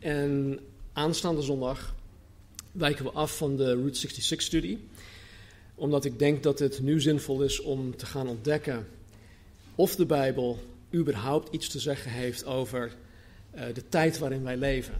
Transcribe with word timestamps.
en 0.00 0.58
aanstaande 0.92 1.42
zondag 1.42 1.94
wijken 2.72 3.04
we 3.04 3.10
af 3.10 3.36
van 3.36 3.56
de 3.56 3.72
Route 3.72 4.08
66-studie. 4.08 4.88
Omdat 5.74 6.04
ik 6.04 6.18
denk 6.18 6.42
dat 6.42 6.58
het 6.58 6.80
nu 6.80 7.00
zinvol 7.00 7.42
is 7.42 7.60
om 7.60 7.96
te 7.96 8.06
gaan 8.06 8.28
ontdekken 8.28 8.88
of 9.74 9.96
de 9.96 10.06
Bijbel 10.06 10.58
überhaupt 10.94 11.54
iets 11.54 11.68
te 11.68 11.78
zeggen 11.78 12.10
heeft 12.10 12.44
over 12.44 12.96
eh, 13.50 13.74
de 13.74 13.88
tijd 13.88 14.18
waarin 14.18 14.42
wij 14.42 14.56
leven. 14.56 14.94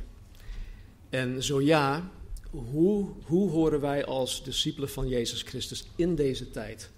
En 1.09 1.43
zo 1.43 1.61
ja, 1.61 2.11
hoe, 2.51 3.09
hoe 3.23 3.51
horen 3.51 3.81
wij 3.81 4.05
als 4.05 4.45
discipelen 4.45 4.91
van 4.91 5.09
Jezus 5.09 5.43
Christus 5.43 5.85
in 5.97 6.15
deze 6.15 6.51
tijd 6.51 6.91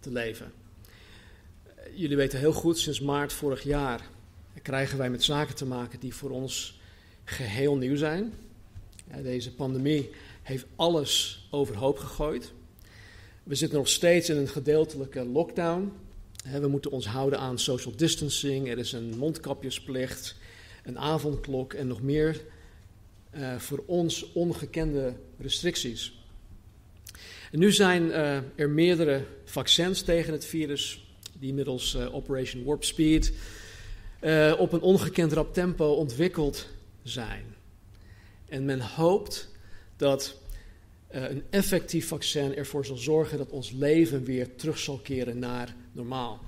te 0.00 0.12
leven? 0.12 0.52
Jullie 1.94 2.16
weten 2.16 2.38
heel 2.38 2.52
goed, 2.52 2.78
sinds 2.78 3.00
maart 3.00 3.32
vorig 3.32 3.62
jaar 3.62 4.08
krijgen 4.62 4.98
wij 4.98 5.10
met 5.10 5.24
zaken 5.24 5.54
te 5.54 5.66
maken 5.66 6.00
die 6.00 6.14
voor 6.14 6.30
ons 6.30 6.77
geheel 7.28 7.76
nieuw 7.76 7.96
zijn. 7.96 8.32
Deze 9.22 9.54
pandemie 9.54 10.10
heeft 10.42 10.66
alles 10.76 11.46
overhoop 11.50 11.98
gegooid. 11.98 12.52
We 13.42 13.54
zitten 13.54 13.78
nog 13.78 13.88
steeds 13.88 14.28
in 14.28 14.36
een 14.36 14.48
gedeeltelijke 14.48 15.24
lockdown. 15.24 15.92
We 16.60 16.68
moeten 16.68 16.90
ons 16.90 17.06
houden 17.06 17.38
aan 17.38 17.58
social 17.58 17.96
distancing. 17.96 18.68
Er 18.68 18.78
is 18.78 18.92
een 18.92 19.18
mondkapjesplicht, 19.18 20.36
een 20.84 20.98
avondklok 20.98 21.72
en 21.72 21.86
nog 21.86 22.02
meer 22.02 22.40
uh, 23.34 23.56
voor 23.56 23.82
ons 23.86 24.32
ongekende 24.32 25.14
restricties. 25.38 26.22
En 27.52 27.58
nu 27.58 27.72
zijn 27.72 28.02
uh, 28.02 28.36
er 28.54 28.70
meerdere 28.70 29.24
vaccins 29.44 30.02
tegen 30.02 30.32
het 30.32 30.44
virus, 30.44 31.06
die 31.38 31.54
middels 31.54 31.94
uh, 31.94 32.14
Operation 32.14 32.64
Warp 32.64 32.84
Speed 32.84 33.32
op 34.58 34.72
een 34.72 34.80
ongekend 34.80 35.32
rap 35.32 35.54
tempo 35.54 35.92
ontwikkeld 35.92 36.66
zijn. 37.08 37.44
En 38.48 38.64
men 38.64 38.80
hoopt 38.80 39.48
dat 39.96 40.36
een 41.08 41.42
effectief 41.50 42.08
vaccin 42.08 42.56
ervoor 42.56 42.86
zal 42.86 42.96
zorgen 42.96 43.38
dat 43.38 43.50
ons 43.50 43.70
leven 43.70 44.24
weer 44.24 44.56
terug 44.56 44.78
zal 44.78 44.98
keren 44.98 45.38
naar 45.38 45.74
normaal. 45.92 46.40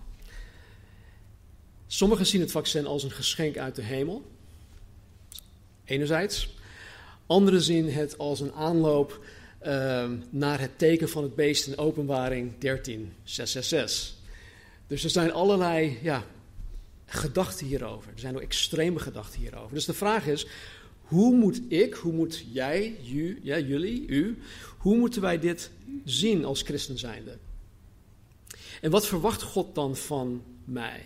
Sommigen 1.86 2.26
zien 2.26 2.40
het 2.40 2.50
vaccin 2.50 2.86
als 2.86 3.02
een 3.02 3.10
geschenk 3.10 3.56
uit 3.56 3.74
de 3.74 3.82
hemel. 3.82 4.24
Enerzijds. 5.84 6.54
Anderen 7.26 7.62
zien 7.62 7.92
het 7.92 8.18
als 8.18 8.40
een 8.40 8.52
aanloop 8.52 9.24
uh, 9.66 10.10
naar 10.30 10.60
het 10.60 10.78
teken 10.78 11.08
van 11.08 11.22
het 11.22 11.34
beest 11.34 11.66
in 11.66 11.78
openbaring 11.78 12.52
13666. 12.58 14.18
Dus 14.86 15.04
er 15.04 15.10
zijn 15.10 15.32
allerlei 15.32 15.98
ja, 16.02 16.24
gedachten 17.10 17.66
hierover. 17.66 18.12
Er 18.12 18.18
zijn 18.18 18.34
ook 18.34 18.42
extreme 18.42 18.98
gedachten 18.98 19.40
hierover. 19.40 19.74
Dus 19.74 19.84
de 19.84 19.94
vraag 19.94 20.26
is, 20.26 20.46
hoe 21.00 21.34
moet 21.34 21.60
ik, 21.68 21.94
hoe 21.94 22.12
moet 22.12 22.44
jij, 22.52 22.96
ja, 23.42 23.58
jullie, 23.58 24.06
u, 24.06 24.38
hoe 24.78 24.96
moeten 24.96 25.20
wij 25.20 25.38
dit 25.38 25.70
zien 26.04 26.44
als 26.44 26.62
christen 26.62 26.98
zijnde? 26.98 27.38
En 28.80 28.90
wat 28.90 29.06
verwacht 29.06 29.42
God 29.42 29.74
dan 29.74 29.96
van 29.96 30.42
mij? 30.64 31.02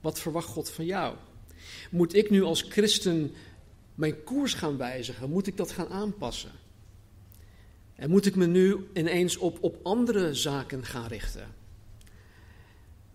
Wat 0.00 0.20
verwacht 0.20 0.48
God 0.48 0.70
van 0.70 0.84
jou? 0.84 1.16
Moet 1.90 2.14
ik 2.14 2.30
nu 2.30 2.42
als 2.42 2.62
christen 2.62 3.32
mijn 3.94 4.24
koers 4.24 4.54
gaan 4.54 4.76
wijzigen? 4.76 5.30
Moet 5.30 5.46
ik 5.46 5.56
dat 5.56 5.70
gaan 5.70 5.88
aanpassen? 5.88 6.52
En 7.94 8.10
moet 8.10 8.26
ik 8.26 8.36
me 8.36 8.46
nu 8.46 8.88
ineens 8.94 9.36
op, 9.36 9.58
op 9.60 9.78
andere 9.82 10.34
zaken 10.34 10.84
gaan 10.84 11.06
richten? 11.06 11.54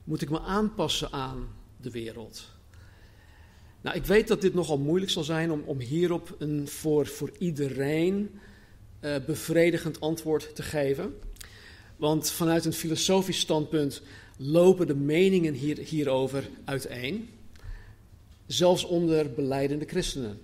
Moet 0.04 0.22
ik 0.22 0.30
me 0.30 0.40
aanpassen 0.40 1.12
aan 1.12 1.48
de 1.86 1.92
wereld? 1.92 2.54
Nou, 3.82 3.96
ik 3.96 4.06
weet 4.06 4.28
dat 4.28 4.42
dit 4.42 4.54
nogal 4.54 4.78
moeilijk 4.78 5.12
zal 5.12 5.24
zijn 5.24 5.52
om, 5.52 5.64
om 5.66 5.80
hierop 5.80 6.36
een 6.40 6.68
voor, 6.68 7.08
voor 7.08 7.32
iedereen 7.38 8.40
uh, 9.02 9.16
bevredigend 9.26 10.02
antwoord 10.02 10.56
te 10.56 10.64
geven. 10.64 11.14
Want 11.96 12.32
vanuit 12.32 12.66
een 12.66 12.74
filosofisch 12.74 13.40
standpunt 13.40 14.02
lopen 14.38 14.88
de 14.88 14.96
meningen 14.96 15.54
hier, 15.54 15.78
hierover 15.78 16.50
uiteen. 16.64 17.30
Zelfs 18.46 18.84
onder 18.84 19.34
beleidende 19.34 19.86
christenen. 19.86 20.40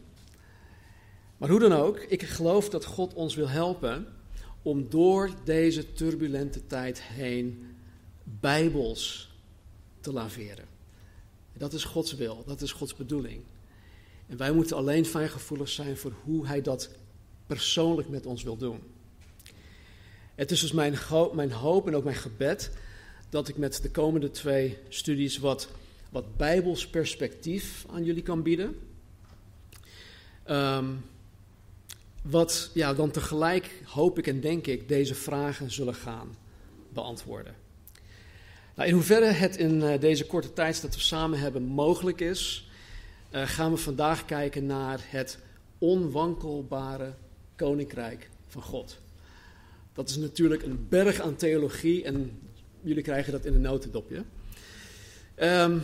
Maar 1.38 1.50
hoe 1.50 1.60
dan 1.60 1.74
ook, 1.74 2.00
ik 2.00 2.24
geloof 2.24 2.70
dat 2.70 2.86
God 2.86 3.14
ons 3.14 3.36
wil 3.36 3.50
helpen 3.50 4.08
om 4.62 4.90
door 4.90 5.32
deze 5.44 5.94
turbulente 5.94 6.68
tijd 6.68 7.02
heen 7.02 7.66
bijbels 8.24 9.32
te 10.00 10.14
laveren. 10.14 10.71
Dat 11.54 11.74
is 11.74 11.84
Gods 11.84 12.16
wil, 12.16 12.44
dat 12.46 12.62
is 12.62 12.72
Gods 12.72 12.96
bedoeling. 12.96 13.42
En 14.28 14.38
wij 14.38 14.52
moeten 14.52 14.78
alleen 14.78 15.06
fijngevoelig 15.06 15.70
zijn 15.70 15.98
voor 15.98 16.14
hoe 16.24 16.48
Hij 16.48 16.62
dat 16.62 16.90
persoonlijk 17.48 18.10
met 18.10 18.26
ons 18.26 18.44
wil 18.44 18.58
doen. 18.58 18.80
Het 20.36 20.52
is 20.52 20.60
dus 20.60 20.72
mijn, 20.72 20.98
mijn 21.34 21.52
hoop 21.52 21.88
en 21.88 21.96
ook 21.96 22.04
mijn 22.04 22.16
gebed 22.16 22.72
dat 23.30 23.48
ik 23.48 23.58
met 23.58 23.82
de 23.82 23.92
komende 23.92 24.32
twee 24.32 24.78
studies 24.90 25.38
wat, 25.38 25.70
wat 26.10 26.38
bijbels 26.38 26.88
perspectief 26.88 27.86
aan 27.90 28.04
jullie 28.04 28.24
kan 28.24 28.44
bieden. 28.44 28.80
Um, 30.50 31.04
wat 32.22 32.70
ja, 32.74 32.94
dan 32.94 33.12
tegelijk 33.12 33.82
hoop 33.86 34.18
ik 34.18 34.28
en 34.28 34.40
denk 34.40 34.68
ik 34.68 34.88
deze 34.88 35.16
vragen 35.16 35.72
zullen 35.72 35.96
gaan 35.96 36.36
beantwoorden. 36.94 37.56
Nou, 38.76 38.88
in 38.90 38.94
hoeverre 38.94 39.26
het 39.26 39.58
in 39.58 39.82
uh, 39.82 40.00
deze 40.00 40.26
korte 40.26 40.54
tijd 40.54 40.82
dat 40.82 40.96
we 40.96 41.02
samen 41.02 41.40
hebben 41.40 41.64
mogelijk 41.64 42.22
is, 42.22 42.70
uh, 43.32 43.48
gaan 43.48 43.72
we 43.72 43.78
vandaag 43.78 44.26
kijken 44.26 44.66
naar 44.66 45.00
het 45.04 45.40
onwankelbare 45.78 47.14
koninkrijk 47.56 48.30
van 48.48 48.62
God. 48.62 49.00
Dat 49.94 50.10
is 50.10 50.18
natuurlijk 50.18 50.64
een 50.64 50.88
berg 50.90 51.20
aan 51.20 51.36
theologie 51.36 52.04
en 52.04 52.40
jullie 52.82 53.04
krijgen 53.04 53.32
dat 53.32 53.46
in 53.46 53.54
een 53.54 53.62
notendopje. 53.62 54.24
Um, 55.38 55.84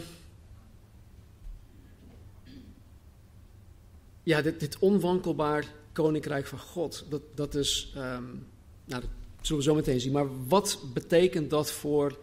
ja, 4.23 4.41
dit, 4.41 4.59
dit, 4.59 4.79
onwankelbaar 4.79 5.65
koninkrijk 5.91 6.45
van 6.45 6.59
God, 6.59 7.05
dat, 7.09 7.21
dat 7.35 7.55
is, 7.55 7.93
um, 7.95 8.47
nou, 8.85 9.01
dat 9.01 9.09
zullen 9.41 9.63
we 9.63 9.69
zo 9.69 9.75
meteen 9.75 9.99
zien. 9.99 10.11
Maar 10.11 10.47
wat 10.47 10.83
betekent 10.93 11.49
dat 11.49 11.71
voor 11.71 12.17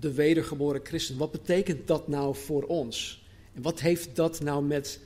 de 0.00 0.12
wedergeboren 0.12 0.80
christen? 0.84 1.16
Wat 1.16 1.30
betekent 1.30 1.86
dat 1.86 2.08
nou 2.08 2.34
voor 2.36 2.62
ons? 2.62 3.24
En 3.54 3.62
wat 3.62 3.80
heeft 3.80 4.16
dat 4.16 4.40
nou 4.40 4.64
met 4.64 5.00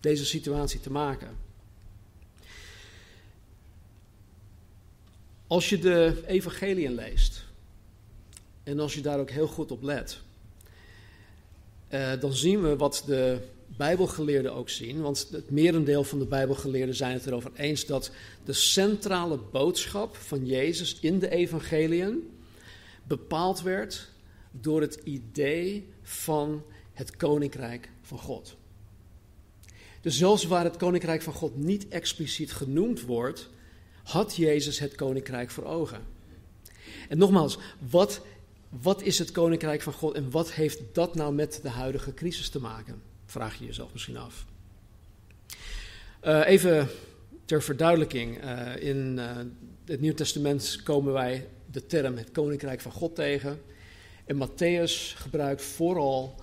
deze 0.00 0.24
situatie 0.24 0.80
te 0.80 0.90
maken? 0.90 1.36
Als 5.46 5.68
je 5.68 5.78
de 5.78 6.22
evangeliën 6.26 6.94
leest, 6.94 7.44
en 8.62 8.80
als 8.80 8.94
je 8.94 9.00
daar 9.00 9.18
ook 9.18 9.30
heel 9.30 9.46
goed 9.46 9.70
op 9.70 9.82
let, 9.82 10.20
uh, 11.90 12.12
dan 12.20 12.32
zien 12.32 12.62
we 12.62 12.76
wat 12.76 13.02
de 13.06 13.38
Bijbelgeleerden 13.76 14.54
ook 14.54 14.70
zien. 14.70 15.00
Want 15.00 15.28
het 15.30 15.50
merendeel 15.50 16.04
van 16.04 16.18
de 16.18 16.24
Bijbelgeleerden 16.24 16.94
zijn 16.94 17.12
het 17.12 17.26
erover 17.26 17.50
eens 17.56 17.86
dat 17.86 18.10
de 18.44 18.52
centrale 18.52 19.38
boodschap 19.52 20.16
van 20.16 20.46
Jezus 20.46 20.98
in 21.00 21.18
de 21.18 21.30
evangeliën 21.30 22.30
bepaald 23.18 23.62
werd 23.62 24.08
door 24.50 24.80
het 24.80 24.94
idee 25.04 25.88
van 26.02 26.62
het 26.92 27.16
koninkrijk 27.16 27.90
van 28.02 28.18
God. 28.18 28.56
Dus 30.00 30.18
zelfs 30.18 30.44
waar 30.44 30.64
het 30.64 30.76
koninkrijk 30.76 31.22
van 31.22 31.32
God 31.32 31.56
niet 31.56 31.88
expliciet 31.88 32.52
genoemd 32.52 33.00
wordt, 33.00 33.48
had 34.02 34.36
Jezus 34.36 34.78
het 34.78 34.94
koninkrijk 34.94 35.50
voor 35.50 35.64
ogen. 35.64 36.00
En 37.08 37.18
nogmaals, 37.18 37.58
wat, 37.90 38.20
wat 38.68 39.02
is 39.02 39.18
het 39.18 39.30
koninkrijk 39.30 39.82
van 39.82 39.92
God 39.92 40.14
en 40.14 40.30
wat 40.30 40.52
heeft 40.52 40.80
dat 40.92 41.14
nou 41.14 41.34
met 41.34 41.60
de 41.62 41.68
huidige 41.68 42.14
crisis 42.14 42.48
te 42.48 42.60
maken? 42.60 43.02
Vraag 43.26 43.58
je 43.58 43.64
jezelf 43.64 43.92
misschien 43.92 44.16
af. 44.16 44.44
Uh, 46.24 46.46
even 46.46 46.88
ter 47.44 47.62
verduidelijking. 47.62 48.44
Uh, 48.44 48.76
in 48.76 49.16
uh, 49.18 49.36
het 49.84 50.00
Nieuw 50.00 50.14
Testament 50.14 50.80
komen 50.84 51.12
wij 51.12 51.48
de 51.72 51.86
term 51.86 52.16
het 52.16 52.30
koninkrijk 52.30 52.80
van 52.80 52.92
God 52.92 53.14
tegen. 53.14 53.60
En 54.24 54.48
Matthäus 54.48 55.16
gebruikt 55.16 55.62
vooral 55.62 56.34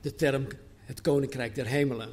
de 0.00 0.14
term 0.14 0.46
het 0.84 1.00
koninkrijk 1.00 1.54
der 1.54 1.66
hemelen. 1.66 2.08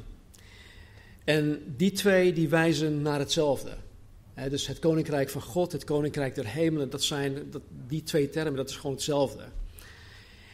En 1.24 1.62
die 1.76 1.92
twee 1.92 2.32
die 2.32 2.48
wijzen 2.48 3.02
naar 3.02 3.18
hetzelfde. 3.18 3.76
dus 4.50 4.66
het 4.66 4.78
koninkrijk 4.78 5.28
van 5.28 5.42
God, 5.42 5.72
het 5.72 5.84
koninkrijk 5.84 6.34
der 6.34 6.46
hemelen, 6.46 6.90
dat 6.90 7.02
zijn 7.02 7.50
dat, 7.50 7.62
die 7.86 8.02
twee 8.02 8.30
termen, 8.30 8.56
dat 8.56 8.70
is 8.70 8.76
gewoon 8.76 8.96
hetzelfde. 8.96 9.44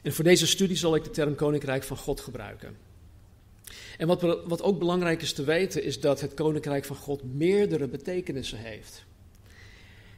En 0.03 0.13
voor 0.13 0.25
deze 0.25 0.47
studie 0.47 0.77
zal 0.77 0.95
ik 0.95 1.05
de 1.05 1.11
term 1.11 1.35
koninkrijk 1.35 1.83
van 1.83 1.97
God 1.97 2.21
gebruiken. 2.21 2.77
En 3.99 4.07
wat, 4.07 4.21
wat 4.47 4.63
ook 4.63 4.79
belangrijk 4.79 5.23
is 5.23 5.33
te 5.33 5.45
weten, 5.45 5.83
is 5.83 6.01
dat 6.01 6.21
het 6.21 6.35
koninkrijk 6.35 6.85
van 6.85 6.97
God 6.97 7.35
meerdere 7.35 7.89
betekenissen 7.89 8.59
heeft. 8.59 9.05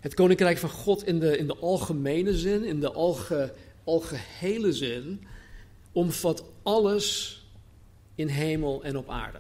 Het 0.01 0.15
koninkrijk 0.15 0.59
van 0.59 0.71
God 0.71 1.07
in 1.07 1.21
de, 1.21 1.39
in 1.39 1.47
de 1.47 1.57
algemene 1.57 2.37
zin, 2.39 2.65
in 2.65 2.81
de 2.81 2.93
alge, 2.93 3.55
algehele 3.85 4.73
zin, 4.73 5.27
omvat 5.93 6.45
alles 6.63 7.37
in 8.15 8.29
hemel 8.29 8.83
en 8.83 8.97
op 8.97 9.11
aarde. 9.11 9.39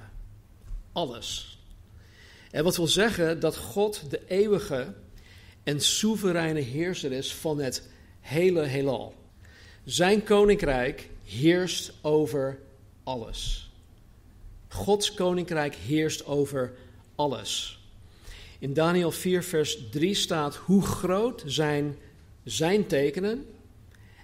Alles. 0.92 1.58
En 2.50 2.64
wat 2.64 2.76
wil 2.76 2.86
zeggen 2.86 3.40
dat 3.40 3.56
God 3.56 4.10
de 4.10 4.20
eeuwige 4.26 4.94
en 5.62 5.80
soevereine 5.80 6.60
heerser 6.60 7.12
is 7.12 7.34
van 7.34 7.58
het 7.58 7.88
hele 8.20 8.62
heelal. 8.62 9.14
Zijn 9.84 10.24
koninkrijk 10.24 11.08
heerst 11.24 11.92
over 12.02 12.58
alles. 13.04 13.70
Gods 14.68 15.14
koninkrijk 15.14 15.74
heerst 15.74 16.26
over 16.26 16.74
alles. 17.14 17.77
In 18.58 18.72
Daniel 18.72 19.10
4, 19.10 19.42
vers 19.42 19.88
3 19.90 20.14
staat 20.14 20.56
hoe 20.56 20.82
groot 20.82 21.42
zijn 21.46 21.96
zijn 22.44 22.86
tekenen 22.86 23.46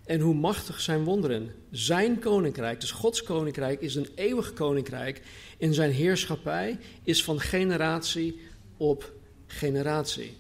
en 0.05 0.21
hoe 0.21 0.35
machtig 0.35 0.81
zijn 0.81 1.05
wonderen. 1.05 1.55
Zijn 1.71 2.19
koninkrijk, 2.19 2.81
dus 2.81 2.91
Gods 2.91 3.23
koninkrijk, 3.23 3.81
is 3.81 3.95
een 3.95 4.09
eeuwig 4.15 4.53
koninkrijk 4.53 5.23
en 5.59 5.75
zijn 5.75 5.91
heerschappij 5.91 6.79
is 7.03 7.25
van 7.25 7.41
generatie 7.41 8.41
op 8.77 9.13
generatie. 9.47 10.37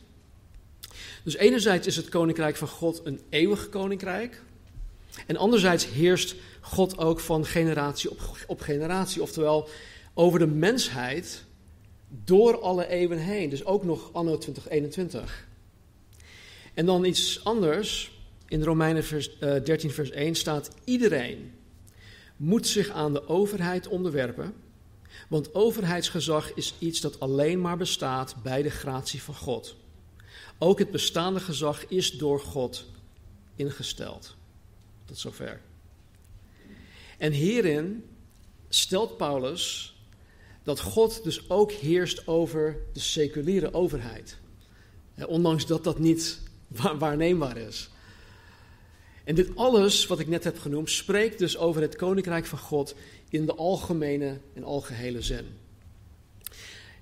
Dus 1.23 1.37
enerzijds 1.37 1.87
is 1.87 1.97
het 1.97 2.09
koninkrijk 2.09 2.57
van 2.57 2.69
God 2.69 3.01
een 3.05 3.21
eeuwig 3.29 3.69
koninkrijk. 3.69 4.43
En 5.27 5.37
anderzijds 5.37 5.87
heerst 5.87 6.35
God 6.61 6.99
ook 6.99 7.21
van 7.21 7.47
generatie 7.47 8.11
op, 8.11 8.21
op 8.47 8.61
generatie. 8.61 9.23
Oftewel, 9.23 9.69
over 10.15 10.39
de 10.39 10.47
mensheid 10.47 11.45
door 12.25 12.61
alle 12.61 12.89
eeuwen 12.89 13.19
heen. 13.19 13.51
Dus 13.51 13.65
ook 13.65 13.85
nog 13.85 14.13
anno 14.13 14.39
2021. 14.39 15.47
En 16.75 16.87
dan 16.87 17.05
iets 17.05 17.45
anders. 17.45 18.13
In 18.49 18.63
Romeinen 18.63 19.05
vers, 19.05 19.39
13 19.39 19.89
eh, 19.89 19.95
vers 19.95 20.11
1 20.11 20.35
staat: 20.35 20.71
Iedereen 20.85 21.53
moet 22.37 22.67
zich 22.67 22.89
aan 22.91 23.13
de 23.13 23.29
overheid 23.29 23.89
onderwerpen. 23.89 24.55
Want 25.29 25.55
overheidsgezag 25.55 26.55
is 26.55 26.75
iets 26.79 27.01
dat 27.01 27.21
alleen 27.21 27.61
maar 27.61 27.77
bestaat 27.77 28.37
bij 28.43 28.63
de 28.63 28.71
gratie 28.71 29.23
van 29.23 29.35
God. 29.35 29.77
Ook 30.59 30.79
het 30.79 30.91
bestaande 30.91 31.41
gezag 31.41 31.87
is 31.87 32.11
door 32.11 32.41
God 32.41 32.87
ingesteld. 33.57 34.37
Tot 35.05 35.19
zover. 35.19 35.61
En 37.19 37.33
hierin 37.33 38.05
stelt 38.69 39.17
Paulus 39.17 39.94
dat 40.65 40.81
God 40.81 41.25
dus 41.25 41.51
ook 41.51 41.73
heerst 41.73 42.27
over 42.27 42.77
de 42.93 43.01
seculiere 43.01 43.75
overheid. 43.75 44.37
Ondanks 45.27 45.67
dat 45.67 45.85
dat 45.85 45.99
niet 45.99 46.41
waarneembaar 46.99 47.57
is. 47.57 47.91
En 49.25 49.35
dit 49.35 49.57
alles 49.57 50.07
wat 50.07 50.19
ik 50.19 50.29
net 50.29 50.45
heb 50.45 50.59
genoemd 50.59 50.91
spreekt 50.91 51.39
dus 51.39 51.57
over 51.57 51.83
het 51.83 51.97
koninkrijk 51.97 52.47
van 52.47 52.59
God 52.59 52.95
in 53.29 53.47
de 53.47 53.55
algemene 53.55 54.39
en 54.55 54.65
algehele 54.65 55.23
zin. 55.23 55.47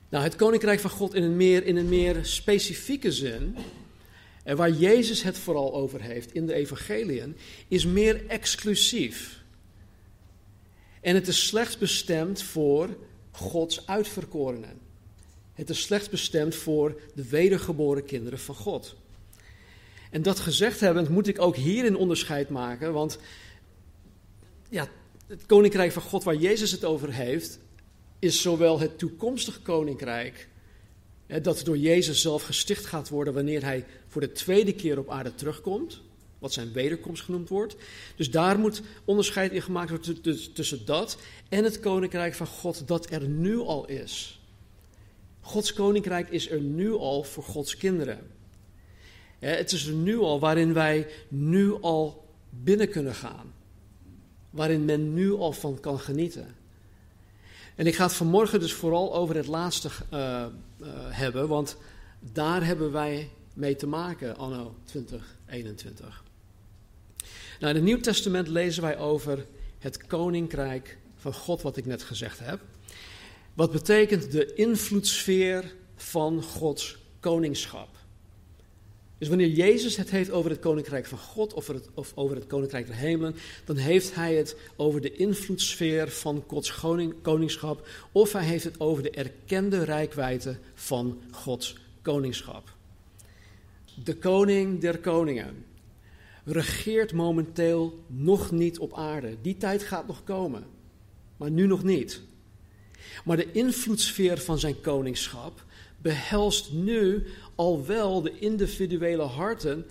Nou, 0.08 0.24
het 0.24 0.36
koninkrijk 0.36 0.80
van 0.80 0.90
God 0.90 1.14
in 1.14 1.22
een 1.22 1.36
meer, 1.36 1.66
in 1.66 1.76
een 1.76 1.88
meer 1.88 2.24
specifieke 2.24 3.12
zin, 3.12 3.56
en 4.44 4.56
waar 4.56 4.70
Jezus 4.70 5.22
het 5.22 5.38
vooral 5.38 5.74
over 5.74 6.02
heeft 6.02 6.32
in 6.32 6.46
de 6.46 6.54
evangeliën, 6.54 7.36
is 7.68 7.86
meer 7.86 8.26
exclusief. 8.26 9.42
En 11.00 11.14
het 11.14 11.28
is 11.28 11.46
slechts 11.46 11.78
bestemd 11.78 12.42
voor 12.42 12.88
Gods 13.32 13.86
uitverkorenen. 13.86 14.80
Het 15.52 15.70
is 15.70 15.82
slechts 15.82 16.08
bestemd 16.08 16.54
voor 16.54 17.00
de 17.14 17.28
wedergeboren 17.28 18.04
kinderen 18.04 18.38
van 18.38 18.54
God. 18.54 18.96
En 20.10 20.22
dat 20.22 20.40
gezegd 20.40 20.80
hebbend 20.80 21.08
moet 21.08 21.26
ik 21.26 21.40
ook 21.40 21.56
hierin 21.56 21.96
onderscheid 21.96 22.48
maken, 22.48 22.92
want 22.92 23.18
ja, 24.68 24.88
het 25.26 25.46
koninkrijk 25.46 25.92
van 25.92 26.02
God 26.02 26.24
waar 26.24 26.36
Jezus 26.36 26.70
het 26.70 26.84
over 26.84 27.12
heeft, 27.12 27.58
is 28.18 28.42
zowel 28.42 28.80
het 28.80 28.98
toekomstige 28.98 29.60
koninkrijk, 29.60 30.48
dat 31.42 31.64
door 31.64 31.76
Jezus 31.76 32.20
zelf 32.20 32.42
gesticht 32.42 32.86
gaat 32.86 33.08
worden 33.08 33.34
wanneer 33.34 33.64
hij 33.64 33.84
voor 34.08 34.20
de 34.20 34.32
tweede 34.32 34.74
keer 34.74 34.98
op 34.98 35.10
aarde 35.10 35.34
terugkomt, 35.34 36.00
wat 36.42 36.52
zijn 36.52 36.72
wederkomst 36.72 37.22
genoemd 37.22 37.48
wordt. 37.48 37.76
Dus 38.16 38.30
daar 38.30 38.58
moet 38.58 38.82
onderscheid 39.04 39.52
in 39.52 39.62
gemaakt 39.62 39.90
worden 39.90 40.52
tussen 40.52 40.84
dat 40.84 41.18
en 41.48 41.64
het 41.64 41.80
koninkrijk 41.80 42.34
van 42.34 42.46
God 42.46 42.88
dat 42.88 43.10
er 43.10 43.28
nu 43.28 43.58
al 43.58 43.86
is. 43.86 44.40
Gods 45.40 45.72
koninkrijk 45.72 46.28
is 46.28 46.50
er 46.50 46.60
nu 46.60 46.92
al 46.92 47.22
voor 47.22 47.42
Gods 47.44 47.76
kinderen. 47.76 48.30
Het 49.38 49.72
is 49.72 49.86
er 49.86 49.94
nu 49.94 50.18
al 50.18 50.40
waarin 50.40 50.72
wij 50.72 51.06
nu 51.28 51.80
al 51.80 52.28
binnen 52.50 52.88
kunnen 52.88 53.14
gaan. 53.14 53.52
Waarin 54.50 54.84
men 54.84 55.14
nu 55.14 55.32
al 55.32 55.52
van 55.52 55.80
kan 55.80 55.98
genieten. 55.98 56.54
En 57.74 57.86
ik 57.86 57.94
ga 57.94 58.04
het 58.04 58.12
vanmorgen 58.12 58.60
dus 58.60 58.72
vooral 58.72 59.14
over 59.14 59.36
het 59.36 59.46
laatste 59.46 59.88
uh, 60.12 60.46
hebben, 61.08 61.48
want 61.48 61.76
daar 62.20 62.64
hebben 62.64 62.92
wij 62.92 63.30
mee 63.54 63.76
te 63.76 63.86
maken 63.86 64.36
anno 64.36 64.74
2021. 64.84 66.24
Nou, 67.62 67.74
in 67.74 67.80
het 67.80 67.90
Nieuw 67.90 68.00
Testament 68.00 68.48
lezen 68.48 68.82
wij 68.82 68.98
over 68.98 69.46
het 69.78 70.06
koninkrijk 70.06 70.98
van 71.16 71.34
God, 71.34 71.62
wat 71.62 71.76
ik 71.76 71.86
net 71.86 72.02
gezegd 72.02 72.38
heb. 72.38 72.60
Wat 73.54 73.72
betekent 73.72 74.32
de 74.32 74.54
invloedssfeer 74.54 75.74
van 75.96 76.42
Gods 76.42 76.98
koningschap. 77.20 77.88
Dus 79.18 79.28
wanneer 79.28 79.48
Jezus 79.48 79.96
het 79.96 80.10
heeft 80.10 80.30
over 80.30 80.50
het 80.50 80.60
koninkrijk 80.60 81.06
van 81.06 81.18
God 81.18 81.54
of, 81.54 81.66
het, 81.66 81.88
of 81.94 82.12
over 82.14 82.36
het 82.36 82.46
koninkrijk 82.46 82.86
der 82.86 82.96
hemelen, 82.96 83.34
dan 83.64 83.76
heeft 83.76 84.14
hij 84.14 84.34
het 84.34 84.56
over 84.76 85.00
de 85.00 85.12
invloedssfeer 85.12 86.10
van 86.10 86.44
Gods 86.46 86.80
koningschap 87.22 87.88
of 88.12 88.32
hij 88.32 88.44
heeft 88.44 88.64
het 88.64 88.80
over 88.80 89.02
de 89.02 89.10
erkende 89.10 89.84
rijkwijde 89.84 90.56
van 90.74 91.22
Gods 91.30 91.76
koningschap. 92.02 92.74
De 94.04 94.16
koning 94.16 94.80
der 94.80 94.98
koningen 94.98 95.70
regeert 96.44 97.12
momenteel 97.12 98.04
nog 98.06 98.50
niet 98.50 98.78
op 98.78 98.94
aarde. 98.94 99.36
Die 99.42 99.56
tijd 99.56 99.82
gaat 99.82 100.06
nog 100.06 100.24
komen, 100.24 100.64
maar 101.36 101.50
nu 101.50 101.66
nog 101.66 101.82
niet. 101.82 102.20
Maar 103.24 103.36
de 103.36 103.52
invloedssfeer 103.52 104.38
van 104.38 104.58
zijn 104.58 104.80
koningschap 104.80 105.64
behelst 105.98 106.72
nu 106.72 107.26
al 107.54 107.86
wel 107.86 108.22
de 108.22 108.38
individuele 108.38 109.22
harten 109.22 109.86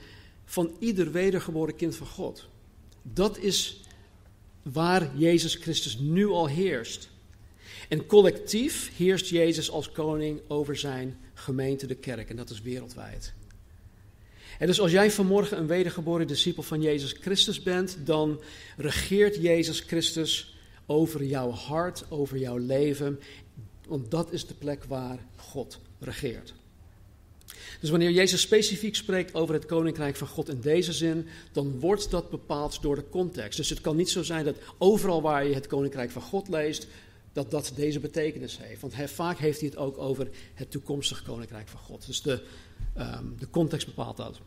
van 0.46 0.76
ieder 0.80 1.12
wedergeboren 1.12 1.76
kind 1.76 1.96
van 1.96 2.08
God. 2.08 2.48
Dat 3.02 3.38
is 3.38 3.82
waar 4.62 5.18
Jezus 5.18 5.56
Christus 5.56 6.00
nu 6.00 6.28
al 6.28 6.48
heerst. 6.48 7.10
En 7.90 8.06
collectief 8.06 8.92
heerst 8.98 9.28
Jezus 9.28 9.72
als 9.72 9.92
koning 9.92 10.42
over 10.48 10.78
zijn 10.78 11.18
gemeente, 11.34 11.88
de 11.88 11.96
kerk, 11.96 12.30
en 12.30 12.36
dat 12.36 12.50
is 12.50 12.62
wereldwijd. 12.62 13.34
Dus 14.68 14.80
als 14.80 14.92
jij 14.92 15.12
vanmorgen 15.12 15.58
een 15.58 15.68
wedergeboren 15.68 16.28
discipel 16.28 16.64
van 16.64 16.82
Jezus 16.82 17.16
Christus 17.22 17.64
bent, 17.64 17.98
dan 18.04 18.42
regeert 18.78 19.36
Jezus 19.36 19.80
Christus 19.80 20.56
over 20.86 21.24
jouw 21.24 21.52
hart, 21.52 22.04
over 22.10 22.38
jouw 22.38 22.58
leven. 22.58 23.20
Want 23.88 24.12
dat 24.12 24.32
is 24.32 24.48
de 24.48 24.54
plek 24.54 24.84
waar 24.84 25.20
God 25.36 25.80
regeert. 26.00 26.54
Dus 27.80 27.90
wanneer 27.90 28.12
Jezus 28.12 28.42
specifiek 28.42 28.96
spreekt 28.96 29.34
over 29.34 29.54
het 29.54 29.66
koninkrijk 29.66 30.16
van 30.16 30.28
God 30.28 30.50
in 30.50 30.62
deze 30.62 30.94
zin, 30.94 31.28
dan 31.52 31.80
wordt 31.80 32.12
dat 32.12 32.30
bepaald 32.30 32.82
door 32.82 32.96
de 32.96 33.10
context. 33.10 33.58
Dus 33.58 33.70
het 33.70 33.82
kan 33.82 33.96
niet 33.96 34.10
zo 34.10 34.24
zijn 34.24 34.46
dat 34.46 34.56
overal 34.78 35.22
waar 35.22 35.48
je 35.48 35.54
het 35.54 35.68
koninkrijk 35.68 36.12
van 36.12 36.22
God 36.22 36.48
leest, 36.48 36.88
dat 37.34 37.52
dat 37.52 37.72
deze 37.76 38.00
betekenis 38.00 38.58
heeft. 38.58 38.82
Want 38.82 38.96
hij, 38.96 39.08
vaak 39.08 39.38
heeft 39.38 39.60
hij 39.60 39.70
het 39.70 39.78
ook 39.78 39.98
over 39.98 40.30
het 40.54 40.72
toekomstige 40.72 41.24
koninkrijk 41.24 41.68
van 41.68 41.80
God. 41.80 42.06
Dus 42.06 42.22
de, 42.22 42.44
um, 42.98 43.36
de 43.40 43.50
context 43.50 43.86
bepaalt 43.86 44.18
dat. 44.18 44.40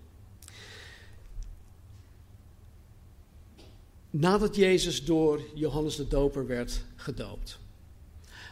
Nadat 4.11 4.57
Jezus 4.57 5.05
door 5.05 5.41
Johannes 5.55 5.97
de 5.97 6.09
Doper 6.09 6.47
werd 6.47 6.85
gedoopt, 6.97 7.59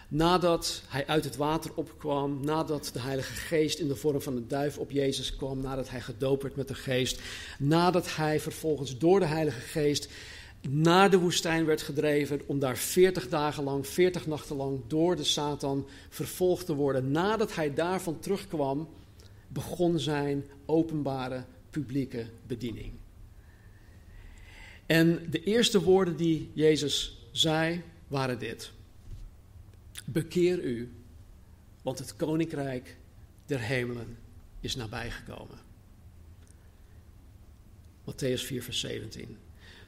nadat 0.09 0.83
hij 0.89 1.07
uit 1.07 1.25
het 1.25 1.37
water 1.37 1.71
opkwam, 1.75 2.45
nadat 2.45 2.91
de 2.93 3.01
Heilige 3.01 3.33
Geest 3.33 3.79
in 3.79 3.89
de 3.89 3.97
vorm 3.97 4.21
van 4.21 4.37
een 4.37 4.49
duif 4.49 4.79
op 4.79 4.91
Jezus 4.91 5.37
kwam, 5.37 5.61
nadat 5.61 5.91
hij 5.91 6.01
gedoopt 6.01 6.43
werd 6.43 6.57
met 6.57 6.69
de 6.69 6.75
Geest, 6.75 7.21
nadat 7.59 8.17
hij 8.17 8.41
vervolgens 8.41 8.99
door 8.99 9.21
de 9.21 9.27
Heilige 9.27 9.61
Geest 9.61 10.09
naar 10.69 11.11
de 11.11 11.19
woestijn 11.19 11.65
werd 11.65 11.83
gedreven 11.83 12.41
om 12.47 12.59
daar 12.59 12.77
40 12.77 13.29
dagen 13.29 13.65
lang, 13.65 13.87
40 13.87 14.27
nachten 14.27 14.57
lang 14.57 14.81
door 14.87 15.17
de 15.17 15.25
Satan 15.25 15.89
vervolgd 16.09 16.67
te 16.67 16.75
worden. 16.75 17.11
Nadat 17.11 17.55
hij 17.55 17.75
daarvan 17.75 18.21
terugkwam, 18.21 18.89
begon 19.49 19.99
zijn 19.99 20.45
openbare 20.67 21.45
publieke 21.71 22.27
bediening. 22.47 22.93
En 24.87 25.31
de 25.31 25.43
eerste 25.43 25.83
woorden 25.83 26.17
die 26.17 26.51
Jezus 26.53 27.27
zei 27.31 27.83
waren 28.09 28.39
dit: 28.39 28.73
Bekeer 30.05 30.65
u, 30.65 30.93
want 31.83 31.99
het 31.99 32.17
koninkrijk 32.17 32.97
der 33.47 33.61
hemelen 33.61 34.19
is 34.61 34.77
nabijgekomen. 34.77 35.59
Matthäus 38.05 38.45
4, 38.45 38.63
vers 38.63 38.81
17. 38.81 39.37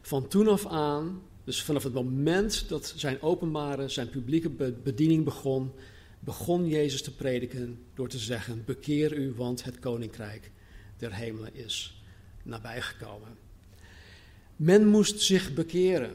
Van 0.06 0.28
toen 0.28 0.48
af 0.48 0.66
aan, 0.66 1.22
dus 1.44 1.62
vanaf 1.62 1.82
het 1.82 1.92
moment 1.92 2.68
dat 2.68 2.92
zijn 2.96 3.22
openbare, 3.22 3.88
zijn 3.88 4.10
publieke 4.10 4.50
bediening 4.82 5.24
begon, 5.24 5.72
begon 6.20 6.68
Jezus 6.68 7.02
te 7.02 7.14
prediken 7.14 7.78
door 7.94 8.08
te 8.08 8.18
zeggen: 8.18 8.62
Bekeer 8.66 9.16
u, 9.16 9.32
want 9.36 9.64
het 9.64 9.78
koninkrijk 9.78 10.50
der 10.96 11.14
hemelen 11.14 11.54
is 11.54 12.02
nabijgekomen. 12.42 13.36
Men 14.56 14.86
moest 14.86 15.20
zich 15.20 15.54
bekeren. 15.54 16.14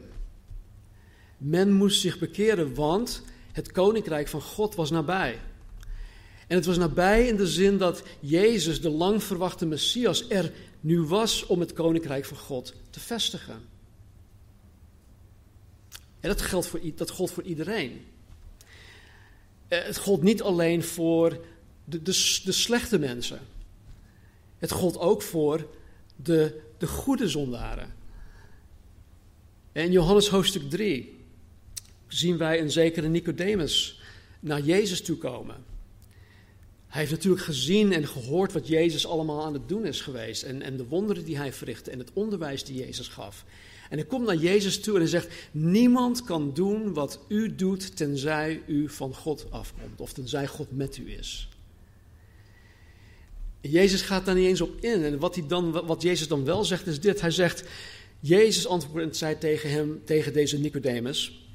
Men 1.37 1.71
moest 1.71 2.01
zich 2.01 2.19
bekeren, 2.19 2.73
want 2.73 3.23
het 3.51 3.71
koninkrijk 3.71 4.27
van 4.27 4.41
God 4.41 4.75
was 4.75 4.89
nabij. 4.89 5.39
En 6.47 6.55
het 6.55 6.65
was 6.65 6.77
nabij 6.77 7.27
in 7.27 7.35
de 7.35 7.47
zin 7.47 7.77
dat 7.77 8.03
Jezus, 8.19 8.81
de 8.81 8.89
lang 8.89 9.23
verwachte 9.23 9.65
Messias, 9.65 10.27
er 10.27 10.51
nu 10.79 11.01
was 11.01 11.45
om 11.45 11.59
het 11.59 11.73
koninkrijk 11.73 12.25
van 12.25 12.37
God 12.37 12.73
te 12.89 12.99
vestigen. 12.99 13.68
En 16.19 16.29
dat, 16.29 16.41
geldt 16.41 16.67
voor, 16.67 16.79
dat 16.95 17.09
gold 17.09 17.31
voor 17.31 17.43
iedereen. 17.43 18.05
Eh, 19.67 19.83
het 19.83 19.97
gold 19.97 20.21
niet 20.21 20.41
alleen 20.41 20.83
voor 20.83 21.45
de, 21.85 22.01
de, 22.01 22.39
de 22.43 22.51
slechte 22.51 22.99
mensen. 22.99 23.39
Het 24.57 24.71
gold 24.71 24.97
ook 24.97 25.21
voor 25.21 25.67
de, 26.15 26.61
de 26.77 26.87
goede 26.87 27.27
zondaren. 27.27 27.93
in 29.71 29.91
Johannes 29.91 30.27
hoofdstuk 30.27 30.69
3 30.69 31.17
zien 32.07 32.37
wij 32.37 32.61
een 32.61 32.71
zekere 32.71 33.07
Nicodemus 33.07 34.01
naar 34.39 34.61
Jezus 34.61 35.01
toe 35.01 35.17
komen. 35.17 35.55
Hij 36.87 36.99
heeft 36.99 37.11
natuurlijk 37.11 37.43
gezien 37.43 37.93
en 37.93 38.07
gehoord 38.07 38.53
wat 38.53 38.67
Jezus 38.67 39.07
allemaal 39.07 39.45
aan 39.45 39.53
het 39.53 39.67
doen 39.69 39.85
is 39.85 40.01
geweest. 40.01 40.43
En, 40.43 40.61
en 40.61 40.77
de 40.77 40.85
wonderen 40.85 41.25
die 41.25 41.37
hij 41.37 41.53
verrichtte 41.53 41.91
en 41.91 41.99
het 41.99 42.13
onderwijs 42.13 42.63
die 42.63 42.75
Jezus 42.75 43.07
gaf. 43.07 43.45
En 43.89 43.97
hij 43.97 44.07
komt 44.07 44.25
naar 44.25 44.35
Jezus 44.35 44.79
toe 44.79 44.93
en 44.93 44.99
hij 44.99 45.09
zegt: 45.09 45.27
Niemand 45.51 46.23
kan 46.23 46.53
doen 46.53 46.93
wat 46.93 47.19
u 47.27 47.55
doet 47.55 47.97
tenzij 47.97 48.61
u 48.67 48.89
van 48.89 49.15
God 49.15 49.45
afkomt. 49.49 49.99
Of 49.99 50.13
tenzij 50.13 50.47
God 50.47 50.67
met 50.71 50.97
u 50.97 51.11
is. 51.11 51.49
Jezus 53.61 54.01
gaat 54.01 54.25
daar 54.25 54.35
niet 54.35 54.47
eens 54.47 54.61
op 54.61 54.75
in. 54.79 55.03
En 55.03 55.19
wat, 55.19 55.35
hij 55.35 55.47
dan, 55.47 55.71
wat 55.71 56.01
Jezus 56.01 56.27
dan 56.27 56.45
wel 56.45 56.65
zegt 56.65 56.87
is 56.87 56.99
dit. 56.99 57.21
Hij 57.21 57.31
zegt, 57.31 57.63
Jezus 58.19 58.67
antwoordde 58.67 59.13
zei 59.13 59.37
tegen 59.37 59.69
hem, 59.69 60.01
tegen 60.05 60.33
deze 60.33 60.59
Nicodemus. 60.59 61.47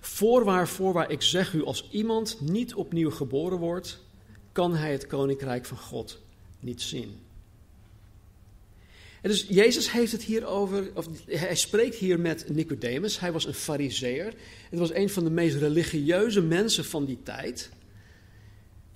Voorwaar, 0.00 0.68
voorwaar, 0.68 1.10
ik 1.10 1.22
zeg 1.22 1.52
u, 1.52 1.64
als 1.64 1.88
iemand 1.90 2.40
niet 2.40 2.74
opnieuw 2.74 3.10
geboren 3.10 3.58
wordt, 3.58 3.98
kan 4.52 4.74
hij 4.74 4.92
het 4.92 5.06
koninkrijk 5.06 5.64
van 5.64 5.78
God 5.78 6.18
niet 6.60 6.82
zien. 6.82 7.18
Dus 9.28 9.46
Jezus 9.48 9.92
heeft 9.92 10.12
het 10.12 10.22
hier 10.22 10.46
over, 10.46 10.90
of 10.94 11.08
hij 11.26 11.56
spreekt 11.56 11.94
hier 11.94 12.20
met 12.20 12.48
Nicodemus. 12.48 13.20
Hij 13.20 13.32
was 13.32 13.46
een 13.46 13.54
fariseer. 13.54 14.34
Het 14.70 14.78
was 14.78 14.94
een 14.94 15.10
van 15.10 15.24
de 15.24 15.30
meest 15.30 15.56
religieuze 15.56 16.42
mensen 16.42 16.84
van 16.84 17.04
die 17.04 17.18
tijd. 17.22 17.70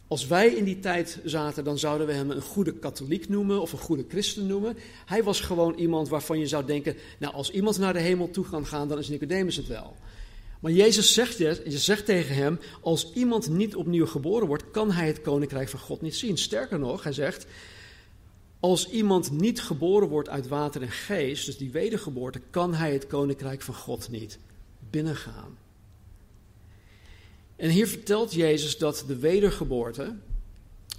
Als 0.08 0.26
wij 0.26 0.49
in 0.49 0.64
die 0.64 0.78
tijd 0.78 1.18
zaten, 1.25 1.64
dan 1.64 1.78
zouden 1.78 2.06
we 2.06 2.12
hem 2.12 2.30
een 2.30 2.40
goede 2.40 2.73
katholiek 2.73 3.28
noemen 3.28 3.61
of 3.61 3.73
een 3.73 3.78
goede 3.78 4.04
christen 4.08 4.47
noemen. 4.47 4.76
Hij 5.06 5.23
was 5.23 5.40
gewoon 5.40 5.75
iemand 5.75 6.08
waarvan 6.08 6.38
je 6.38 6.47
zou 6.47 6.64
denken, 6.66 6.97
nou 7.18 7.35
als 7.35 7.50
iemand 7.50 7.78
naar 7.78 7.92
de 7.92 8.00
hemel 8.00 8.30
toe 8.30 8.49
kan 8.50 8.66
gaan, 8.66 8.88
dan 8.88 8.99
is 8.99 9.08
Nicodemus 9.08 9.56
het 9.56 9.66
wel. 9.66 9.97
Maar 10.61 10.73
Jezus 10.73 11.12
zegt, 11.12 11.38
je 11.38 11.78
zegt 11.78 12.04
tegen 12.04 12.35
hem, 12.35 12.58
als 12.80 13.12
iemand 13.14 13.49
niet 13.49 13.76
opnieuw 13.76 14.06
geboren 14.06 14.47
wordt, 14.47 14.70
kan 14.70 14.92
hij 14.92 15.06
het 15.06 15.20
koninkrijk 15.20 15.68
van 15.68 15.80
God 15.80 16.02
niet 16.02 16.16
zien. 16.16 16.38
Sterker 16.38 16.78
nog, 16.78 17.02
hij 17.02 17.12
zegt, 17.12 17.47
als 18.61 18.88
iemand 18.88 19.31
niet 19.31 19.61
geboren 19.61 20.09
wordt 20.09 20.29
uit 20.29 20.49
water 20.49 20.83
en 20.83 20.91
geest, 20.91 21.47
dus 21.47 21.57
die 21.57 21.71
wedergeboorte, 21.71 22.41
kan 22.50 22.75
hij 22.75 22.93
het 22.93 23.07
koninkrijk 23.07 23.62
van 23.62 23.75
God 23.75 24.09
niet 24.11 24.38
binnengaan. 24.91 25.59
En 27.57 27.71
hier 27.71 27.88
vertelt 27.88 28.35
Jezus 28.35 28.79
dat 28.79 29.05
de 29.07 29.17
wedergeboorte, 29.17 30.17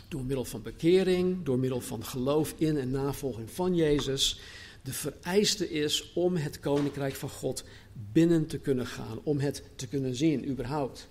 door 0.08 0.24
middel 0.24 0.46
van 0.46 0.62
bekering, 0.62 1.46
door 1.46 1.60
middel 1.60 1.82
van 1.82 2.06
geloof 2.06 2.54
in 2.58 2.78
en 2.78 2.92
navolging 2.92 3.52
van 3.52 3.76
Jezus, 3.76 4.40
de 4.84 4.94
vereiste 4.94 5.70
is 5.70 6.12
om 6.14 6.36
het 6.36 6.60
koninkrijk 6.60 7.16
van 7.16 7.30
God 7.30 7.64
binnen 8.12 8.48
te 8.48 8.58
kunnen 8.58 8.88
gaan, 8.88 9.20
om 9.24 9.40
het 9.40 9.64
te 9.76 9.88
kunnen 9.88 10.16
zien, 10.16 10.50
überhaupt. 10.50 11.08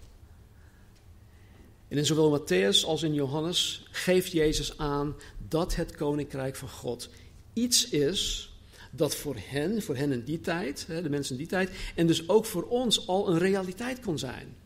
En 1.88 1.99
in 1.99 2.07
zowel 2.07 2.40
Matthäus 2.40 2.85
als 2.85 3.02
in 3.02 3.14
Johannes 3.14 3.87
geeft 3.90 4.33
Jezus 4.33 4.78
aan 4.78 5.16
dat 5.49 5.75
het 5.75 5.97
koninkrijk 5.97 6.57
van 6.57 6.68
God 6.68 7.11
iets 7.52 7.88
is 7.88 8.52
dat 8.90 9.14
voor 9.14 9.37
hen, 9.38 9.83
voor 9.83 9.97
hen 9.97 10.12
in 10.12 10.25
die 10.25 10.40
tijd, 10.40 10.87
de 10.87 11.11
mensen 11.11 11.33
in 11.33 11.38
die 11.38 11.47
tijd, 11.50 11.71
en 11.95 12.07
dus 12.07 12.28
ook 12.28 12.45
voor 12.45 12.62
ons 12.62 13.07
al 13.07 13.28
een 13.28 13.38
realiteit 13.38 14.00
kon 14.00 14.18
zijn. 14.18 14.57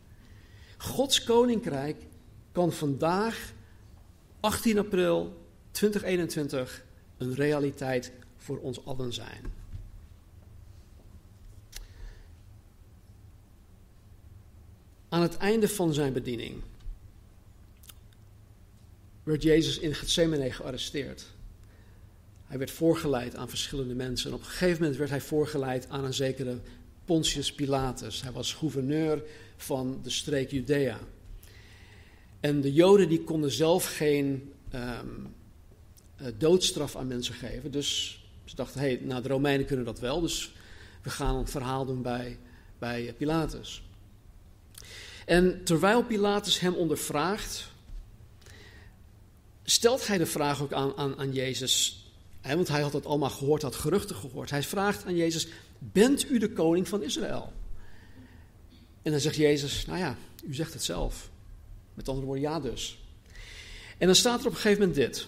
Gods 0.77 1.23
koninkrijk 1.23 2.05
kan 2.51 2.71
vandaag, 2.71 3.53
18 4.39 4.77
april 4.77 5.45
2021, 5.71 6.85
een 7.17 7.35
realiteit 7.35 8.11
voor 8.37 8.59
ons 8.59 8.85
allen 8.85 9.13
zijn. 9.13 9.53
Aan 15.09 15.21
het 15.21 15.37
einde 15.37 15.69
van 15.69 15.93
zijn 15.93 16.13
bediening 16.13 16.61
werd 19.23 19.43
Jezus 19.43 19.79
in 19.79 19.95
Gethsemane 19.95 20.51
gearresteerd. 20.51 21.25
Hij 22.45 22.57
werd 22.57 22.71
voorgeleid 22.71 23.35
aan 23.35 23.49
verschillende 23.49 23.95
mensen. 23.95 24.29
En 24.29 24.35
op 24.35 24.41
een 24.41 24.47
gegeven 24.47 24.81
moment 24.81 24.97
werd 24.97 25.09
hij 25.09 25.21
voorgeleid 25.21 25.89
aan 25.89 26.03
een 26.03 26.13
zekere 26.13 26.59
Pontius 27.05 27.53
Pilatus. 27.53 28.21
Hij 28.21 28.31
was 28.31 28.53
gouverneur 28.53 29.23
van 29.57 29.99
de 30.03 30.09
streek 30.09 30.51
Judea. 30.51 30.99
En 32.39 32.61
de 32.61 32.73
Joden 32.73 33.09
die 33.09 33.23
konden 33.23 33.51
zelf 33.51 33.95
geen 33.97 34.53
um, 34.75 35.33
doodstraf 36.37 36.95
aan 36.95 37.07
mensen 37.07 37.33
geven. 37.33 37.71
Dus 37.71 38.21
ze 38.45 38.55
dachten, 38.55 38.79
hé, 38.79 38.87
hey, 38.87 38.99
nou 39.01 39.21
de 39.21 39.27
Romeinen 39.27 39.65
kunnen 39.65 39.85
dat 39.85 39.99
wel. 39.99 40.21
Dus 40.21 40.53
we 41.01 41.09
gaan 41.09 41.35
een 41.35 41.47
verhaal 41.47 41.85
doen 41.85 42.01
bij, 42.01 42.37
bij 42.79 43.13
Pilatus. 43.17 43.83
En 45.25 45.63
terwijl 45.63 46.03
Pilatus 46.03 46.59
hem 46.59 46.73
ondervraagt, 46.73 47.71
stelt 49.63 50.07
hij 50.07 50.17
de 50.17 50.25
vraag 50.25 50.61
ook 50.61 50.73
aan, 50.73 50.97
aan, 50.97 51.17
aan 51.17 51.33
Jezus. 51.33 52.05
Want 52.41 52.67
hij 52.67 52.81
had 52.81 52.93
het 52.93 53.05
allemaal 53.05 53.29
gehoord, 53.29 53.61
had 53.61 53.75
geruchten 53.75 54.15
gehoord. 54.15 54.49
Hij 54.49 54.63
vraagt 54.63 55.05
aan 55.05 55.15
Jezus: 55.15 55.47
Bent 55.79 56.29
u 56.29 56.39
de 56.39 56.51
koning 56.51 56.87
van 56.87 57.03
Israël? 57.03 57.53
En 59.01 59.11
dan 59.11 59.19
zegt 59.19 59.35
Jezus: 59.35 59.85
Nou 59.85 59.99
ja, 59.99 60.17
u 60.43 60.53
zegt 60.53 60.73
het 60.73 60.83
zelf. 60.83 61.29
Met 61.93 62.07
andere 62.07 62.25
woorden, 62.25 62.43
ja 62.43 62.59
dus. 62.59 62.97
En 63.97 64.05
dan 64.05 64.15
staat 64.15 64.39
er 64.39 64.47
op 64.47 64.51
een 64.51 64.59
gegeven 64.59 64.79
moment 64.79 64.97
dit. 64.97 65.27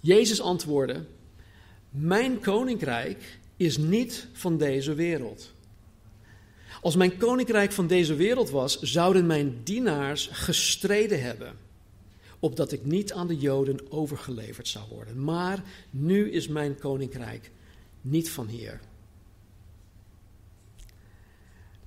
Jezus 0.00 0.40
antwoordde: 0.40 1.04
Mijn 1.90 2.40
koninkrijk 2.40 3.38
is 3.56 3.76
niet 3.76 4.26
van 4.32 4.58
deze 4.58 4.94
wereld. 4.94 5.54
Als 6.80 6.96
mijn 6.96 7.16
koninkrijk 7.16 7.72
van 7.72 7.86
deze 7.86 8.14
wereld 8.14 8.50
was, 8.50 8.80
zouden 8.80 9.26
mijn 9.26 9.60
dienaars 9.64 10.28
gestreden 10.32 11.22
hebben, 11.22 11.58
opdat 12.38 12.72
ik 12.72 12.84
niet 12.84 13.12
aan 13.12 13.26
de 13.26 13.36
Joden 13.36 13.92
overgeleverd 13.92 14.68
zou 14.68 14.84
worden. 14.88 15.24
Maar 15.24 15.64
nu 15.90 16.30
is 16.30 16.48
mijn 16.48 16.78
koninkrijk 16.78 17.50
niet 18.00 18.30
van 18.30 18.46
hier. 18.46 18.80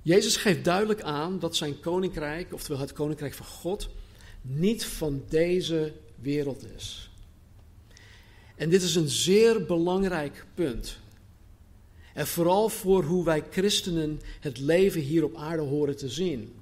Jezus 0.02 0.36
geeft 0.36 0.64
duidelijk 0.64 1.02
aan 1.02 1.38
dat 1.38 1.56
zijn 1.56 1.80
koninkrijk, 1.80 2.52
oftewel 2.52 2.80
het 2.80 2.92
koninkrijk 2.92 3.34
van 3.34 3.46
God, 3.46 3.88
niet 4.42 4.84
van 4.84 5.22
deze 5.28 5.92
wereld 6.20 6.64
is. 6.76 7.10
En 8.56 8.68
dit 8.68 8.82
is 8.82 8.94
een 8.94 9.08
zeer 9.08 9.64
belangrijk 9.64 10.46
punt. 10.54 10.98
En 12.14 12.26
vooral 12.26 12.68
voor 12.68 13.04
hoe 13.04 13.24
wij 13.24 13.44
christenen 13.50 14.20
het 14.40 14.58
leven 14.58 15.00
hier 15.00 15.24
op 15.24 15.36
aarde 15.36 15.62
horen 15.62 15.96
te 15.96 16.08
zien. 16.08 16.52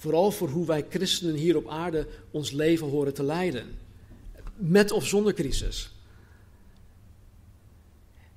Vooral 0.00 0.30
voor 0.30 0.48
hoe 0.48 0.66
wij 0.66 0.86
christenen 0.88 1.34
hier 1.34 1.56
op 1.56 1.68
aarde 1.68 2.06
ons 2.30 2.50
leven 2.50 2.88
horen 2.88 3.14
te 3.14 3.22
leiden. 3.22 3.78
Met 4.56 4.90
of 4.90 5.06
zonder 5.06 5.34
crisis. 5.34 5.90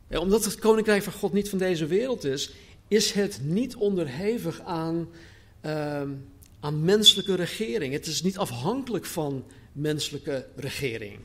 omdat 0.09 0.45
het 0.45 0.59
koninkrijk 0.59 1.03
van 1.03 1.13
God 1.13 1.33
niet 1.33 1.49
van 1.49 1.57
deze 1.57 1.85
wereld 1.85 2.23
is, 2.23 2.53
is 2.87 3.11
het 3.11 3.39
niet 3.43 3.75
onderhevig 3.75 4.61
aan, 4.61 5.09
ehm, 5.61 6.09
aan 6.59 6.83
menselijke 6.83 7.35
regering. 7.35 7.93
Het 7.93 8.07
is 8.07 8.21
niet 8.21 8.37
afhankelijk 8.37 9.05
van 9.05 9.45
menselijke 9.71 10.47
regering. 10.55 11.19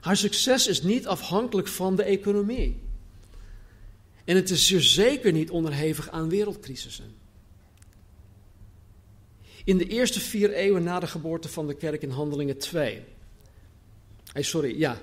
Haar 0.00 0.16
succes 0.16 0.66
is 0.66 0.82
niet 0.82 1.06
afhankelijk 1.06 1.68
van 1.68 1.96
de 1.96 2.02
economie. 2.02 2.80
En 4.24 4.36
het 4.36 4.50
is 4.50 4.94
zeker 4.94 5.32
niet 5.32 5.50
onderhevig 5.50 6.10
aan 6.10 6.28
wereldcrisissen. 6.28 7.19
In 9.64 9.78
de 9.78 9.86
eerste 9.86 10.20
vier 10.20 10.52
eeuwen 10.52 10.82
na 10.82 11.00
de 11.00 11.06
geboorte 11.06 11.48
van 11.48 11.66
de 11.66 11.74
kerk 11.74 12.02
in 12.02 12.10
Handelingen 12.10 12.58
2. 12.58 13.02
Hey, 14.32 14.42
sorry, 14.42 14.78
ja. 14.78 15.00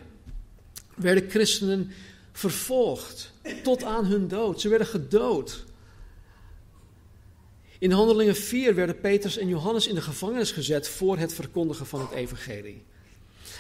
Werden 0.96 1.30
christenen 1.30 1.92
vervolgd 2.32 3.34
tot 3.64 3.84
aan 3.84 4.06
hun 4.06 4.28
dood. 4.28 4.62
Ze 4.62 4.70
werden 4.70 4.88
gedood. 4.88 5.66
In 7.80 7.92
Handelingen 7.92 8.36
4 8.36 8.76
werden 8.76 9.00
Petrus 9.00 9.38
en 9.38 9.48
Johannes 9.48 9.88
in 9.88 9.96
de 9.96 10.02
gevangenis 10.02 10.52
gezet 10.52 10.90
voor 10.90 11.18
het 11.18 11.34
verkondigen 11.34 11.86
van 11.86 12.00
het 12.00 12.12
evangelie. 12.12 12.84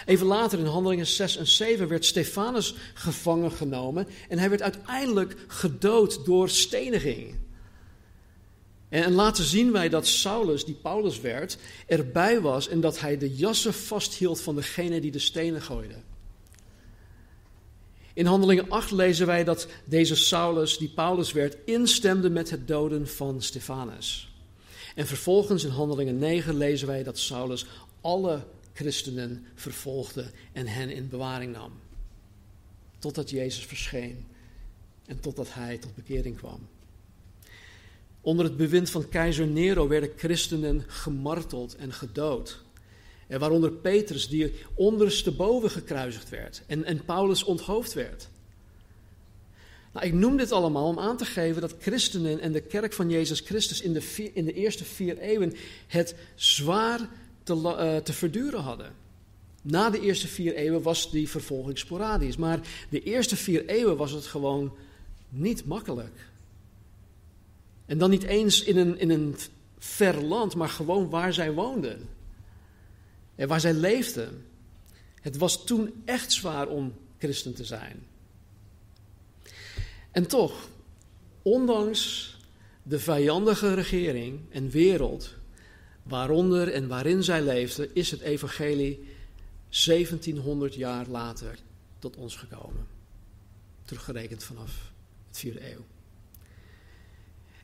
Even 0.05 0.25
later 0.25 0.59
in 0.59 0.65
Handelingen 0.65 1.07
6 1.07 1.37
en 1.37 1.47
7 1.47 1.87
werd 1.87 2.05
Stefanus 2.05 2.75
gevangen 2.93 3.51
genomen 3.51 4.07
en 4.29 4.39
hij 4.39 4.49
werd 4.49 4.61
uiteindelijk 4.61 5.35
gedood 5.47 6.25
door 6.25 6.49
steniging. 6.49 7.35
En 8.89 9.11
later 9.11 9.43
zien 9.43 9.71
wij 9.71 9.89
dat 9.89 10.07
Saulus, 10.07 10.65
die 10.65 10.75
Paulus 10.75 11.21
werd, 11.21 11.57
erbij 11.85 12.41
was 12.41 12.67
en 12.67 12.81
dat 12.81 12.99
hij 12.99 13.17
de 13.17 13.35
jassen 13.35 13.73
vasthield 13.73 14.41
van 14.41 14.55
degene 14.55 15.01
die 15.01 15.11
de 15.11 15.19
stenen 15.19 15.61
gooide. 15.61 15.95
In 18.13 18.25
Handelingen 18.25 18.69
8 18.69 18.91
lezen 18.91 19.27
wij 19.27 19.43
dat 19.43 19.67
deze 19.85 20.15
Saulus, 20.15 20.77
die 20.77 20.89
Paulus 20.89 21.31
werd, 21.31 21.57
instemde 21.65 22.29
met 22.29 22.49
het 22.49 22.67
doden 22.67 23.07
van 23.07 23.41
Stefanus. 23.41 24.31
En 24.95 25.07
vervolgens 25.07 25.63
in 25.63 25.69
Handelingen 25.69 26.17
9 26.17 26.57
lezen 26.57 26.87
wij 26.87 27.03
dat 27.03 27.17
Saulus 27.17 27.65
alle 28.01 28.43
christenen 28.73 29.45
vervolgde 29.55 30.31
en 30.53 30.67
hen 30.67 30.89
in 30.89 31.09
bewaring 31.09 31.53
nam. 31.53 31.71
Totdat 32.99 33.29
Jezus 33.29 33.65
verscheen 33.65 34.25
en 35.05 35.19
totdat 35.19 35.53
hij 35.53 35.77
tot 35.77 35.95
bekering 35.95 36.37
kwam. 36.37 36.67
Onder 38.27 38.45
het 38.45 38.57
bewind 38.57 38.89
van 38.89 39.09
keizer 39.09 39.47
Nero 39.47 39.87
werden 39.87 40.09
christenen 40.15 40.83
gemarteld 40.87 41.75
en 41.75 41.93
gedood. 41.93 42.61
En 43.27 43.39
waaronder 43.39 43.71
Petrus, 43.71 44.27
die 44.27 44.53
ondersteboven 44.73 45.69
gekruisigd 45.69 46.29
werd 46.29 46.63
en, 46.65 46.83
en 46.83 47.05
Paulus 47.05 47.43
onthoofd 47.43 47.93
werd. 47.93 48.27
Nou, 49.93 50.05
ik 50.05 50.13
noem 50.13 50.37
dit 50.37 50.51
allemaal 50.51 50.87
om 50.87 50.99
aan 50.99 51.17
te 51.17 51.25
geven 51.25 51.61
dat 51.61 51.75
christenen 51.79 52.39
en 52.39 52.51
de 52.51 52.61
kerk 52.61 52.93
van 52.93 53.09
Jezus 53.09 53.39
Christus 53.39 53.81
in 53.81 53.93
de, 53.93 54.31
in 54.33 54.45
de 54.45 54.53
eerste 54.53 54.85
vier 54.85 55.17
eeuwen 55.17 55.53
het 55.87 56.15
zwaar 56.35 57.09
te, 57.43 57.53
uh, 57.53 57.95
te 57.95 58.13
verduren 58.13 58.61
hadden. 58.61 58.93
Na 59.61 59.89
de 59.89 60.01
eerste 60.01 60.27
vier 60.27 60.55
eeuwen 60.55 60.81
was 60.81 61.11
die 61.11 61.29
vervolging 61.29 61.77
sporadisch, 61.77 62.37
maar 62.37 62.59
de 62.89 63.03
eerste 63.03 63.35
vier 63.35 63.65
eeuwen 63.65 63.97
was 63.97 64.11
het 64.11 64.25
gewoon 64.25 64.73
niet 65.29 65.65
makkelijk. 65.65 66.26
En 67.87 67.97
dan 67.97 68.09
niet 68.09 68.23
eens 68.23 68.63
in 68.63 68.77
een, 68.77 68.99
in 68.99 69.09
een 69.09 69.35
ver 69.77 70.23
land, 70.23 70.55
maar 70.55 70.69
gewoon 70.69 71.09
waar 71.09 71.33
zij 71.33 71.51
woonden. 71.51 72.09
En 73.35 73.47
waar 73.47 73.59
zij 73.59 73.73
leefden. 73.73 74.45
Het 75.21 75.37
was 75.37 75.65
toen 75.65 76.01
echt 76.05 76.31
zwaar 76.31 76.67
om 76.67 76.93
christen 77.17 77.53
te 77.53 77.65
zijn. 77.65 78.05
En 80.11 80.27
toch, 80.27 80.69
ondanks 81.41 82.35
de 82.83 82.99
vijandige 82.99 83.73
regering 83.73 84.39
en 84.49 84.69
wereld 84.69 85.35
waaronder 86.03 86.73
en 86.73 86.87
waarin 86.87 87.23
zij 87.23 87.41
leefden, 87.41 87.95
is 87.95 88.11
het 88.11 88.21
evangelie 88.21 89.07
1700 89.85 90.75
jaar 90.75 91.07
later 91.07 91.59
tot 91.99 92.15
ons 92.15 92.35
gekomen. 92.35 92.87
Teruggerekend 93.83 94.43
vanaf 94.43 94.91
het 95.27 95.37
vierde 95.37 95.71
eeuw. 95.71 95.85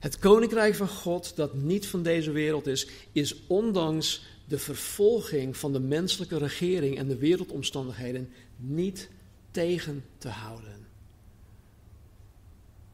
Het 0.03 0.19
koninkrijk 0.19 0.75
van 0.75 0.87
God, 0.87 1.35
dat 1.35 1.53
niet 1.53 1.87
van 1.87 2.03
deze 2.03 2.31
wereld 2.31 2.67
is, 2.67 2.87
is 3.11 3.35
ondanks 3.47 4.23
de 4.47 4.59
vervolging 4.59 5.57
van 5.57 5.73
de 5.73 5.79
menselijke 5.79 6.37
regering 6.37 6.97
en 6.97 7.07
de 7.07 7.17
wereldomstandigheden 7.17 8.33
niet 8.55 9.09
tegen 9.51 10.05
te 10.17 10.27
houden. 10.27 10.87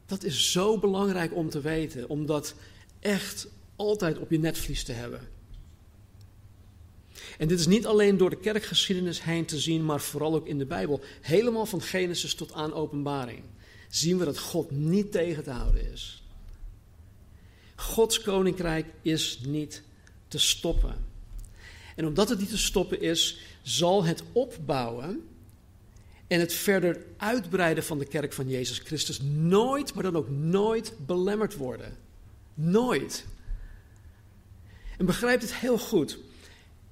Dat 0.06 0.24
is 0.24 0.52
zo 0.52 0.78
belangrijk 0.78 1.34
om 1.34 1.50
te 1.50 1.60
weten, 1.60 2.08
om 2.08 2.26
dat 2.26 2.54
echt 3.00 3.48
altijd 3.76 4.18
op 4.18 4.30
je 4.30 4.38
netvlies 4.38 4.84
te 4.84 4.92
hebben. 4.92 5.20
En 7.38 7.48
dit 7.48 7.58
is 7.58 7.66
niet 7.66 7.86
alleen 7.86 8.16
door 8.16 8.30
de 8.30 8.40
kerkgeschiedenis 8.40 9.22
heen 9.22 9.44
te 9.44 9.58
zien, 9.58 9.84
maar 9.84 10.00
vooral 10.00 10.34
ook 10.34 10.46
in 10.46 10.58
de 10.58 10.66
Bijbel. 10.66 11.00
Helemaal 11.20 11.66
van 11.66 11.82
Genesis 11.82 12.34
tot 12.34 12.52
aan 12.52 12.72
Openbaring 12.72 13.42
zien 13.88 14.18
we 14.18 14.24
dat 14.24 14.38
God 14.38 14.70
niet 14.70 15.12
tegen 15.12 15.42
te 15.42 15.50
houden 15.50 15.92
is. 15.92 16.19
Gods 17.80 18.20
koninkrijk 18.20 18.86
is 19.02 19.40
niet 19.46 19.82
te 20.28 20.38
stoppen. 20.38 20.94
En 21.96 22.06
omdat 22.06 22.28
het 22.28 22.38
niet 22.38 22.50
te 22.50 22.58
stoppen 22.58 23.00
is, 23.00 23.38
zal 23.62 24.04
het 24.04 24.22
opbouwen 24.32 25.28
en 26.26 26.40
het 26.40 26.52
verder 26.52 27.04
uitbreiden 27.16 27.84
van 27.84 27.98
de 27.98 28.04
kerk 28.04 28.32
van 28.32 28.48
Jezus 28.48 28.78
Christus 28.78 29.20
nooit, 29.22 29.94
maar 29.94 30.02
dan 30.02 30.16
ook 30.16 30.28
nooit 30.28 30.92
belemmerd 31.06 31.56
worden. 31.56 31.96
Nooit. 32.54 33.24
En 34.98 35.06
begrijp 35.06 35.40
het 35.40 35.54
heel 35.54 35.78
goed. 35.78 36.18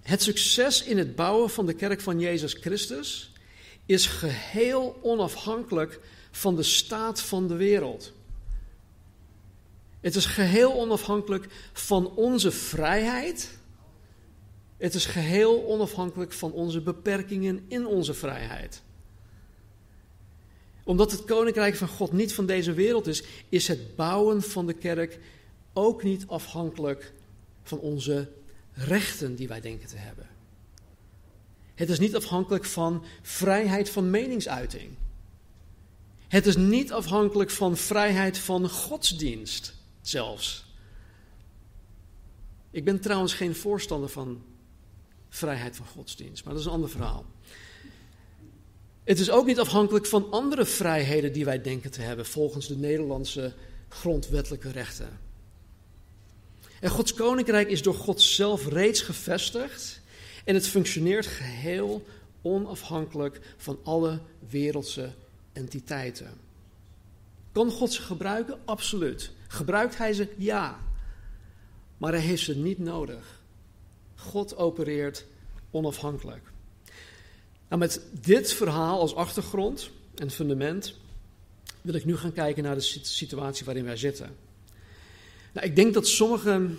Het 0.03 0.23
succes 0.23 0.83
in 0.83 0.99
het 0.99 1.15
bouwen 1.15 1.51
van 1.51 1.67
de 1.67 1.75
kerk 1.75 2.01
van 2.01 2.21
Jezus 2.21 2.53
Christus 2.53 3.33
is 3.87 4.07
geheel 4.07 4.99
onafhankelijk 5.03 6.01
van 6.31 6.57
de 6.57 6.63
staat 6.63 7.21
van 7.21 7.49
de 7.49 7.57
wereld. 7.57 8.13
Het 10.09 10.17
is 10.17 10.27
geheel 10.27 10.75
onafhankelijk 10.75 11.47
van 11.73 12.15
onze 12.15 12.51
vrijheid. 12.51 13.59
Het 14.77 14.95
is 14.95 15.07
geheel 15.07 15.67
onafhankelijk 15.67 16.33
van 16.33 16.53
onze 16.53 16.81
beperkingen 16.81 17.65
in 17.67 17.87
onze 17.87 18.15
vrijheid. 18.15 18.83
Omdat 20.85 21.11
het 21.11 21.25
koninkrijk 21.25 21.77
van 21.77 21.89
God 21.89 22.13
niet 22.13 22.35
van 22.35 22.47
deze 22.47 22.73
wereld 22.73 23.07
is, 23.07 23.23
is 23.49 23.69
het 23.69 23.97
bouwen 23.97 24.43
van 24.43 24.67
de 24.67 24.73
kerk 24.73 25.19
ook 25.73 26.03
niet 26.03 26.27
afhankelijk 26.27 27.13
van 27.63 27.79
onze 27.79 28.29
rechten 28.73 29.35
die 29.35 29.49
wij 29.49 29.61
denken 29.61 29.89
te 29.89 29.97
hebben. 29.97 30.29
Het 31.75 31.91
is 31.91 31.99
niet 31.99 32.17
afhankelijk 32.17 32.65
van 32.65 33.05
vrijheid 33.23 33.91
van 33.91 34.11
meningsuiting. 34.11 34.91
Het 36.29 36.47
is 36.47 36.57
niet 36.57 36.93
afhankelijk 36.93 37.51
van 37.51 37.77
vrijheid 37.77 38.39
van 38.39 38.69
godsdienst 38.69 39.77
zelfs. 40.09 40.65
Ik 42.71 42.85
ben 42.85 43.01
trouwens 43.01 43.35
geen 43.35 43.55
voorstander 43.55 44.09
van 44.09 44.43
vrijheid 45.29 45.77
van 45.77 45.87
godsdienst, 45.87 46.45
maar 46.45 46.53
dat 46.53 46.63
is 46.63 46.69
een 46.69 46.75
ander 46.75 46.91
verhaal. 46.91 47.25
Het 49.05 49.19
is 49.19 49.31
ook 49.31 49.47
niet 49.47 49.59
afhankelijk 49.59 50.07
van 50.07 50.31
andere 50.31 50.65
vrijheden 50.65 51.33
die 51.33 51.45
wij 51.45 51.63
denken 51.63 51.91
te 51.91 52.01
hebben 52.01 52.27
volgens 52.27 52.67
de 52.67 52.77
Nederlandse 52.77 53.55
grondwettelijke 53.89 54.71
rechten. 54.71 55.21
En 56.81 56.91
Gods 56.91 57.15
koninkrijk 57.15 57.69
is 57.69 57.83
door 57.83 57.95
God 57.95 58.21
zelf 58.21 58.67
reeds 58.67 59.01
gevestigd 59.01 60.01
en 60.45 60.55
het 60.55 60.69
functioneert 60.69 61.27
geheel 61.27 62.07
onafhankelijk 62.43 63.41
van 63.57 63.79
alle 63.83 64.21
wereldse 64.49 65.11
entiteiten. 65.53 66.33
Kan 67.53 67.71
God 67.71 67.93
ze 67.93 68.03
gebruiken? 68.03 68.59
Absoluut. 68.65 69.31
Gebruikt 69.49 69.97
hij 69.97 70.13
ze? 70.13 70.29
Ja. 70.37 70.79
Maar 71.99 72.13
hij 72.13 72.21
heeft 72.21 72.43
ze 72.43 72.57
niet 72.57 72.79
nodig. 72.79 73.41
God 74.15 74.57
opereert 74.57 75.25
onafhankelijk. 75.71 76.53
Nou, 77.69 77.81
met 77.81 78.03
dit 78.21 78.53
verhaal 78.53 79.01
als 79.01 79.15
achtergrond 79.15 79.91
en 80.15 80.31
fundament 80.31 80.95
wil 81.81 81.95
ik 81.95 82.05
nu 82.05 82.17
gaan 82.17 82.33
kijken 82.33 82.63
naar 82.63 82.75
de 82.75 82.81
situatie 83.03 83.65
waarin 83.65 83.85
wij 83.85 83.97
zitten. 83.97 84.37
Nou, 85.53 85.67
ik 85.67 85.77
denk 85.77 85.95
dat 85.95 86.07
sommigen 86.07 86.79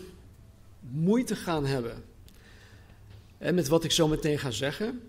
moeite 0.80 1.36
gaan 1.36 1.66
hebben 1.66 2.04
met 3.38 3.68
wat 3.68 3.84
ik 3.84 3.92
zo 3.92 4.08
meteen 4.08 4.40
ga 4.40 4.52
zeggen. 4.52 5.02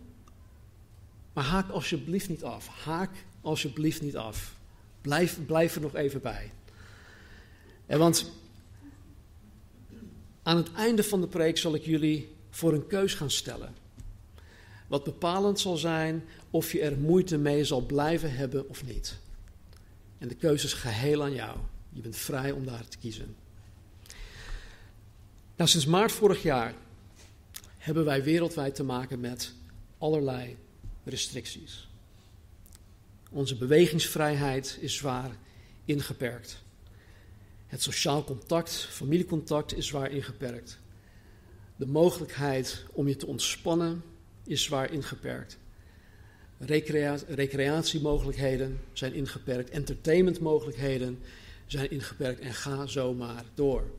Maar 1.33 1.45
haak 1.45 1.71
alsjeblieft 1.71 2.29
niet 2.29 2.45
af. 2.45 2.67
Haak 2.67 3.11
alsjeblieft 3.41 4.03
niet 4.03 4.17
af. 4.17 4.57
Blijf, 5.01 5.39
blijf 5.47 5.75
er 5.75 5.81
nog 5.81 5.95
even 5.95 6.21
bij. 6.21 6.53
En 7.91 7.99
want 7.99 8.31
aan 10.43 10.57
het 10.57 10.73
einde 10.73 11.05
van 11.05 11.21
de 11.21 11.27
preek 11.27 11.59
zal 11.59 11.75
ik 11.75 11.85
jullie 11.85 12.35
voor 12.51 12.73
een 12.73 12.87
keus 12.87 13.15
gaan 13.15 13.31
stellen. 13.31 13.75
Wat 14.87 15.05
bepalend 15.05 15.61
zal 15.61 15.77
zijn 15.77 16.25
of 16.51 16.73
je 16.73 16.81
er 16.81 16.99
moeite 16.99 17.39
mee 17.39 17.65
zal 17.65 17.81
blijven 17.81 18.33
hebben 18.33 18.69
of 18.69 18.85
niet. 18.85 19.19
En 20.19 20.29
de 20.29 20.35
keuze 20.35 20.67
is 20.67 20.73
geheel 20.73 21.23
aan 21.23 21.33
jou. 21.33 21.57
Je 21.93 22.01
bent 22.01 22.17
vrij 22.17 22.51
om 22.51 22.65
daar 22.65 22.89
te 22.89 22.99
kiezen. 22.99 23.37
Nou, 25.57 25.71
sinds 25.71 25.87
maart 25.87 26.13
vorig 26.13 26.43
jaar 26.43 26.75
hebben 27.79 28.05
wij 28.05 28.23
wereldwijd 28.23 28.75
te 28.75 28.85
maken 28.85 29.21
met 29.21 29.53
allerlei 29.99 30.57
restricties. 31.05 31.89
Onze 33.31 33.57
bewegingsvrijheid 33.57 34.79
is 34.81 34.95
zwaar 34.95 35.31
ingeperkt. 35.85 36.63
Het 37.71 37.83
sociaal 37.83 38.25
contact, 38.25 38.75
familiecontact 38.75 39.77
is 39.77 39.87
zwaar 39.87 40.11
ingeperkt. 40.11 40.79
De 41.77 41.87
mogelijkheid 41.87 42.85
om 42.93 43.09
je 43.09 43.17
te 43.17 43.27
ontspannen 43.27 44.03
is 44.45 44.63
zwaar 44.63 44.93
ingeperkt. 44.93 45.59
Recrea 46.59 47.19
recreatiemogelijkheden 47.29 48.81
zijn 48.93 49.15
ingeperkt. 49.15 49.71
Entertainmentmogelijkheden 49.71 51.19
zijn 51.67 51.91
ingeperkt. 51.91 52.41
En 52.41 52.55
ga 52.55 52.87
zo 52.87 53.15
maar 53.15 53.45
door. 53.55 53.91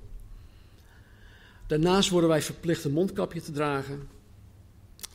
Daarnaast 1.67 2.09
worden 2.09 2.29
wij 2.29 2.41
verplicht 2.41 2.83
een 2.83 2.91
mondkapje 2.91 3.41
te 3.41 3.51
dragen. 3.51 4.09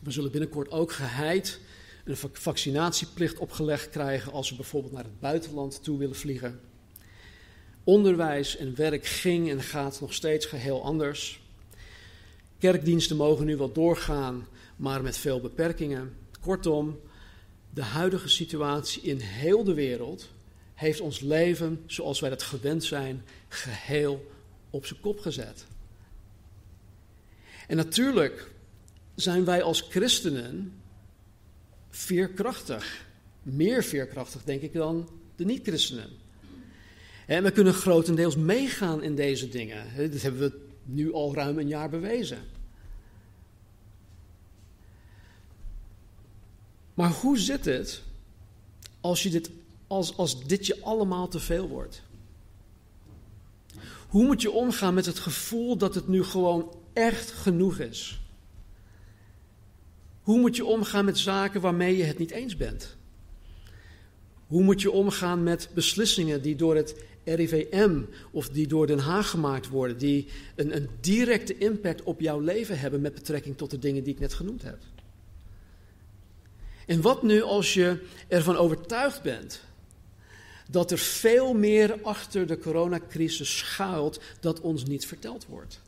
We 0.02 0.10
zullen 0.10 0.30
binnenkort 0.30 0.70
ook 0.70 0.92
geheid 0.92 1.60
een 2.04 2.16
vaccinatieplicht 2.32 3.38
opgelegd 3.38 3.90
krijgen 3.90 4.32
als 4.32 4.50
we 4.50 4.56
bijvoorbeeld 4.56 4.92
naar 4.92 5.04
het 5.04 5.20
buitenland 5.20 5.82
toe 5.82 5.98
willen 5.98 6.16
vliegen. 6.16 6.60
Onderwijs 7.86 8.56
en 8.56 8.74
werk 8.74 9.06
ging 9.06 9.50
en 9.50 9.62
gaat 9.62 10.00
nog 10.00 10.14
steeds 10.14 10.46
geheel 10.46 10.84
anders. 10.84 11.40
Kerkdiensten 12.58 13.16
mogen 13.16 13.46
nu 13.46 13.56
wel 13.56 13.72
doorgaan, 13.72 14.46
maar 14.76 15.02
met 15.02 15.16
veel 15.16 15.40
beperkingen. 15.40 16.16
Kortom, 16.40 17.00
de 17.70 17.82
huidige 17.82 18.28
situatie 18.28 19.02
in 19.02 19.18
heel 19.18 19.64
de 19.64 19.74
wereld 19.74 20.30
heeft 20.74 21.00
ons 21.00 21.20
leven, 21.20 21.82
zoals 21.86 22.20
wij 22.20 22.30
dat 22.30 22.42
gewend 22.42 22.84
zijn, 22.84 23.24
geheel 23.48 24.30
op 24.70 24.86
zijn 24.86 25.00
kop 25.00 25.20
gezet. 25.20 25.66
En 27.68 27.76
natuurlijk 27.76 28.50
zijn 29.14 29.44
wij 29.44 29.62
als 29.62 29.80
christenen 29.80 30.80
veerkrachtig. 31.90 33.06
Meer 33.42 33.84
veerkrachtig, 33.84 34.44
denk 34.44 34.62
ik, 34.62 34.72
dan 34.72 35.08
de 35.36 35.44
niet-christenen. 35.44 36.24
En 37.26 37.42
we 37.42 37.50
kunnen 37.50 37.74
grotendeels 37.74 38.36
meegaan 38.36 39.02
in 39.02 39.14
deze 39.14 39.48
dingen. 39.48 40.10
Dat 40.10 40.22
hebben 40.22 40.40
we 40.40 40.58
nu 40.84 41.12
al 41.12 41.34
ruim 41.34 41.58
een 41.58 41.68
jaar 41.68 41.90
bewezen. 41.90 42.38
Maar 46.94 47.10
hoe 47.10 47.38
zit 47.38 47.64
het 47.64 48.02
als, 49.00 49.22
je 49.22 49.30
dit, 49.30 49.50
als, 49.86 50.16
als 50.16 50.46
dit 50.46 50.66
je 50.66 50.82
allemaal 50.82 51.28
te 51.28 51.40
veel 51.40 51.68
wordt? 51.68 52.02
Hoe 54.08 54.24
moet 54.24 54.42
je 54.42 54.50
omgaan 54.50 54.94
met 54.94 55.06
het 55.06 55.18
gevoel 55.18 55.76
dat 55.76 55.94
het 55.94 56.08
nu 56.08 56.24
gewoon 56.24 56.74
echt 56.92 57.30
genoeg 57.30 57.78
is? 57.78 58.20
Hoe 60.22 60.40
moet 60.40 60.56
je 60.56 60.64
omgaan 60.64 61.04
met 61.04 61.18
zaken 61.18 61.60
waarmee 61.60 61.96
je 61.96 62.04
het 62.04 62.18
niet 62.18 62.30
eens 62.30 62.56
bent? 62.56 62.96
Hoe 64.46 64.62
moet 64.62 64.80
je 64.80 64.90
omgaan 64.90 65.42
met 65.42 65.70
beslissingen 65.74 66.42
die 66.42 66.56
door 66.56 66.76
het 66.76 67.04
RIVM 67.34 68.00
of 68.30 68.48
die 68.48 68.66
door 68.66 68.86
Den 68.86 68.98
Haag 68.98 69.30
gemaakt 69.30 69.68
worden, 69.68 69.98
die 69.98 70.28
een, 70.54 70.76
een 70.76 70.88
directe 71.00 71.58
impact 71.58 72.02
op 72.02 72.20
jouw 72.20 72.40
leven 72.40 72.78
hebben 72.78 73.00
met 73.00 73.14
betrekking 73.14 73.56
tot 73.56 73.70
de 73.70 73.78
dingen 73.78 74.04
die 74.04 74.12
ik 74.12 74.20
net 74.20 74.34
genoemd 74.34 74.62
heb? 74.62 74.78
En 76.86 77.00
wat 77.00 77.22
nu 77.22 77.42
als 77.42 77.74
je 77.74 78.02
ervan 78.28 78.56
overtuigd 78.56 79.22
bent 79.22 79.60
dat 80.70 80.90
er 80.90 80.98
veel 80.98 81.54
meer 81.54 81.98
achter 82.02 82.46
de 82.46 82.58
coronacrisis 82.58 83.58
schuilt 83.58 84.20
dat 84.40 84.60
ons 84.60 84.84
niet 84.84 85.06
verteld 85.06 85.46
wordt? 85.46 85.80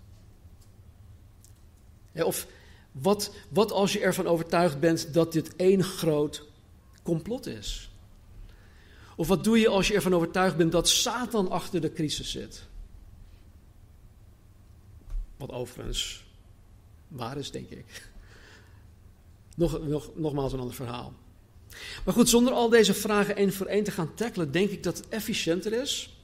Of 2.14 2.46
wat, 2.92 3.34
wat 3.48 3.72
als 3.72 3.92
je 3.92 4.00
ervan 4.00 4.26
overtuigd 4.26 4.80
bent 4.80 5.14
dat 5.14 5.32
dit 5.32 5.56
één 5.56 5.84
groot 5.84 6.42
complot 7.02 7.46
is? 7.46 7.90
Of 9.18 9.28
wat 9.28 9.44
doe 9.44 9.58
je 9.58 9.68
als 9.68 9.88
je 9.88 9.94
ervan 9.94 10.14
overtuigd 10.14 10.56
bent 10.56 10.72
dat 10.72 10.88
Satan 10.88 11.50
achter 11.50 11.80
de 11.80 11.92
crisis 11.92 12.30
zit? 12.30 12.66
Wat 15.36 15.50
overigens 15.50 16.24
waar 17.08 17.36
is, 17.36 17.50
denk 17.50 17.70
ik. 17.70 18.10
Nog, 19.56 19.82
nog, 19.82 20.10
nogmaals 20.14 20.52
een 20.52 20.58
ander 20.58 20.74
verhaal. 20.74 21.12
Maar 22.04 22.14
goed, 22.14 22.28
zonder 22.28 22.52
al 22.52 22.68
deze 22.68 22.94
vragen 22.94 23.36
één 23.36 23.52
voor 23.52 23.66
één 23.66 23.84
te 23.84 23.90
gaan 23.90 24.14
tackelen, 24.14 24.52
denk 24.52 24.70
ik 24.70 24.82
dat 24.82 24.96
het 24.96 25.08
efficiënter 25.08 25.72
is 25.72 26.16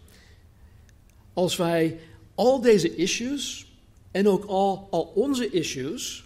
als 1.32 1.56
wij 1.56 1.98
al 2.34 2.60
deze 2.60 2.96
issues 2.96 3.72
en 4.10 4.28
ook 4.28 4.44
al, 4.44 4.88
al 4.90 5.02
onze 5.02 5.50
issues 5.50 6.24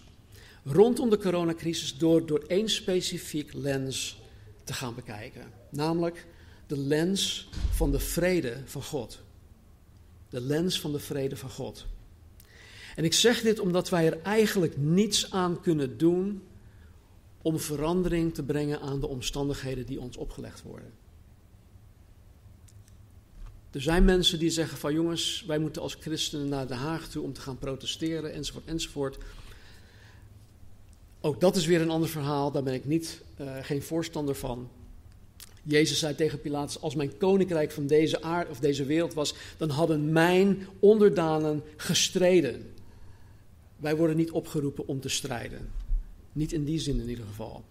rondom 0.63 1.09
de 1.09 1.17
coronacrisis 1.17 1.97
door, 1.97 2.25
door 2.25 2.43
één 2.47 2.69
specifiek 2.69 3.53
lens 3.53 4.21
te 4.63 4.73
gaan 4.73 4.95
bekijken. 4.95 5.51
Namelijk 5.69 6.27
de 6.69 6.77
lens 6.77 7.49
van 7.71 7.91
de 7.91 7.99
vrede 7.99 8.61
van 8.65 8.83
God. 8.83 9.19
De 10.29 10.41
lens 10.41 10.79
van 10.79 10.91
de 10.91 10.99
vrede 10.99 11.37
van 11.37 11.49
God. 11.49 11.85
En 12.95 13.03
ik 13.03 13.13
zeg 13.13 13.41
dit 13.41 13.59
omdat 13.59 13.89
wij 13.89 14.05
er 14.05 14.21
eigenlijk 14.21 14.77
niets 14.77 15.31
aan 15.31 15.61
kunnen 15.61 15.97
doen 15.97 16.43
om 17.41 17.59
verandering 17.59 18.33
te 18.33 18.43
brengen 18.43 18.81
aan 18.81 18.99
de 18.99 19.07
omstandigheden 19.07 19.85
die 19.85 19.99
ons 19.99 20.17
opgelegd 20.17 20.61
worden. 20.61 20.91
Er 23.71 23.81
zijn 23.81 24.05
mensen 24.05 24.39
die 24.39 24.49
zeggen 24.49 24.77
van 24.77 24.93
jongens, 24.93 25.43
wij 25.47 25.59
moeten 25.59 25.81
als 25.81 25.97
christenen 25.99 26.49
naar 26.49 26.67
Den 26.67 26.77
Haag 26.77 27.07
toe 27.07 27.23
om 27.23 27.33
te 27.33 27.41
gaan 27.41 27.57
protesteren 27.57 28.33
enzovoort 28.33 28.65
enzovoort. 28.65 29.17
Ook 31.21 31.39
dat 31.39 31.55
is 31.55 31.65
weer 31.65 31.81
een 31.81 31.89
ander 31.89 32.09
verhaal, 32.09 32.51
daar 32.51 32.63
ben 32.63 32.73
ik 32.73 32.85
niet, 32.85 33.21
uh, 33.41 33.57
geen 33.61 33.81
voorstander 33.81 34.35
van. 34.35 34.69
Jezus 35.69 35.99
zei 35.99 36.15
tegen 36.15 36.41
Pilatus: 36.41 36.81
Als 36.81 36.95
mijn 36.95 37.17
koninkrijk 37.17 37.71
van 37.71 37.87
deze 37.87 38.21
aard 38.21 38.49
of 38.49 38.59
deze 38.59 38.85
wereld 38.85 39.13
was, 39.13 39.33
dan 39.57 39.69
hadden 39.69 40.11
mijn 40.11 40.67
onderdanen 40.79 41.63
gestreden. 41.77 42.73
Wij 43.77 43.95
worden 43.95 44.15
niet 44.15 44.31
opgeroepen 44.31 44.87
om 44.87 45.01
te 45.01 45.09
strijden. 45.09 45.71
Niet 46.31 46.51
in 46.51 46.63
die 46.63 46.79
zin 46.79 46.99
in 46.99 47.09
ieder 47.09 47.25
geval. 47.25 47.63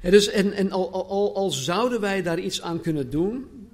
dus, 0.00 0.28
en 0.28 0.52
en 0.52 0.70
al, 0.70 0.92
al, 0.92 1.34
al 1.34 1.50
zouden 1.50 2.00
wij 2.00 2.22
daar 2.22 2.38
iets 2.38 2.62
aan 2.62 2.80
kunnen 2.80 3.10
doen, 3.10 3.68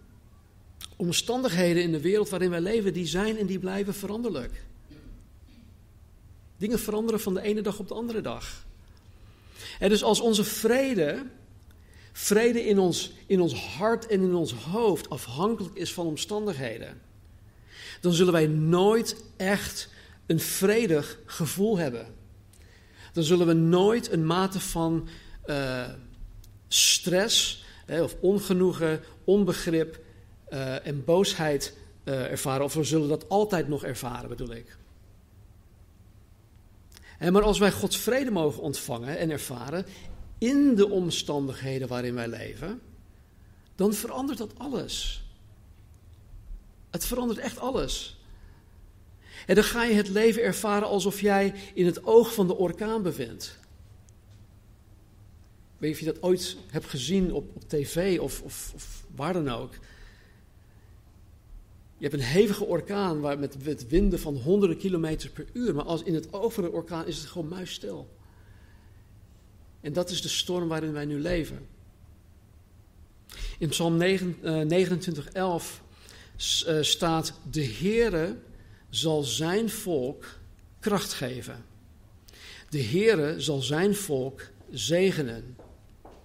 omstandigheden 0.97 1.83
in 1.83 1.93
de 1.93 2.01
wereld 2.01 2.29
waarin 2.29 2.51
wij 2.51 2.61
leven, 2.61 2.93
die 2.93 3.07
zijn 3.07 3.37
en 3.37 3.47
die 3.47 3.59
blijven 3.59 3.95
veranderlijk. 3.95 4.65
Dingen 6.57 6.79
veranderen 6.79 7.21
van 7.21 7.35
de 7.35 7.43
ene 7.43 7.61
dag 7.61 7.79
op 7.79 7.89
de 7.89 7.95
andere 7.95 8.21
dag. 8.21 8.67
En 9.79 9.89
dus 9.89 10.03
als 10.03 10.21
onze 10.21 10.45
vrede, 10.45 11.27
vrede 12.13 12.65
in 12.65 12.79
ons, 12.79 13.13
in 13.27 13.41
ons 13.41 13.55
hart 13.55 14.07
en 14.07 14.21
in 14.21 14.35
ons 14.35 14.53
hoofd 14.53 15.11
afhankelijk 15.11 15.75
is 15.75 15.93
van 15.93 16.07
omstandigheden, 16.07 17.01
dan 18.01 18.13
zullen 18.13 18.33
wij 18.33 18.47
nooit 18.47 19.25
echt 19.37 19.89
een 20.27 20.41
vredig 20.41 21.19
gevoel 21.27 21.79
hebben. 21.79 22.07
Dan 23.13 23.25
zullen 23.25 23.47
we 23.47 23.53
nooit 23.53 24.13
een 24.13 24.27
mate 24.27 24.61
van 24.61 25.09
uh, 25.47 25.89
stress 26.69 27.65
hè, 27.87 28.03
of 28.03 28.17
ongenoegen, 28.21 29.01
onbegrip 29.25 30.01
uh, 30.53 30.87
en 30.87 31.05
boosheid 31.05 31.77
uh, 32.05 32.31
ervaren. 32.31 32.65
Of 32.65 32.75
we 32.75 32.85
zullen 32.85 33.09
dat 33.09 33.29
altijd 33.29 33.69
nog 33.69 33.85
ervaren, 33.85 34.29
bedoel 34.29 34.51
ik. 34.51 34.77
En 37.19 37.33
maar 37.33 37.43
als 37.43 37.59
wij 37.59 37.73
Gods 37.73 37.97
vrede 37.97 38.31
mogen 38.31 38.63
ontvangen 38.63 39.19
en 39.19 39.31
ervaren 39.31 39.87
in 40.43 40.75
de 40.75 40.89
omstandigheden 40.89 41.89
waarin 41.89 42.15
wij 42.15 42.29
leven, 42.29 42.81
dan 43.75 43.95
verandert 43.95 44.39
dat 44.39 44.59
alles. 44.59 45.25
Het 46.91 47.05
verandert 47.05 47.39
echt 47.39 47.59
alles. 47.59 48.21
En 49.47 49.55
dan 49.55 49.65
ga 49.65 49.85
je 49.85 49.95
het 49.95 50.09
leven 50.09 50.43
ervaren 50.43 50.89
alsof 50.89 51.21
jij 51.21 51.55
in 51.75 51.87
het 51.87 52.05
oog 52.05 52.35
van 52.35 52.47
de 52.47 52.57
orkaan 52.57 53.03
bevindt. 53.03 53.59
Weet 55.79 55.91
je 55.91 55.97
of 55.97 55.99
je 55.99 56.13
dat 56.13 56.23
ooit 56.23 56.57
hebt 56.71 56.87
gezien 56.87 57.33
op, 57.33 57.51
op 57.55 57.69
tv 57.69 58.21
of, 58.21 58.43
of, 58.43 58.73
of 58.75 59.05
waar 59.15 59.33
dan 59.33 59.49
ook. 59.49 59.73
Je 61.97 62.09
hebt 62.09 62.15
een 62.15 62.29
hevige 62.29 62.65
orkaan 62.65 63.21
waar 63.21 63.39
met, 63.39 63.65
met 63.65 63.89
winden 63.89 64.21
van 64.21 64.37
honderden 64.37 64.79
kilometers 64.79 65.33
per 65.33 65.47
uur. 65.53 65.75
Maar 65.75 65.85
als 65.85 66.03
in 66.03 66.15
het 66.15 66.33
oog 66.33 66.53
van 66.53 66.65
de 66.65 66.73
orkaan 66.73 67.07
is 67.07 67.19
het 67.19 67.27
gewoon 67.27 67.49
muisstil. 67.49 68.09
En 69.83 69.93
dat 69.93 70.11
is 70.11 70.23
de 70.23 70.29
storm 70.29 70.69
waarin 70.69 70.93
wij 70.93 71.05
nu 71.05 71.21
leven. 71.21 71.67
In 73.59 73.69
Psalm 73.69 73.97
29, 73.97 75.29
11 75.29 75.83
uh, 76.67 76.83
staat: 76.83 77.33
De 77.51 77.65
Heere 77.65 78.37
zal 78.91 79.23
zijn 79.23 79.71
volk 79.71 80.25
kracht 80.81 81.13
geven. 81.13 81.65
De 82.69 82.83
Heere 82.83 83.41
zal 83.41 83.61
zijn 83.61 83.95
volk 83.95 84.41
zegenen 84.71 85.57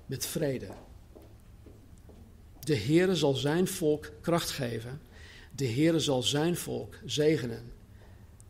met 0.06 0.26
vrede. 0.26 0.68
De 2.60 2.78
Heere 2.78 3.16
zal 3.16 3.34
zijn 3.34 3.68
volk 3.68 4.12
kracht 4.22 4.50
geven. 4.50 5.02
De 5.56 5.68
Heere 5.68 6.00
zal 6.00 6.24
zijn 6.24 6.56
volk 6.56 6.96
zegenen 7.06 7.72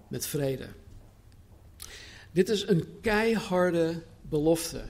met 0.08 0.26
vrede. 0.26 0.68
Dit 2.32 2.50
is 2.50 2.68
een 2.68 3.00
keiharde 3.02 4.04
belofte. 4.22 4.90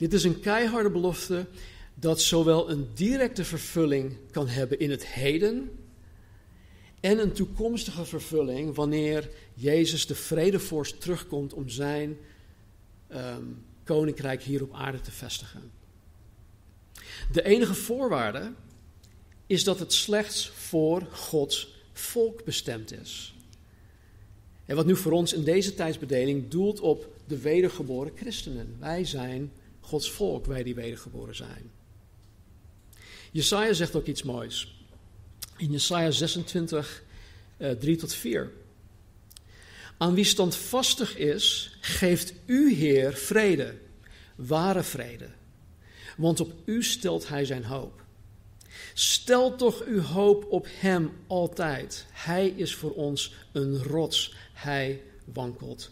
Dit 0.00 0.12
is 0.12 0.24
een 0.24 0.40
keiharde 0.40 0.90
belofte 0.90 1.46
dat 1.94 2.20
zowel 2.20 2.70
een 2.70 2.88
directe 2.94 3.44
vervulling 3.44 4.16
kan 4.30 4.48
hebben 4.48 4.78
in 4.78 4.90
het 4.90 5.06
heden 5.06 5.70
en 7.00 7.18
een 7.18 7.32
toekomstige 7.32 8.04
vervulling 8.04 8.74
wanneer 8.74 9.30
Jezus 9.54 10.06
de 10.06 10.14
vredevorst 10.14 11.00
terugkomt 11.00 11.52
om 11.52 11.68
zijn 11.68 12.18
ehm, 13.08 13.42
koninkrijk 13.84 14.42
hier 14.42 14.62
op 14.62 14.74
aarde 14.74 15.00
te 15.00 15.10
vestigen. 15.10 15.70
De 17.32 17.42
enige 17.42 17.74
voorwaarde 17.74 18.52
is 19.46 19.64
dat 19.64 19.78
het 19.78 19.92
slechts 19.92 20.48
voor 20.48 21.02
Gods 21.10 21.82
volk 21.92 22.44
bestemd 22.44 22.92
is. 22.92 23.34
En 24.66 24.76
wat 24.76 24.86
nu 24.86 24.96
voor 24.96 25.12
ons 25.12 25.32
in 25.32 25.44
deze 25.44 25.74
tijdsbedeling 25.74 26.48
doelt 26.48 26.80
op 26.80 27.08
de 27.26 27.38
wedergeboren 27.38 28.12
christenen. 28.16 28.76
Wij 28.78 29.04
zijn 29.04 29.52
Gods 29.90 30.10
volk, 30.10 30.46
wij 30.46 30.62
die 30.62 30.74
wedergeboren 30.74 31.36
zijn. 31.36 31.70
Jesaja 33.30 33.72
zegt 33.72 33.96
ook 33.96 34.06
iets 34.06 34.22
moois. 34.22 34.84
In 35.56 35.70
Jesaja 35.70 36.10
26, 36.10 37.02
uh, 37.58 37.70
3 37.70 37.96
tot 37.96 38.14
4. 38.14 38.52
Aan 39.98 40.14
wie 40.14 40.24
standvastig 40.24 41.16
is, 41.16 41.76
geeft 41.80 42.32
u, 42.46 42.74
Heer, 42.74 43.12
vrede, 43.12 43.78
ware 44.36 44.82
vrede. 44.82 45.28
Want 46.16 46.40
op 46.40 46.52
u 46.64 46.82
stelt 46.82 47.28
hij 47.28 47.44
zijn 47.44 47.64
hoop. 47.64 48.04
Stel 48.94 49.56
toch 49.56 49.84
uw 49.84 50.00
hoop 50.00 50.46
op 50.50 50.66
hem 50.70 51.12
altijd. 51.26 52.06
Hij 52.10 52.48
is 52.48 52.74
voor 52.74 52.92
ons 52.92 53.34
een 53.52 53.82
rots. 53.82 54.34
Hij 54.52 55.02
wankelt 55.24 55.90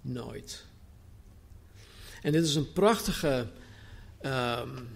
nooit. 0.00 0.65
En 2.26 2.32
dit 2.32 2.44
is 2.44 2.54
een 2.54 2.72
prachtige 2.72 3.46
um, 4.22 4.88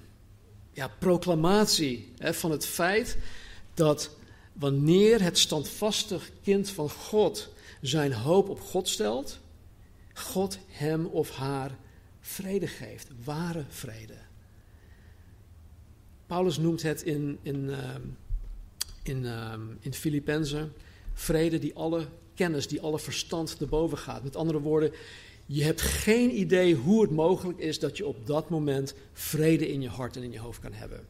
ja, 0.72 0.88
proclamatie 0.98 2.12
hè, 2.18 2.34
van 2.34 2.50
het 2.50 2.66
feit 2.66 3.16
dat 3.74 4.16
wanneer 4.52 5.22
het 5.22 5.38
standvastig 5.38 6.30
kind 6.42 6.70
van 6.70 6.90
God 6.90 7.48
zijn 7.80 8.12
hoop 8.12 8.48
op 8.48 8.60
God 8.60 8.88
stelt, 8.88 9.38
God 10.14 10.58
hem 10.68 11.06
of 11.06 11.30
haar 11.30 11.76
vrede 12.20 12.66
geeft, 12.66 13.08
ware 13.24 13.64
vrede. 13.68 14.18
Paulus 16.26 16.58
noemt 16.58 16.82
het 16.82 17.02
in, 17.02 17.38
in, 17.42 17.64
uh, 17.64 17.94
in, 19.02 19.24
uh, 19.24 19.52
in 19.80 19.94
Filippenzen 19.94 20.72
vrede 21.14 21.58
die 21.58 21.74
alle 21.74 22.06
kennis, 22.34 22.68
die 22.68 22.80
alle 22.80 22.98
verstand 22.98 23.58
te 23.58 23.66
boven 23.66 23.98
gaat. 23.98 24.22
Met 24.22 24.36
andere 24.36 24.60
woorden, 24.60 24.92
je 25.52 25.64
hebt 25.64 25.80
geen 25.80 26.38
idee 26.38 26.74
hoe 26.74 27.02
het 27.02 27.10
mogelijk 27.10 27.58
is 27.58 27.78
dat 27.78 27.96
je 27.96 28.06
op 28.06 28.26
dat 28.26 28.50
moment 28.50 28.94
vrede 29.12 29.68
in 29.68 29.80
je 29.82 29.88
hart 29.88 30.16
en 30.16 30.22
in 30.22 30.32
je 30.32 30.38
hoofd 30.38 30.60
kan 30.60 30.72
hebben. 30.72 31.06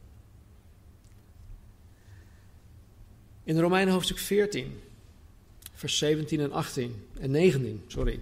In 3.43 3.59
Romeinen 3.59 3.93
hoofdstuk 3.93 4.17
14, 4.17 4.79
vers 5.73 5.97
17 5.97 6.39
en 6.39 6.51
18 6.51 6.95
en 7.19 7.31
19, 7.31 7.83
sorry, 7.87 8.19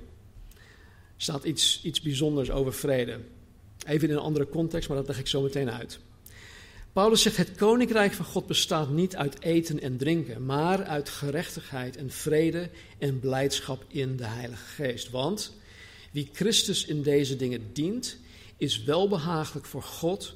staat 1.17 1.43
iets, 1.43 1.81
iets 1.83 2.01
bijzonders 2.01 2.51
over 2.51 2.73
vrede. 2.73 3.19
Even 3.87 4.09
in 4.09 4.15
een 4.15 4.21
andere 4.21 4.49
context, 4.49 4.87
maar 4.87 4.97
dat 4.97 5.07
leg 5.07 5.19
ik 5.19 5.27
zo 5.27 5.41
meteen 5.41 5.71
uit. 5.71 5.99
Paulus 6.93 7.21
zegt: 7.21 7.37
Het 7.37 7.55
koninkrijk 7.55 8.13
van 8.13 8.25
God 8.25 8.47
bestaat 8.47 8.89
niet 8.89 9.15
uit 9.15 9.41
eten 9.41 9.81
en 9.81 9.97
drinken, 9.97 10.45
maar 10.45 10.83
uit 10.83 11.09
gerechtigheid 11.09 11.97
en 11.97 12.09
vrede 12.09 12.69
en 12.97 13.19
blijdschap 13.19 13.85
in 13.87 14.15
de 14.15 14.25
Heilige 14.25 14.65
Geest. 14.65 15.09
Want 15.09 15.57
wie 16.11 16.29
Christus 16.33 16.85
in 16.85 17.01
deze 17.01 17.35
dingen 17.35 17.73
dient, 17.73 18.17
is 18.57 18.83
welbehagelijk 18.83 19.65
voor 19.65 19.83
God 19.83 20.35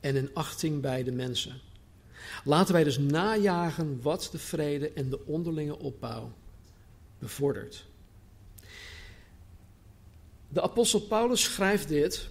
en 0.00 0.16
in 0.16 0.30
achting 0.34 0.80
bij 0.80 1.04
de 1.04 1.12
mensen. 1.12 1.60
Laten 2.44 2.74
wij 2.74 2.84
dus 2.84 2.98
najagen 2.98 4.02
wat 4.02 4.28
de 4.32 4.38
vrede 4.38 4.92
en 4.92 5.10
de 5.10 5.26
onderlinge 5.26 5.78
opbouw 5.78 6.32
bevordert. 7.18 7.84
De 10.48 10.62
apostel 10.62 11.00
Paulus 11.00 11.42
schrijft 11.42 11.88
dit 11.88 12.28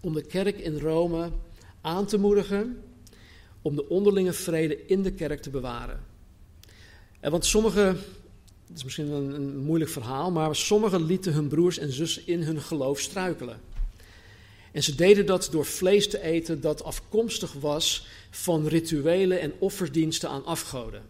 om 0.00 0.14
de 0.14 0.22
kerk 0.22 0.58
in 0.58 0.78
Rome 0.78 1.30
aan 1.80 2.06
te 2.06 2.18
moedigen 2.18 2.82
om 3.62 3.76
de 3.76 3.88
onderlinge 3.88 4.32
vrede 4.32 4.86
in 4.86 5.02
de 5.02 5.12
kerk 5.12 5.42
te 5.42 5.50
bewaren. 5.50 6.04
En 7.20 7.30
want 7.30 7.44
sommige, 7.44 7.96
het 8.68 8.76
is 8.76 8.84
misschien 8.84 9.10
een, 9.10 9.34
een 9.34 9.56
moeilijk 9.56 9.90
verhaal, 9.90 10.30
maar 10.30 10.56
sommigen 10.56 11.06
lieten 11.06 11.32
hun 11.32 11.48
broers 11.48 11.78
en 11.78 11.92
zussen 11.92 12.26
in 12.26 12.42
hun 12.42 12.60
geloof 12.60 13.00
struikelen. 13.00 13.60
En 14.72 14.82
ze 14.82 14.94
deden 14.94 15.26
dat 15.26 15.48
door 15.50 15.64
vlees 15.64 16.08
te 16.08 16.22
eten 16.22 16.60
dat 16.60 16.84
afkomstig 16.84 17.52
was 17.52 18.06
van 18.30 18.66
rituelen 18.66 19.40
en 19.40 19.52
offerdiensten 19.58 20.28
aan 20.28 20.44
afgoden. 20.44 21.02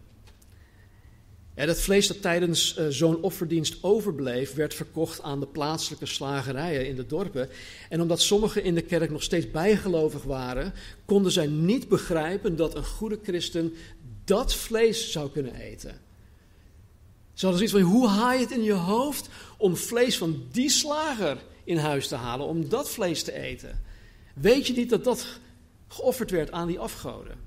Ja, 1.55 1.65
dat 1.65 1.79
vlees 1.79 2.07
dat 2.07 2.21
tijdens 2.21 2.77
uh, 2.77 2.85
zo'n 2.89 3.21
offerdienst 3.21 3.77
overbleef, 3.81 4.53
werd 4.53 4.73
verkocht 4.73 5.21
aan 5.21 5.39
de 5.39 5.47
plaatselijke 5.47 6.05
slagerijen 6.05 6.87
in 6.87 6.95
de 6.95 7.05
dorpen. 7.05 7.49
En 7.89 8.01
omdat 8.01 8.21
sommigen 8.21 8.63
in 8.63 8.75
de 8.75 8.81
kerk 8.81 9.11
nog 9.11 9.23
steeds 9.23 9.51
bijgelovig 9.51 10.23
waren, 10.23 10.73
konden 11.05 11.31
zij 11.31 11.47
niet 11.47 11.87
begrijpen 11.87 12.55
dat 12.55 12.75
een 12.75 12.85
goede 12.85 13.19
christen 13.23 13.73
dat 14.23 14.55
vlees 14.55 15.11
zou 15.11 15.29
kunnen 15.29 15.55
eten. 15.55 16.04
Ze 17.35 17.45
hadden 17.45 17.67
zoiets 17.67 17.89
van, 17.89 17.97
hoe 17.97 18.07
haal 18.07 18.33
je 18.33 18.39
het 18.39 18.51
in 18.51 18.63
je 18.63 18.73
hoofd 18.73 19.29
om 19.57 19.75
vlees 19.75 20.17
van 20.17 20.43
die 20.51 20.69
slager 20.69 21.37
in 21.63 21.77
huis 21.77 22.07
te 22.07 22.15
halen, 22.15 22.47
om 22.47 22.69
dat 22.69 22.89
vlees 22.89 23.23
te 23.23 23.33
eten? 23.33 23.81
Weet 24.33 24.67
je 24.67 24.73
niet 24.73 24.89
dat 24.89 25.03
dat 25.03 25.27
geofferd 25.87 26.31
werd 26.31 26.51
aan 26.51 26.67
die 26.67 26.79
afgoden? 26.79 27.37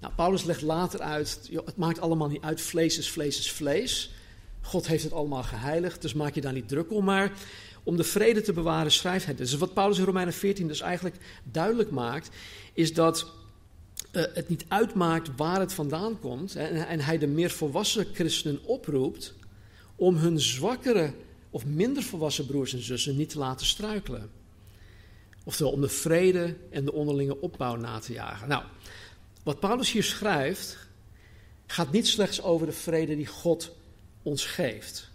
Nou, 0.00 0.14
Paulus 0.14 0.44
legt 0.44 0.62
later 0.62 1.00
uit, 1.00 1.50
het 1.64 1.76
maakt 1.76 2.00
allemaal 2.00 2.28
niet 2.28 2.42
uit, 2.42 2.60
vlees 2.60 2.98
is 2.98 3.10
vlees 3.10 3.38
is 3.38 3.52
vlees. 3.52 4.12
God 4.60 4.86
heeft 4.86 5.02
het 5.02 5.12
allemaal 5.12 5.42
geheiligd, 5.42 6.02
dus 6.02 6.14
maak 6.14 6.34
je 6.34 6.40
daar 6.40 6.52
niet 6.52 6.68
druk 6.68 6.92
om. 6.92 7.04
Maar 7.04 7.32
om 7.82 7.96
de 7.96 8.04
vrede 8.04 8.40
te 8.40 8.52
bewaren 8.52 8.92
schrijft 8.92 9.24
hij 9.24 9.34
Dus 9.34 9.54
wat 9.54 9.74
Paulus 9.74 9.98
in 9.98 10.04
Romeinen 10.04 10.34
14 10.34 10.68
dus 10.68 10.80
eigenlijk 10.80 11.16
duidelijk 11.44 11.90
maakt, 11.90 12.28
is 12.72 12.94
dat 12.94 13.26
uh, 14.12 14.22
het 14.34 14.48
niet 14.48 14.64
uitmaakt 14.68 15.30
waar 15.36 15.60
het 15.60 15.72
vandaan 15.72 16.18
komt. 16.18 16.56
En, 16.56 16.86
en 16.86 17.00
hij 17.00 17.18
de 17.18 17.26
meer 17.26 17.50
volwassen 17.50 18.06
christenen 18.12 18.64
oproept 18.64 19.34
om 19.96 20.16
hun 20.16 20.40
zwakkere 20.40 21.12
of 21.50 21.64
minder 21.64 22.02
volwassen 22.02 22.46
broers 22.46 22.72
en 22.72 22.82
zussen 22.82 23.16
niet 23.16 23.28
te 23.28 23.38
laten 23.38 23.66
struikelen. 23.66 24.30
Oftewel 25.44 25.72
om 25.72 25.80
de 25.80 25.88
vrede 25.88 26.56
en 26.70 26.84
de 26.84 26.92
onderlinge 26.92 27.40
opbouw 27.40 27.76
na 27.76 27.98
te 27.98 28.12
jagen. 28.12 28.48
Nou, 28.48 28.64
wat 29.42 29.60
Paulus 29.60 29.92
hier 29.92 30.02
schrijft, 30.02 30.76
gaat 31.66 31.92
niet 31.92 32.08
slechts 32.08 32.42
over 32.42 32.66
de 32.66 32.72
vrede 32.72 33.16
die 33.16 33.26
God 33.26 33.76
ons 34.22 34.44
geeft. 34.44 35.10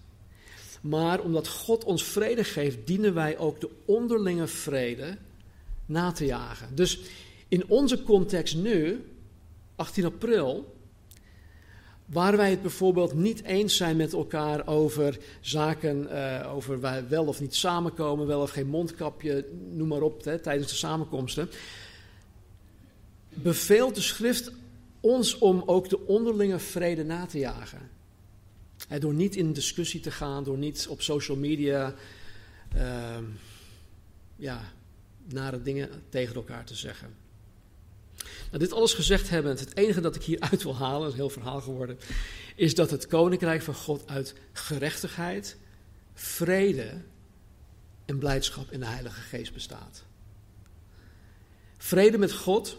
Maar 0.82 1.20
omdat 1.20 1.48
God 1.48 1.84
ons 1.84 2.04
vrede 2.04 2.44
geeft, 2.44 2.78
dienen 2.86 3.14
wij 3.14 3.38
ook 3.38 3.62
de 3.62 3.70
onderlinge 3.86 4.48
vrede 4.48 5.18
na 5.86 6.12
te 6.12 6.26
jagen. 6.26 6.76
Dus 6.76 7.00
in 7.48 7.64
onze 7.68 8.04
context 8.04 8.56
nu, 8.56 9.06
18 9.76 10.06
april, 10.06 10.76
waar 12.06 12.38
wij 12.38 12.50
het 12.50 12.62
bijvoorbeeld 12.62 13.14
niet 13.14 13.44
eens 13.44 13.76
zijn 13.76 13.98
met 13.98 14.14
elkaar 14.14 14.68
over 14.68 15.18
zaken, 15.42 16.08
uh, 16.12 16.54
over 16.56 16.80
wij 16.80 17.08
wel 17.08 17.26
of 17.26 17.42
niet 17.42 17.56
samenkomen, 17.56 18.28
wel 18.28 18.42
of 18.42 18.50
geen 18.50 18.68
mondkapje, 18.68 19.46
noem 19.70 19.88
maar 19.88 20.02
op, 20.02 20.24
hè, 20.24 20.40
tijdens 20.40 20.70
de 20.70 20.76
samenkomsten 20.76 21.50
beveelt 23.36 23.96
de 23.96 24.02
schrift 24.02 24.52
ons 25.00 25.38
om 25.38 25.64
ook 25.66 25.90
de 25.90 26.08
onderlinge 26.08 26.60
vrede 26.60 27.04
na 27.04 27.26
te 27.26 27.40
jagen. 27.40 27.90
door 29.00 29.14
niet 29.14 29.36
in 29.36 29.54
discussie 29.54 30.00
te 30.00 30.12
gaan, 30.12 30.44
door 30.44 30.58
niet 30.58 30.88
op 30.90 31.02
social 31.02 31.38
media 31.38 31.96
uh, 32.76 33.18
ja, 34.36 34.62
nare 35.26 35.62
dingen 35.62 35.90
tegen 36.10 36.36
elkaar 36.36 36.66
te 36.66 36.76
zeggen. 36.76 37.25
Nou, 38.56 38.68
dit 38.68 38.78
alles 38.78 38.94
gezegd 38.94 39.30
hebbend, 39.30 39.60
het 39.60 39.78
enige 39.78 40.02
dat 40.02 40.16
ik 40.16 40.24
hieruit 40.24 40.64
wil 40.64 40.76
halen, 40.76 41.08
is 41.08 41.14
een 41.14 41.20
heel 41.20 41.30
verhaal 41.30 41.62
geworden, 41.62 41.98
is 42.56 42.76
dat 42.76 42.92
het 42.92 43.08
koninkrijk 43.08 43.62
van 43.62 43.74
God 43.74 44.08
uit 44.08 44.34
gerechtigheid, 44.54 45.58
vrede 46.14 47.02
en 48.06 48.18
blijdschap 48.18 48.72
in 48.72 48.80
de 48.80 48.86
Heilige 48.86 49.20
Geest 49.22 49.54
bestaat. 49.54 50.04
Vrede 51.78 52.18
met 52.18 52.32
God 52.32 52.78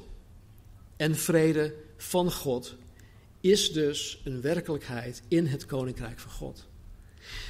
en 0.96 1.16
vrede 1.16 1.74
van 1.96 2.32
God 2.32 2.74
is 3.40 3.72
dus 3.72 4.20
een 4.24 4.40
werkelijkheid 4.40 5.22
in 5.28 5.46
het 5.46 5.66
koninkrijk 5.66 6.18
van 6.18 6.30
God. 6.30 6.66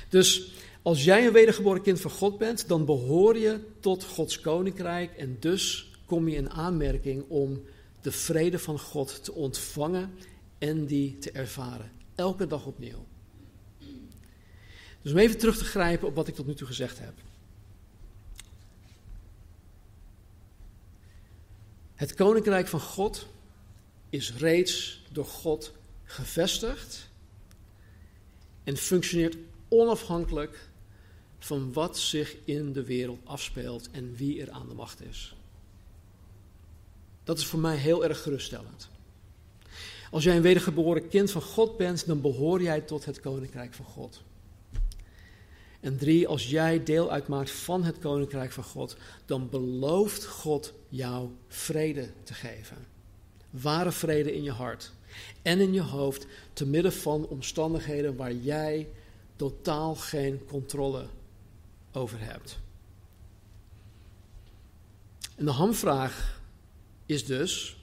Dus 0.09 0.53
als 0.83 1.05
jij 1.05 1.27
een 1.27 1.33
wedergeboren 1.33 1.83
kind 1.83 2.01
van 2.01 2.11
God 2.11 2.39
bent, 2.39 2.69
dan 2.69 2.85
behoor 2.85 3.39
je 3.39 3.61
tot 3.81 4.05
Gods 4.05 4.41
koninkrijk 4.41 5.17
en 5.17 5.37
dus 5.41 5.91
kom 6.07 6.29
je 6.29 6.37
in 6.37 6.51
aanmerking 6.51 7.25
om 7.29 7.63
de 8.07 8.13
vrede 8.13 8.59
van 8.59 8.79
God 8.79 9.25
te 9.25 9.33
ontvangen 9.33 10.19
en 10.59 10.87
die 10.87 11.19
te 11.19 11.31
ervaren. 11.31 11.91
Elke 12.15 12.47
dag 12.47 12.67
opnieuw. 12.67 13.07
Dus 15.03 15.13
om 15.13 15.19
even 15.19 15.39
terug 15.39 15.59
te 15.59 15.65
grijpen 15.65 16.09
op 16.09 16.15
wat 16.15 16.29
ik 16.29 16.35
tot 16.35 16.47
nu 16.47 16.55
toe 16.55 16.67
gezegd 16.67 16.99
heb. 16.99 17.13
Het 21.95 22.15
koninkrijk 22.15 22.69
van 22.69 22.81
God 22.81 23.27
is 24.11 24.35
reeds 24.35 25.03
door 25.13 25.27
God 25.27 25.73
gevestigd 26.05 27.09
en 28.65 28.77
functioneert 28.77 29.37
onafhankelijk 29.69 30.69
van 31.39 31.73
wat 31.73 31.99
zich 31.99 32.37
in 32.45 32.73
de 32.73 32.85
wereld 32.85 33.21
afspeelt 33.25 33.91
en 33.91 34.15
wie 34.15 34.41
er 34.41 34.51
aan 34.51 34.69
de 34.69 34.75
macht 34.75 35.01
is. 35.01 35.36
Dat 37.27 37.39
is 37.39 37.47
voor 37.47 37.59
mij 37.59 37.77
heel 37.77 38.05
erg 38.05 38.23
geruststellend. 38.23 38.89
Als 40.11 40.25
jij 40.25 40.37
een 40.37 40.43
wedergeboren 40.43 41.09
kind 41.09 41.31
van 41.31 41.43
God 41.43 41.77
bent, 41.77 42.07
dan 42.07 42.21
behoor 42.21 42.63
jij 42.63 42.81
tot 42.81 43.05
het 43.05 43.21
koninkrijk 43.21 43.75
van 43.75 43.85
God. 43.85 44.23
En 45.81 45.97
drie, 45.97 46.29
als 46.29 46.51
jij 46.51 46.83
deel 46.83 47.11
uitmaakt 47.11 47.51
van 47.51 47.85
het 47.85 47.99
koninkrijk 47.99 48.53
van 48.53 48.65
God, 48.65 48.97
dan 49.25 49.49
belooft 49.49 50.27
God 50.27 50.73
jou 50.89 51.31
vrede 51.49 52.09
te 52.23 52.35
geven. 52.35 52.77
Ware 53.51 53.93
vrede 53.93 54.35
in 54.35 54.43
je 54.43 54.51
hart 54.51 54.93
en 55.43 55.61
in 55.61 55.73
je 55.73 55.83
hoofd, 55.83 56.27
te 56.53 56.67
midden 56.67 56.93
van 56.93 57.27
omstandigheden 57.27 58.17
waar 58.17 58.33
jij 58.33 58.89
totaal 59.37 59.95
geen 59.95 60.45
controle 60.45 61.07
over 61.93 62.21
hebt. 62.21 62.59
En 65.37 65.45
de 65.45 65.51
hamvraag 65.51 66.36
is 67.07 67.25
dus: 67.25 67.77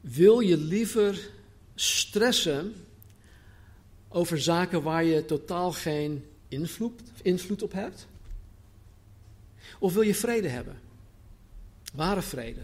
wil 0.00 0.40
je 0.40 0.56
liever 0.56 1.30
stressen 1.74 2.74
over 4.08 4.40
zaken 4.40 4.82
waar 4.82 5.04
je 5.04 5.24
totaal 5.24 5.72
geen 5.72 6.24
invloed, 6.48 7.00
invloed 7.22 7.62
op 7.62 7.72
hebt? 7.72 8.06
Of 9.78 9.92
wil 9.92 10.02
je 10.02 10.14
vrede 10.14 10.48
hebben? 10.48 10.80
Ware 11.94 12.22
vrede, 12.22 12.62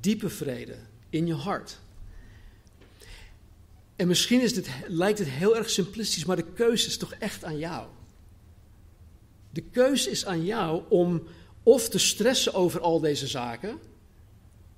diepe 0.00 0.28
vrede 0.28 0.76
in 1.10 1.26
je 1.26 1.34
hart. 1.34 1.78
En 3.96 4.08
misschien 4.08 4.40
is 4.40 4.54
dit, 4.54 4.68
lijkt 4.86 5.18
het 5.18 5.28
heel 5.28 5.56
erg 5.56 5.70
simplistisch, 5.70 6.24
maar 6.24 6.36
de 6.36 6.52
keuze 6.52 6.86
is 6.86 6.96
toch 6.96 7.12
echt 7.12 7.44
aan 7.44 7.58
jou. 7.58 7.88
De 9.50 9.62
keuze 9.62 10.10
is 10.10 10.26
aan 10.26 10.44
jou 10.44 10.82
om 10.88 11.22
of 11.66 11.88
te 11.88 11.98
stressen 11.98 12.54
over 12.54 12.80
al 12.80 13.00
deze 13.00 13.26
zaken, 13.26 13.78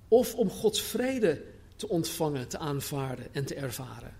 of 0.09 0.35
om 0.35 0.51
Gods 0.51 0.83
vrede 0.83 1.44
te 1.77 1.88
ontvangen, 1.88 2.48
te 2.48 2.59
aanvaarden 2.59 3.35
en 3.35 3.44
te 3.44 3.55
ervaren. 3.55 4.14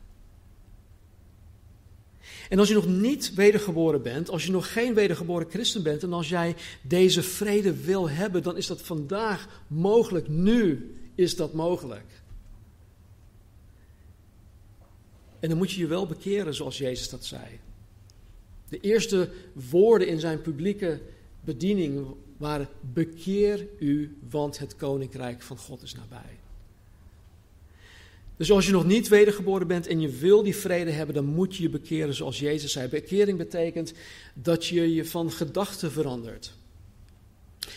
En 2.49 2.59
als 2.59 2.69
je 2.69 2.75
nog 2.75 2.87
niet 2.87 3.35
wedergeboren 3.35 4.03
bent, 4.03 4.31
als 4.31 4.47
je 4.47 4.53
nog 4.53 4.73
geen 4.73 4.95
wedergeboren 4.95 5.51
christen 5.51 5.83
bent 5.83 6.03
en 6.03 6.13
als 6.13 6.29
jij 6.29 6.57
deze 6.83 7.23
vrede 7.23 7.85
wil 7.85 8.09
hebben, 8.09 8.43
dan 8.43 8.57
is 8.57 8.67
dat 8.67 8.83
vandaag 8.83 9.63
mogelijk. 9.67 10.29
Nu 10.29 10.95
is 11.15 11.37
dat 11.37 11.53
mogelijk. 11.53 12.23
En 15.41 15.49
dan 15.49 15.59
moet 15.59 15.71
je 15.71 15.81
je 15.81 15.87
wel 15.87 16.07
bekeren 16.07 16.55
zoals 16.55 16.79
Jezus 16.79 17.09
dat 17.09 17.25
zei. 17.25 17.61
De 18.69 18.81
eerste 18.81 19.31
woorden 19.71 20.09
in 20.09 20.21
zijn 20.21 20.41
publieke 20.41 21.01
bediening 21.41 22.07
waren: 22.39 22.69
Bekeer 22.81 23.67
u, 23.79 24.19
want 24.31 24.59
het 24.59 24.77
koninkrijk 24.77 25.43
van 25.43 25.59
God 25.59 25.83
is 25.83 25.95
nabij. 25.95 26.39
Dus 28.37 28.51
als 28.51 28.67
je 28.67 28.73
nog 28.73 28.85
niet 28.85 29.09
wedergeboren 29.09 29.67
bent 29.67 29.87
en 29.87 30.01
je 30.01 30.09
wil 30.09 30.43
die 30.43 30.57
vrede 30.57 30.91
hebben, 30.91 31.15
dan 31.15 31.25
moet 31.25 31.57
je 31.57 31.63
je 31.63 31.69
bekeren 31.69 32.15
zoals 32.15 32.39
Jezus 32.39 32.73
zei. 32.73 32.89
Bekering 32.89 33.39
betekent 33.39 33.93
dat 34.35 34.67
je 34.67 34.95
je 34.95 35.05
van 35.05 35.33
gedachten 35.33 35.93
verandert. 35.93 36.53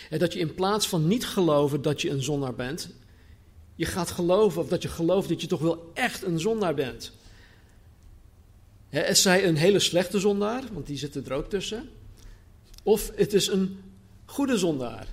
En 0.09 0.19
dat 0.19 0.33
je 0.33 0.39
in 0.39 0.53
plaats 0.53 0.87
van 0.87 1.07
niet 1.07 1.25
geloven 1.25 1.81
dat 1.81 2.01
je 2.01 2.09
een 2.09 2.23
zondaar 2.23 2.55
bent, 2.55 2.89
je 3.75 3.85
gaat 3.85 4.11
geloven 4.11 4.61
of 4.61 4.67
dat 4.67 4.81
je 4.81 4.87
gelooft 4.87 5.29
dat 5.29 5.41
je 5.41 5.47
toch 5.47 5.61
wel 5.61 5.91
echt 5.93 6.23
een 6.23 6.39
zondaar 6.39 6.73
bent. 6.73 7.11
Het 8.89 9.17
zij 9.17 9.47
een 9.47 9.55
hele 9.55 9.79
slechte 9.79 10.19
zondaar, 10.19 10.63
want 10.73 10.87
die 10.87 10.97
zitten 10.97 11.25
er 11.25 11.33
ook 11.33 11.49
tussen. 11.49 11.89
Of 12.83 13.11
het 13.15 13.33
is 13.33 13.47
een 13.47 13.79
goede 14.31 14.57
zondaar. 14.57 15.07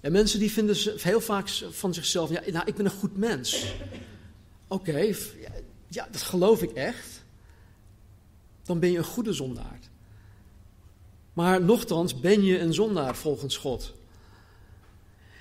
En 0.00 0.12
mensen 0.12 0.38
die 0.38 0.52
vinden 0.52 0.76
heel 0.96 1.20
vaak 1.20 1.48
van 1.70 1.94
zichzelf, 1.94 2.30
ja, 2.30 2.42
nou, 2.46 2.66
ik 2.66 2.74
ben 2.74 2.84
een 2.84 2.90
goed 2.90 3.16
mens. 3.16 3.74
Oké, 4.68 5.14
ja, 5.88 6.08
dat 6.10 6.22
geloof 6.22 6.62
ik 6.62 6.70
echt. 6.70 7.24
Dan 8.62 8.78
ben 8.78 8.90
je 8.90 8.98
een 8.98 9.04
goede 9.04 9.32
zondaar. 9.32 9.78
Maar 11.32 11.62
nochtans 11.62 12.20
ben 12.20 12.44
je 12.44 12.58
een 12.58 12.74
zondaar 12.74 13.16
volgens 13.16 13.56
God. 13.56 13.94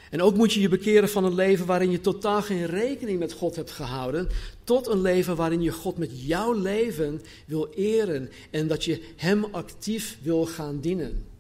En 0.10 0.22
ook 0.22 0.36
moet 0.36 0.54
je 0.54 0.62
je 0.62 0.70
bekeren 0.70 1.10
van 1.10 1.24
een 1.24 1.36
leven 1.36 1.66
waarin 1.66 1.92
je 1.92 2.02
totaal 2.02 2.42
geen 2.42 2.66
rekening 2.66 3.20
met 3.20 3.34
God 3.34 3.56
hebt 3.56 3.72
gehouden, 3.72 4.30
tot 4.64 4.88
een 4.88 5.02
leven 5.02 5.36
waarin 5.36 5.62
je 5.62 5.72
God 5.72 5.98
met 5.98 6.26
jouw 6.26 6.54
leven 6.54 7.22
wil 7.46 7.70
eren 7.70 8.30
en 8.52 8.68
dat 8.68 8.84
je 8.84 9.04
Hem 9.16 9.46
actief 9.52 10.18
wil 10.22 10.46
gaan 10.46 10.80
dienen. 10.80 11.32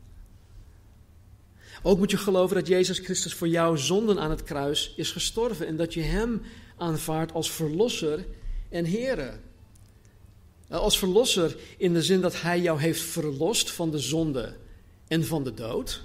Ook 1.86 1.98
moet 1.98 2.12
je 2.12 2.18
geloven 2.18 2.56
dat 2.56 2.68
Jezus 2.68 3.00
Christus 3.00 3.34
voor 3.34 3.48
jouw 3.48 3.76
zonden 3.76 4.20
aan 4.20 4.30
het 4.30 4.44
kruis 4.44 4.94
is 4.96 5.12
gestorven 5.12 5.68
en 5.68 5.76
dat 5.76 5.94
je 5.94 6.02
Hem 6.02 6.42
aanvaardt 6.78 7.34
als 7.34 7.52
verlosser 7.52 8.26
en 8.70 8.86
Here. 8.86 9.34
Als 10.70 10.98
verlosser 10.98 11.56
in 11.78 11.94
de 11.94 12.04
zin 12.04 12.22
dat 12.22 12.42
Hij 12.42 12.62
jou 12.62 12.80
heeft 12.80 13.02
verlost 13.02 13.72
van 13.72 13.92
de 13.92 14.00
zonde 14.00 14.56
en 15.08 15.26
van 15.26 15.44
de 15.44 15.54
dood. 15.54 16.04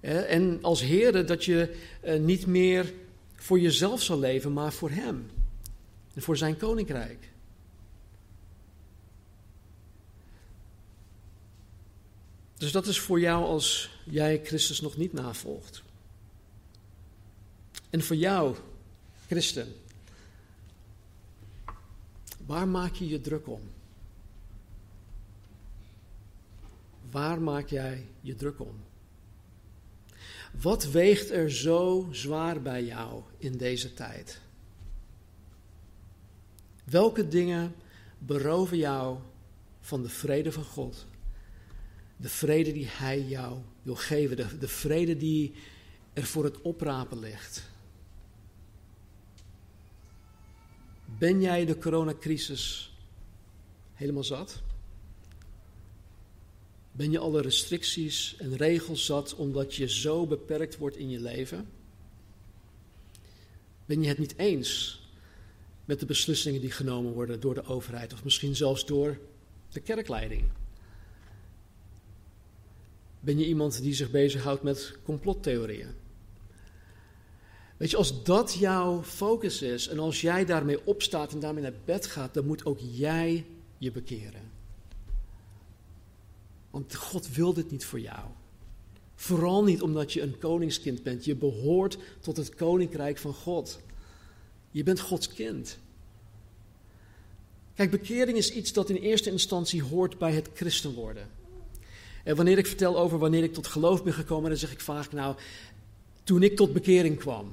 En 0.00 0.58
als 0.62 0.80
Heere 0.80 1.24
dat 1.24 1.44
je 1.44 1.76
eh, 2.00 2.20
niet 2.20 2.46
meer 2.46 2.92
voor 3.34 3.60
jezelf 3.60 4.02
zal 4.02 4.18
leven, 4.18 4.52
maar 4.52 4.72
voor 4.72 4.90
Hem. 4.90 5.30
En 6.14 6.22
voor 6.22 6.36
Zijn 6.36 6.56
koninkrijk. 6.56 7.27
Dus 12.58 12.72
dat 12.72 12.86
is 12.86 13.00
voor 13.00 13.20
jou 13.20 13.44
als 13.44 13.90
jij 14.04 14.40
Christus 14.44 14.80
nog 14.80 14.96
niet 14.96 15.12
navolgt. 15.12 15.82
En 17.90 18.02
voor 18.02 18.16
jou, 18.16 18.56
christen, 19.26 19.74
waar 22.46 22.68
maak 22.68 22.94
je 22.94 23.08
je 23.08 23.20
druk 23.20 23.48
om? 23.48 23.60
Waar 27.10 27.40
maak 27.40 27.68
jij 27.68 28.06
je 28.20 28.34
druk 28.34 28.60
om? 28.60 28.74
Wat 30.60 30.84
weegt 30.84 31.30
er 31.30 31.50
zo 31.52 32.08
zwaar 32.12 32.62
bij 32.62 32.84
jou 32.84 33.22
in 33.38 33.56
deze 33.56 33.94
tijd? 33.94 34.40
Welke 36.84 37.28
dingen 37.28 37.74
beroven 38.18 38.76
jou 38.76 39.18
van 39.80 40.02
de 40.02 40.08
vrede 40.08 40.52
van 40.52 40.64
God? 40.64 41.06
De 42.20 42.28
vrede 42.28 42.72
die 42.72 42.86
Hij 42.86 43.22
jou 43.22 43.58
wil 43.82 43.96
geven, 43.96 44.36
de, 44.36 44.58
de 44.58 44.68
vrede 44.68 45.16
die 45.16 45.54
er 46.12 46.24
voor 46.24 46.44
het 46.44 46.60
oprapen 46.62 47.18
ligt. 47.18 47.70
Ben 51.18 51.40
jij 51.40 51.64
de 51.64 51.78
coronacrisis 51.78 52.92
helemaal 53.94 54.24
zat? 54.24 54.62
Ben 56.92 57.10
je 57.10 57.18
alle 57.18 57.40
restricties 57.40 58.36
en 58.36 58.56
regels 58.56 59.04
zat 59.04 59.34
omdat 59.34 59.74
je 59.74 59.88
zo 59.88 60.26
beperkt 60.26 60.76
wordt 60.76 60.96
in 60.96 61.10
je 61.10 61.20
leven? 61.20 61.68
Ben 63.86 64.02
je 64.02 64.08
het 64.08 64.18
niet 64.18 64.36
eens 64.36 65.00
met 65.84 66.00
de 66.00 66.06
beslissingen 66.06 66.60
die 66.60 66.70
genomen 66.70 67.12
worden 67.12 67.40
door 67.40 67.54
de 67.54 67.64
overheid 67.64 68.12
of 68.12 68.24
misschien 68.24 68.56
zelfs 68.56 68.86
door 68.86 69.18
de 69.70 69.80
kerkleiding? 69.80 70.44
Ben 73.20 73.38
je 73.38 73.46
iemand 73.46 73.82
die 73.82 73.94
zich 73.94 74.10
bezighoudt 74.10 74.62
met 74.62 74.96
complottheorieën? 75.02 75.94
Weet 77.76 77.90
je, 77.90 77.96
als 77.96 78.24
dat 78.24 78.54
jouw 78.54 79.02
focus 79.02 79.62
is 79.62 79.88
en 79.88 79.98
als 79.98 80.20
jij 80.20 80.44
daarmee 80.44 80.86
opstaat 80.86 81.32
en 81.32 81.40
daarmee 81.40 81.62
naar 81.62 81.72
bed 81.84 82.06
gaat, 82.06 82.34
dan 82.34 82.46
moet 82.46 82.64
ook 82.64 82.78
jij 82.80 83.46
je 83.78 83.92
bekeren. 83.92 84.50
Want 86.70 86.94
God 86.94 87.34
wil 87.34 87.52
dit 87.52 87.70
niet 87.70 87.84
voor 87.84 88.00
jou. 88.00 88.28
Vooral 89.14 89.64
niet 89.64 89.82
omdat 89.82 90.12
je 90.12 90.22
een 90.22 90.38
koningskind 90.38 91.02
bent. 91.02 91.24
Je 91.24 91.34
behoort 91.34 91.98
tot 92.20 92.36
het 92.36 92.54
koninkrijk 92.54 93.18
van 93.18 93.34
God. 93.34 93.80
Je 94.70 94.82
bent 94.82 95.00
Gods 95.00 95.28
kind. 95.28 95.78
Kijk, 97.74 97.90
bekering 97.90 98.36
is 98.36 98.52
iets 98.52 98.72
dat 98.72 98.90
in 98.90 98.96
eerste 98.96 99.30
instantie 99.30 99.82
hoort 99.82 100.18
bij 100.18 100.32
het 100.32 100.48
christen 100.54 100.94
worden. 100.94 101.37
En 102.28 102.36
wanneer 102.36 102.58
ik 102.58 102.66
vertel 102.66 102.98
over 102.98 103.18
wanneer 103.18 103.42
ik 103.42 103.54
tot 103.54 103.66
geloof 103.66 104.04
ben 104.04 104.12
gekomen, 104.12 104.50
dan 104.50 104.58
zeg 104.58 104.72
ik 104.72 104.80
vaak, 104.80 105.12
nou, 105.12 105.36
toen 106.24 106.42
ik 106.42 106.56
tot 106.56 106.72
bekering 106.72 107.18
kwam. 107.18 107.52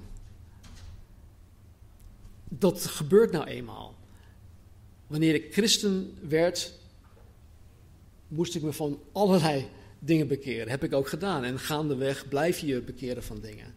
Dat 2.44 2.86
gebeurt 2.86 3.32
nou 3.32 3.46
eenmaal. 3.46 3.96
Wanneer 5.08 5.34
ik 5.34 5.54
christen 5.54 6.18
werd, 6.28 6.74
moest 8.28 8.56
ik 8.56 8.62
me 8.62 8.74
van 8.74 9.00
allerlei 9.12 9.68
dingen 10.00 10.28
bekeren. 10.28 10.70
Heb 10.70 10.84
ik 10.84 10.94
ook 10.94 11.08
gedaan. 11.08 11.44
En 11.44 11.60
gaandeweg 11.60 12.28
blijf 12.28 12.60
je 12.60 12.82
bekeren 12.82 13.24
van 13.24 13.40
dingen. 13.40 13.74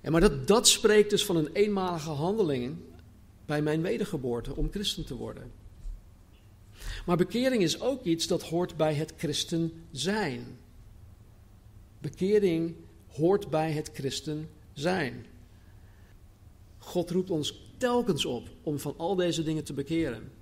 En 0.00 0.12
maar 0.12 0.20
dat, 0.20 0.46
dat 0.48 0.68
spreekt 0.68 1.10
dus 1.10 1.24
van 1.24 1.36
een 1.36 1.52
eenmalige 1.52 2.10
handeling 2.10 2.76
bij 3.46 3.62
mijn 3.62 3.82
wedergeboorte 3.82 4.56
om 4.56 4.70
christen 4.70 5.04
te 5.04 5.14
worden. 5.14 5.57
Maar 7.08 7.16
bekering 7.16 7.62
is 7.62 7.80
ook 7.80 8.04
iets 8.04 8.26
dat 8.26 8.42
hoort 8.42 8.76
bij 8.76 8.94
het 8.94 9.12
christen 9.16 9.72
zijn. 9.92 10.58
Bekering 11.98 12.74
hoort 13.06 13.50
bij 13.50 13.72
het 13.72 13.90
christen 13.94 14.48
zijn. 14.72 15.26
God 16.78 17.10
roept 17.10 17.30
ons 17.30 17.60
telkens 17.76 18.24
op 18.24 18.48
om 18.62 18.78
van 18.78 18.94
al 18.96 19.14
deze 19.14 19.42
dingen 19.42 19.64
te 19.64 19.72
bekeren. 19.72 20.32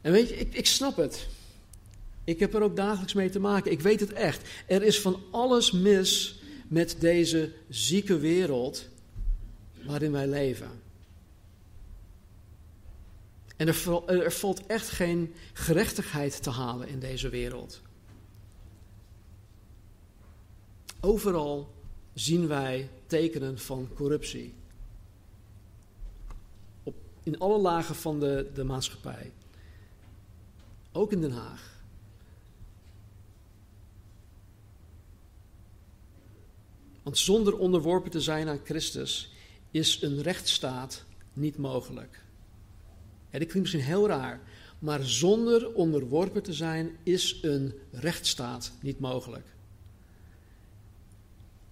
En 0.00 0.12
weet 0.12 0.28
je, 0.28 0.36
ik, 0.36 0.54
ik 0.54 0.66
snap 0.66 0.96
het. 0.96 1.28
Ik 2.24 2.38
heb 2.38 2.54
er 2.54 2.62
ook 2.62 2.76
dagelijks 2.76 3.14
mee 3.14 3.30
te 3.30 3.40
maken. 3.40 3.72
Ik 3.72 3.80
weet 3.80 4.00
het 4.00 4.12
echt. 4.12 4.48
Er 4.66 4.82
is 4.82 5.00
van 5.00 5.22
alles 5.30 5.72
mis 5.72 6.40
met 6.68 6.96
deze 6.98 7.52
zieke 7.68 8.18
wereld 8.18 8.88
waarin 9.84 10.12
wij 10.12 10.26
leven. 10.26 10.79
En 13.60 13.68
er, 13.68 14.04
er 14.06 14.32
valt 14.32 14.66
echt 14.66 14.88
geen 14.88 15.34
gerechtigheid 15.52 16.42
te 16.42 16.50
halen 16.50 16.88
in 16.88 16.98
deze 16.98 17.28
wereld. 17.28 17.82
Overal 21.00 21.74
zien 22.14 22.48
wij 22.48 22.90
tekenen 23.06 23.58
van 23.58 23.88
corruptie. 23.94 24.54
Op, 26.82 26.94
in 27.22 27.38
alle 27.38 27.58
lagen 27.58 27.94
van 27.94 28.20
de, 28.20 28.50
de 28.54 28.64
maatschappij. 28.64 29.32
Ook 30.92 31.12
in 31.12 31.20
Den 31.20 31.32
Haag. 31.32 31.82
Want 37.02 37.18
zonder 37.18 37.58
onderworpen 37.58 38.10
te 38.10 38.20
zijn 38.20 38.48
aan 38.48 38.60
Christus 38.64 39.32
is 39.70 40.02
een 40.02 40.22
rechtsstaat 40.22 41.04
niet 41.32 41.56
mogelijk. 41.56 42.28
Ja, 43.30 43.38
dat 43.38 43.48
klinkt 43.48 43.54
misschien 43.54 43.92
heel 43.92 44.08
raar, 44.08 44.40
maar 44.78 45.04
zonder 45.04 45.72
onderworpen 45.74 46.42
te 46.42 46.52
zijn 46.52 46.96
is 47.02 47.38
een 47.42 47.74
rechtsstaat 47.90 48.72
niet 48.80 48.98
mogelijk. 48.98 49.46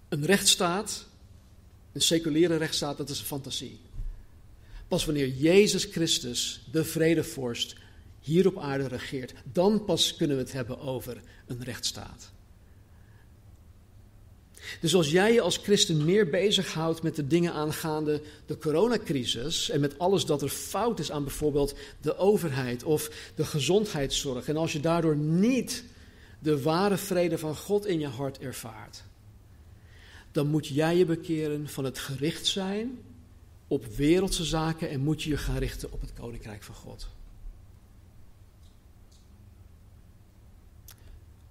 Een 0.09 0.25
rechtsstaat, 0.25 1.07
een 1.93 2.01
seculiere 2.01 2.57
rechtsstaat, 2.57 2.97
dat 2.97 3.09
is 3.09 3.19
een 3.19 3.27
fantasie. 3.27 3.81
Pas 4.89 5.05
wanneer 5.05 5.29
Jezus 5.29 5.85
Christus, 5.85 6.67
de 6.73 6.85
vredevorst, 6.85 7.77
hier 8.21 8.47
op 8.47 8.59
aarde 8.59 8.89
regeert, 8.89 9.35
dan 9.53 9.85
pas 9.85 10.17
kunnen 10.17 10.37
we 10.37 10.43
het 10.43 10.53
hebben 10.53 10.79
over 10.81 11.23
een 11.47 11.63
rechtsstaat. 11.63 12.31
Dus 14.81 14.95
als 14.95 15.11
jij 15.11 15.33
je 15.33 15.41
als 15.41 15.57
christen 15.57 16.05
meer 16.05 16.29
bezighoudt 16.31 17.03
met 17.03 17.17
de 17.17 17.27
dingen 17.27 17.53
aangaande 17.53 18.23
de 18.47 18.59
coronacrisis 18.59 19.71
en 19.71 19.81
met 19.81 19.99
alles 19.99 20.25
dat 20.25 20.43
er 20.43 20.49
fout 20.49 20.99
is 20.99 21.11
aan 21.11 21.25
bijvoorbeeld 21.25 21.75
de 22.01 22.17
overheid 22.17 22.85
of 22.85 23.11
de 23.35 23.45
gezondheidszorg, 23.45 24.49
en 24.49 24.57
als 24.57 24.73
je 24.73 24.81
daardoor 24.81 25.17
niet 25.17 25.85
de 26.39 26.63
ware 26.63 26.97
vrede 26.97 27.39
van 27.39 27.57
God 27.57 27.87
in 27.87 28.01
je 28.01 28.07
hart 28.09 28.39
ervaart, 28.39 29.03
dan 30.33 30.47
moet 30.47 30.67
jij 30.67 30.97
je 30.97 31.05
bekeren 31.05 31.69
van 31.69 31.85
het 31.85 31.99
gericht 31.99 32.47
zijn 32.47 32.99
op 33.69 33.87
wereldse 33.87 34.45
zaken 34.45 34.91
en 34.91 35.01
moet 35.01 35.23
je 35.23 35.31
je 35.31 35.37
gaan 35.37 35.59
richten 35.59 35.93
op 35.93 36.01
het 36.01 36.13
koninkrijk 36.13 36.63
van 36.63 36.75
God. 36.75 37.09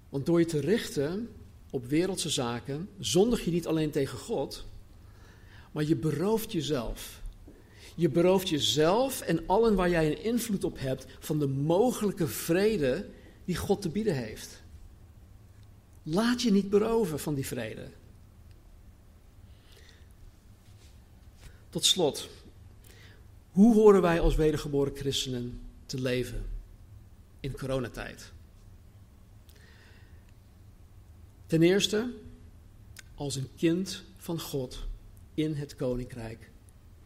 Want 0.08 0.26
door 0.26 0.38
je 0.38 0.46
te 0.46 0.60
richten 0.60 1.28
op 1.70 1.86
wereldse 1.86 2.28
zaken, 2.28 2.88
zondig 2.98 3.44
je 3.44 3.50
niet 3.50 3.66
alleen 3.66 3.90
tegen 3.90 4.18
God, 4.18 4.66
maar 5.72 5.84
je 5.84 5.96
berooft 5.96 6.52
jezelf. 6.52 7.20
Je 7.94 8.08
berooft 8.08 8.48
jezelf 8.48 9.20
en 9.20 9.46
allen 9.46 9.74
waar 9.74 9.90
jij 9.90 10.06
een 10.06 10.22
invloed 10.22 10.64
op 10.64 10.78
hebt 10.78 11.06
van 11.18 11.38
de 11.38 11.46
mogelijke 11.46 12.26
vrede 12.26 13.08
die 13.44 13.56
God 13.56 13.82
te 13.82 13.88
bieden 13.88 14.14
heeft. 14.14 14.62
Laat 16.02 16.42
je 16.42 16.52
niet 16.52 16.70
beroven 16.70 17.20
van 17.20 17.34
die 17.34 17.46
vrede. 17.46 17.90
Tot 21.70 21.84
slot, 21.84 22.28
hoe 23.50 23.74
horen 23.74 24.02
wij 24.02 24.20
als 24.20 24.36
wedergeboren 24.36 24.96
christenen 24.96 25.60
te 25.86 26.00
leven 26.00 26.46
in 27.40 27.52
coronatijd? 27.52 28.32
Ten 31.48 31.62
eerste, 31.62 32.10
als 33.14 33.36
een 33.36 33.48
kind 33.56 34.02
van 34.16 34.40
God 34.40 34.86
in 35.34 35.54
het 35.54 35.76
koninkrijk 35.76 36.50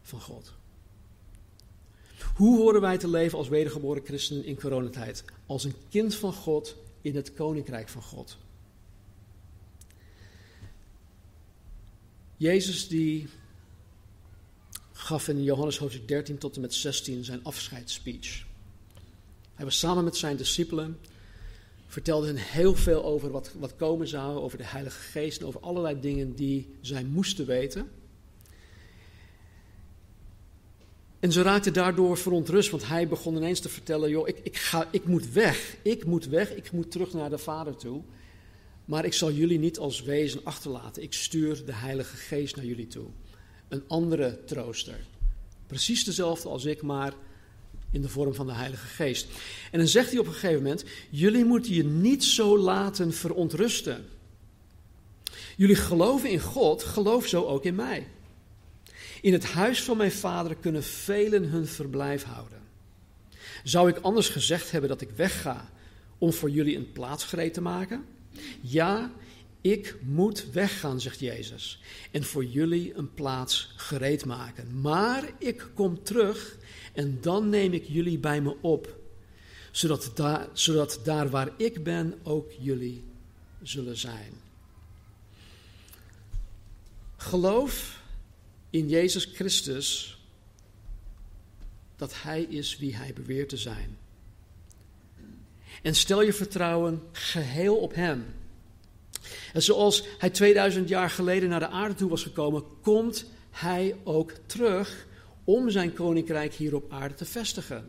van 0.01 0.21
God. 0.21 0.53
Hoe 2.35 2.57
horen 2.57 2.81
wij 2.81 2.97
te 2.97 3.07
leven 3.07 3.37
als 3.37 3.47
wedergeboren 3.47 4.05
christenen 4.05 4.45
in 4.45 4.59
coronatijd? 4.59 5.23
Als 5.45 5.63
een 5.63 5.75
kind 5.89 6.15
van 6.15 6.33
God 6.33 6.75
in 7.01 7.15
het 7.15 7.33
koninkrijk 7.33 7.89
van 7.89 8.01
God. 8.01 8.37
Jezus 12.37 12.87
die 12.87 13.27
gaf 14.91 15.27
in 15.27 15.43
Johannes 15.43 15.77
hoofdstuk 15.77 16.07
13 16.07 16.37
tot 16.37 16.55
en 16.55 16.61
met 16.61 16.73
16 16.73 17.23
zijn 17.23 17.43
afscheidsspeech. 17.43 18.45
Hij 19.53 19.65
was 19.65 19.79
samen 19.79 20.03
met 20.03 20.17
zijn 20.17 20.37
discipelen 20.37 20.99
vertelde 21.93 22.27
hen 22.27 22.35
heel 22.35 22.75
veel 22.75 23.03
over 23.03 23.31
wat, 23.31 23.51
wat 23.59 23.75
komen 23.75 24.07
zou, 24.07 24.37
over 24.37 24.57
de 24.57 24.65
Heilige 24.65 24.99
Geest 24.99 25.39
en 25.39 25.45
over 25.45 25.59
allerlei 25.59 25.99
dingen 25.99 26.35
die 26.35 26.75
zij 26.81 27.03
moesten 27.03 27.45
weten. 27.45 27.89
En 31.19 31.31
ze 31.31 31.41
raakte 31.41 31.71
daardoor 31.71 32.17
verontrust, 32.17 32.69
want 32.69 32.87
hij 32.87 33.07
begon 33.07 33.35
ineens 33.35 33.59
te 33.59 33.69
vertellen: 33.69 34.09
joh, 34.09 34.27
ik, 34.27 34.39
ik, 34.43 34.57
ga, 34.57 34.87
ik 34.91 35.05
moet 35.05 35.31
weg, 35.31 35.75
ik 35.81 36.05
moet 36.05 36.25
weg, 36.27 36.55
ik 36.55 36.71
moet 36.71 36.91
terug 36.91 37.13
naar 37.13 37.29
de 37.29 37.37
Vader 37.37 37.75
toe. 37.75 38.01
Maar 38.85 39.05
ik 39.05 39.13
zal 39.13 39.31
jullie 39.31 39.59
niet 39.59 39.79
als 39.79 40.01
wezen 40.01 40.41
achterlaten. 40.43 41.03
Ik 41.03 41.13
stuur 41.13 41.65
de 41.65 41.73
Heilige 41.73 42.15
Geest 42.15 42.55
naar 42.55 42.65
jullie 42.65 42.87
toe. 42.87 43.07
Een 43.67 43.83
andere 43.87 44.43
trooster. 44.45 44.99
Precies 45.67 46.03
dezelfde 46.03 46.49
als 46.49 46.65
ik, 46.65 46.81
maar 46.81 47.13
in 47.93 48.01
de 48.01 48.09
vorm 48.09 48.33
van 48.33 48.47
de 48.47 48.53
Heilige 48.53 48.87
Geest. 48.87 49.27
En 49.71 49.79
dan 49.79 49.87
zegt 49.87 50.09
hij 50.09 50.19
op 50.19 50.25
een 50.25 50.33
gegeven 50.33 50.63
moment: 50.63 50.83
Jullie 51.09 51.45
moeten 51.45 51.73
je 51.73 51.83
niet 51.83 52.23
zo 52.23 52.57
laten 52.57 53.13
verontrusten. 53.13 54.05
Jullie 55.57 55.75
geloven 55.75 56.29
in 56.29 56.39
God, 56.39 56.83
geloof 56.83 57.27
zo 57.27 57.43
ook 57.43 57.63
in 57.63 57.75
mij. 57.75 58.07
In 59.21 59.33
het 59.33 59.45
huis 59.45 59.83
van 59.83 59.97
mijn 59.97 60.11
vader 60.11 60.55
kunnen 60.55 60.83
velen 60.83 61.43
hun 61.43 61.67
verblijf 61.67 62.23
houden. 62.23 62.61
Zou 63.63 63.89
ik 63.89 63.97
anders 63.97 64.29
gezegd 64.29 64.71
hebben 64.71 64.89
dat 64.89 65.01
ik 65.01 65.09
wegga 65.09 65.69
om 66.17 66.33
voor 66.33 66.49
jullie 66.49 66.77
een 66.77 66.91
plaats 66.91 67.23
gereed 67.23 67.53
te 67.53 67.61
maken? 67.61 68.05
Ja, 68.61 69.11
ik 69.61 69.95
moet 70.01 70.45
weggaan, 70.51 71.01
zegt 71.01 71.19
Jezus, 71.19 71.81
en 72.11 72.23
voor 72.23 72.45
jullie 72.45 72.93
een 72.95 73.13
plaats 73.13 73.73
gereed 73.75 74.25
maken. 74.25 74.81
Maar 74.81 75.29
ik 75.39 75.67
kom 75.73 76.03
terug 76.03 76.57
en 76.93 77.17
dan 77.21 77.49
neem 77.49 77.73
ik 77.73 77.85
jullie 77.87 78.17
bij 78.17 78.41
me 78.41 78.55
op, 78.61 78.99
zodat 79.71 80.11
daar, 80.15 80.47
zodat 80.53 80.99
daar 81.03 81.29
waar 81.29 81.49
ik 81.57 81.83
ben 81.83 82.19
ook 82.23 82.51
jullie 82.59 83.03
zullen 83.61 83.97
zijn. 83.97 84.31
Geloof 87.17 88.01
in 88.69 88.89
Jezus 88.89 89.25
Christus 89.25 90.17
dat 91.95 92.13
Hij 92.21 92.41
is 92.41 92.77
wie 92.77 92.95
Hij 92.95 93.13
beweert 93.13 93.49
te 93.49 93.57
zijn. 93.57 93.97
En 95.81 95.95
stel 95.95 96.21
je 96.21 96.33
vertrouwen 96.33 97.01
geheel 97.11 97.75
op 97.75 97.93
Hem. 97.93 98.25
En 99.53 99.61
zoals 99.61 100.03
Hij 100.17 100.29
2000 100.29 100.89
jaar 100.89 101.09
geleden 101.09 101.49
naar 101.49 101.59
de 101.59 101.67
aarde 101.67 101.95
toe 101.95 102.09
was 102.09 102.23
gekomen, 102.23 102.63
komt 102.81 103.25
Hij 103.49 103.95
ook 104.03 104.31
terug 104.45 105.05
om 105.43 105.69
zijn 105.69 105.93
koninkrijk 105.93 106.53
hier 106.53 106.75
op 106.75 106.91
aarde 106.91 107.15
te 107.15 107.25
vestigen. 107.25 107.87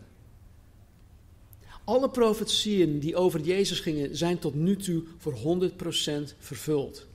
Alle 1.85 2.11
profetieën 2.11 2.99
die 2.99 3.17
over 3.17 3.41
Jezus 3.41 3.81
gingen 3.81 4.17
zijn 4.17 4.39
tot 4.39 4.55
nu 4.55 4.77
toe 4.77 5.03
voor 5.19 5.61
100% 6.33 6.37
vervuld. 6.39 7.07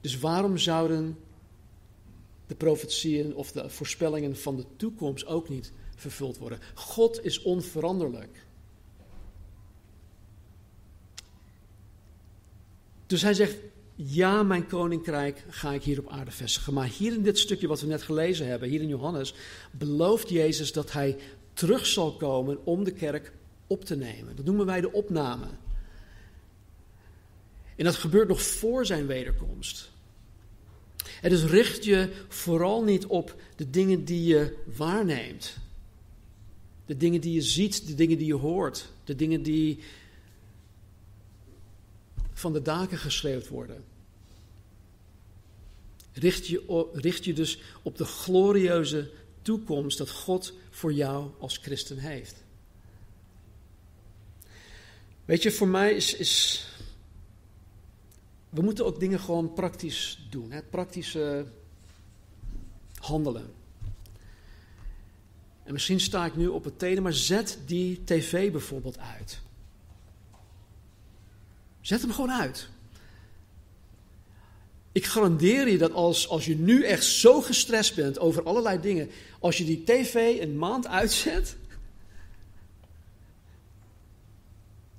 Dus 0.00 0.18
waarom 0.18 0.56
zouden 0.56 1.18
de 2.46 2.54
profetieën 2.54 3.34
of 3.34 3.52
de 3.52 3.70
voorspellingen 3.70 4.36
van 4.36 4.56
de 4.56 4.64
toekomst 4.76 5.26
ook 5.26 5.48
niet 5.48 5.72
vervuld 5.96 6.38
worden? 6.38 6.60
God 6.74 7.24
is 7.24 7.42
onveranderlijk. 7.42 8.46
Dus 13.06 13.22
hij 13.22 13.34
zegt: 13.34 13.56
ja, 14.00 14.42
mijn 14.42 14.66
koninkrijk 14.66 15.44
ga 15.48 15.72
ik 15.72 15.82
hier 15.82 15.98
op 15.98 16.08
aarde 16.08 16.30
vestigen. 16.30 16.74
Maar 16.74 16.88
hier 16.88 17.12
in 17.12 17.22
dit 17.22 17.38
stukje 17.38 17.66
wat 17.66 17.80
we 17.80 17.86
net 17.86 18.02
gelezen 18.02 18.46
hebben, 18.46 18.68
hier 18.68 18.80
in 18.80 18.88
Johannes, 18.88 19.34
belooft 19.70 20.28
Jezus 20.28 20.72
dat 20.72 20.92
hij 20.92 21.16
terug 21.52 21.86
zal 21.86 22.16
komen 22.16 22.66
om 22.66 22.84
de 22.84 22.92
kerk 22.92 23.32
op 23.66 23.84
te 23.84 23.96
nemen. 23.96 24.36
Dat 24.36 24.44
noemen 24.44 24.66
wij 24.66 24.80
de 24.80 24.92
opname. 24.92 25.46
En 27.76 27.84
dat 27.84 27.94
gebeurt 27.94 28.28
nog 28.28 28.42
voor 28.42 28.86
zijn 28.86 29.06
wederkomst. 29.06 29.90
En 31.22 31.30
dus 31.30 31.44
richt 31.44 31.84
je 31.84 32.10
vooral 32.28 32.84
niet 32.84 33.06
op 33.06 33.34
de 33.56 33.70
dingen 33.70 34.04
die 34.04 34.24
je 34.24 34.56
waarneemt. 34.76 35.56
De 36.86 36.96
dingen 36.96 37.20
die 37.20 37.32
je 37.32 37.42
ziet, 37.42 37.86
de 37.86 37.94
dingen 37.94 38.18
die 38.18 38.26
je 38.26 38.34
hoort, 38.34 38.88
de 39.04 39.14
dingen 39.14 39.42
die 39.42 39.78
van 42.38 42.52
de 42.52 42.62
daken 42.62 42.98
geschreeuwd 42.98 43.48
worden. 43.48 43.84
Richt 46.12 46.46
je, 46.46 46.88
richt 46.92 47.24
je 47.24 47.32
dus 47.32 47.60
op 47.82 47.96
de 47.96 48.04
glorieuze 48.04 49.10
toekomst 49.42 49.98
dat 49.98 50.10
God 50.10 50.52
voor 50.70 50.92
jou 50.92 51.30
als 51.38 51.56
christen 51.56 51.98
heeft. 51.98 52.44
Weet 55.24 55.42
je, 55.42 55.52
voor 55.52 55.68
mij 55.68 55.92
is, 55.92 56.14
is 56.14 56.64
we 58.48 58.62
moeten 58.62 58.86
ook 58.86 59.00
dingen 59.00 59.20
gewoon 59.20 59.52
praktisch 59.52 60.26
doen. 60.30 60.50
Hè? 60.50 60.62
Praktische 60.62 61.46
handelen. 62.94 63.50
En 65.64 65.72
misschien 65.72 66.00
sta 66.00 66.26
ik 66.26 66.36
nu 66.36 66.46
op 66.46 66.64
het 66.64 66.78
thema, 66.78 67.00
maar 67.00 67.12
zet 67.12 67.58
die 67.66 68.04
tv 68.04 68.52
bijvoorbeeld 68.52 68.98
uit. 68.98 69.40
Zet 71.80 72.00
hem 72.00 72.12
gewoon 72.12 72.32
uit. 72.32 72.68
Ik 74.92 75.04
garandeer 75.04 75.68
je 75.68 75.78
dat 75.78 75.92
als, 75.92 76.28
als 76.28 76.46
je 76.46 76.56
nu 76.56 76.84
echt 76.84 77.04
zo 77.04 77.40
gestrest 77.40 77.94
bent 77.94 78.18
over 78.18 78.42
allerlei 78.42 78.80
dingen, 78.80 79.10
als 79.38 79.58
je 79.58 79.64
die 79.64 79.84
tv 79.84 80.40
een 80.40 80.58
maand 80.58 80.86
uitzet, 80.86 81.56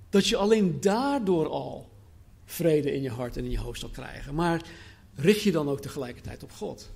dat 0.10 0.28
je 0.28 0.38
alleen 0.38 0.82
daardoor 0.82 1.48
al 1.48 1.90
vrede 2.46 2.94
in 2.94 3.02
je 3.02 3.10
hart 3.10 3.38
en 3.38 3.44
in 3.44 3.52
je 3.52 3.60
hoofd 3.60 3.80
zal 3.80 3.90
krijgen. 3.90 4.36
Maar 4.36 4.66
richt 5.16 5.42
je 5.42 5.52
dan 5.52 5.70
ook 5.70 5.82
tegelijkertijd 5.82 6.44
op 6.44 6.52
God. 6.52 6.90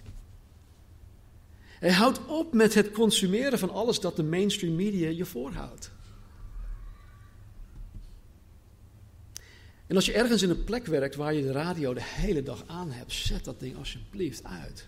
Hij 1.80 1.92
houdt 1.92 2.26
op 2.26 2.54
met 2.54 2.74
het 2.74 2.92
consumeren 2.92 3.60
van 3.60 3.70
alles 3.70 4.00
dat 4.00 4.16
de 4.16 4.24
mainstream 4.24 4.76
media 4.76 5.10
je 5.10 5.26
voorhoudt. 5.26 5.92
En 9.94 10.00
als 10.00 10.08
je 10.08 10.14
ergens 10.14 10.42
in 10.42 10.50
een 10.50 10.64
plek 10.64 10.86
werkt 10.86 11.16
waar 11.16 11.34
je 11.34 11.42
de 11.42 11.52
radio 11.52 11.94
de 11.94 12.04
hele 12.04 12.44
dag 12.44 12.64
aan 12.68 12.92
hebt, 12.92 13.12
zet 13.12 13.44
dat 13.44 13.60
ding 13.60 13.78
alsjeblieft 13.78 14.44
uit. 14.44 14.88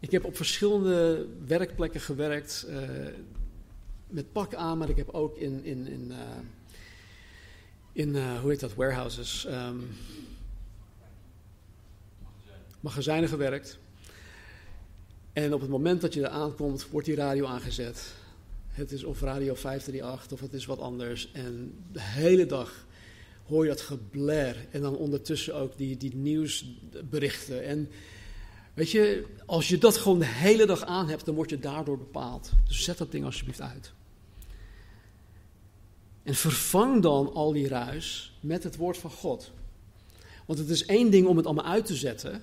Ik 0.00 0.10
heb 0.10 0.24
op 0.24 0.36
verschillende 0.36 1.26
werkplekken 1.46 2.00
gewerkt 2.00 2.66
uh, 2.68 2.78
met 4.06 4.32
pak 4.32 4.54
aan, 4.54 4.78
maar 4.78 4.88
ik 4.88 4.96
heb 4.96 5.08
ook 5.08 5.36
in, 5.36 5.64
in, 5.64 5.86
in, 5.86 6.06
uh, 6.10 6.16
in 7.92 8.08
uh, 8.08 8.40
hoe 8.40 8.50
heet 8.50 8.60
dat, 8.60 8.74
warehouses, 8.74 9.46
um, 9.46 9.88
magazijnen 12.80 13.28
gewerkt. 13.28 13.78
En 15.32 15.54
op 15.54 15.60
het 15.60 15.70
moment 15.70 16.00
dat 16.00 16.14
je 16.14 16.22
er 16.22 16.28
aankomt, 16.28 16.88
wordt 16.88 17.06
die 17.06 17.16
radio 17.16 17.46
aangezet. 17.46 18.14
Het 18.68 18.92
is 18.92 19.04
of 19.04 19.20
radio 19.20 19.54
538 19.54 20.32
of 20.32 20.40
het 20.40 20.52
is 20.52 20.66
wat 20.66 20.78
anders. 20.78 21.32
En 21.32 21.74
de 21.92 22.02
hele 22.02 22.46
dag 22.46 22.88
hoor 23.50 23.64
je 23.64 23.70
dat 23.70 23.80
gebler. 23.80 24.66
En 24.70 24.80
dan 24.80 24.96
ondertussen 24.96 25.54
ook 25.54 25.76
die, 25.76 25.96
die 25.96 26.16
nieuwsberichten. 26.16 27.64
En 27.64 27.90
weet 28.74 28.90
je, 28.90 29.24
als 29.46 29.68
je 29.68 29.78
dat 29.78 29.96
gewoon 29.96 30.18
de 30.18 30.26
hele 30.26 30.66
dag 30.66 30.84
aan 30.84 31.08
hebt, 31.08 31.24
dan 31.24 31.34
word 31.34 31.50
je 31.50 31.58
daardoor 31.58 31.98
bepaald. 31.98 32.50
Dus 32.68 32.84
zet 32.84 32.98
dat 32.98 33.12
ding 33.12 33.24
alsjeblieft 33.24 33.60
uit. 33.60 33.92
En 36.22 36.34
vervang 36.34 37.02
dan 37.02 37.32
al 37.32 37.52
die 37.52 37.68
ruis 37.68 38.38
met 38.40 38.62
het 38.62 38.76
woord 38.76 38.98
van 38.98 39.10
God. 39.10 39.52
Want 40.46 40.58
het 40.58 40.68
is 40.68 40.84
één 40.86 41.10
ding 41.10 41.26
om 41.26 41.36
het 41.36 41.46
allemaal 41.46 41.64
uit 41.64 41.86
te 41.86 41.96
zetten. 41.96 42.42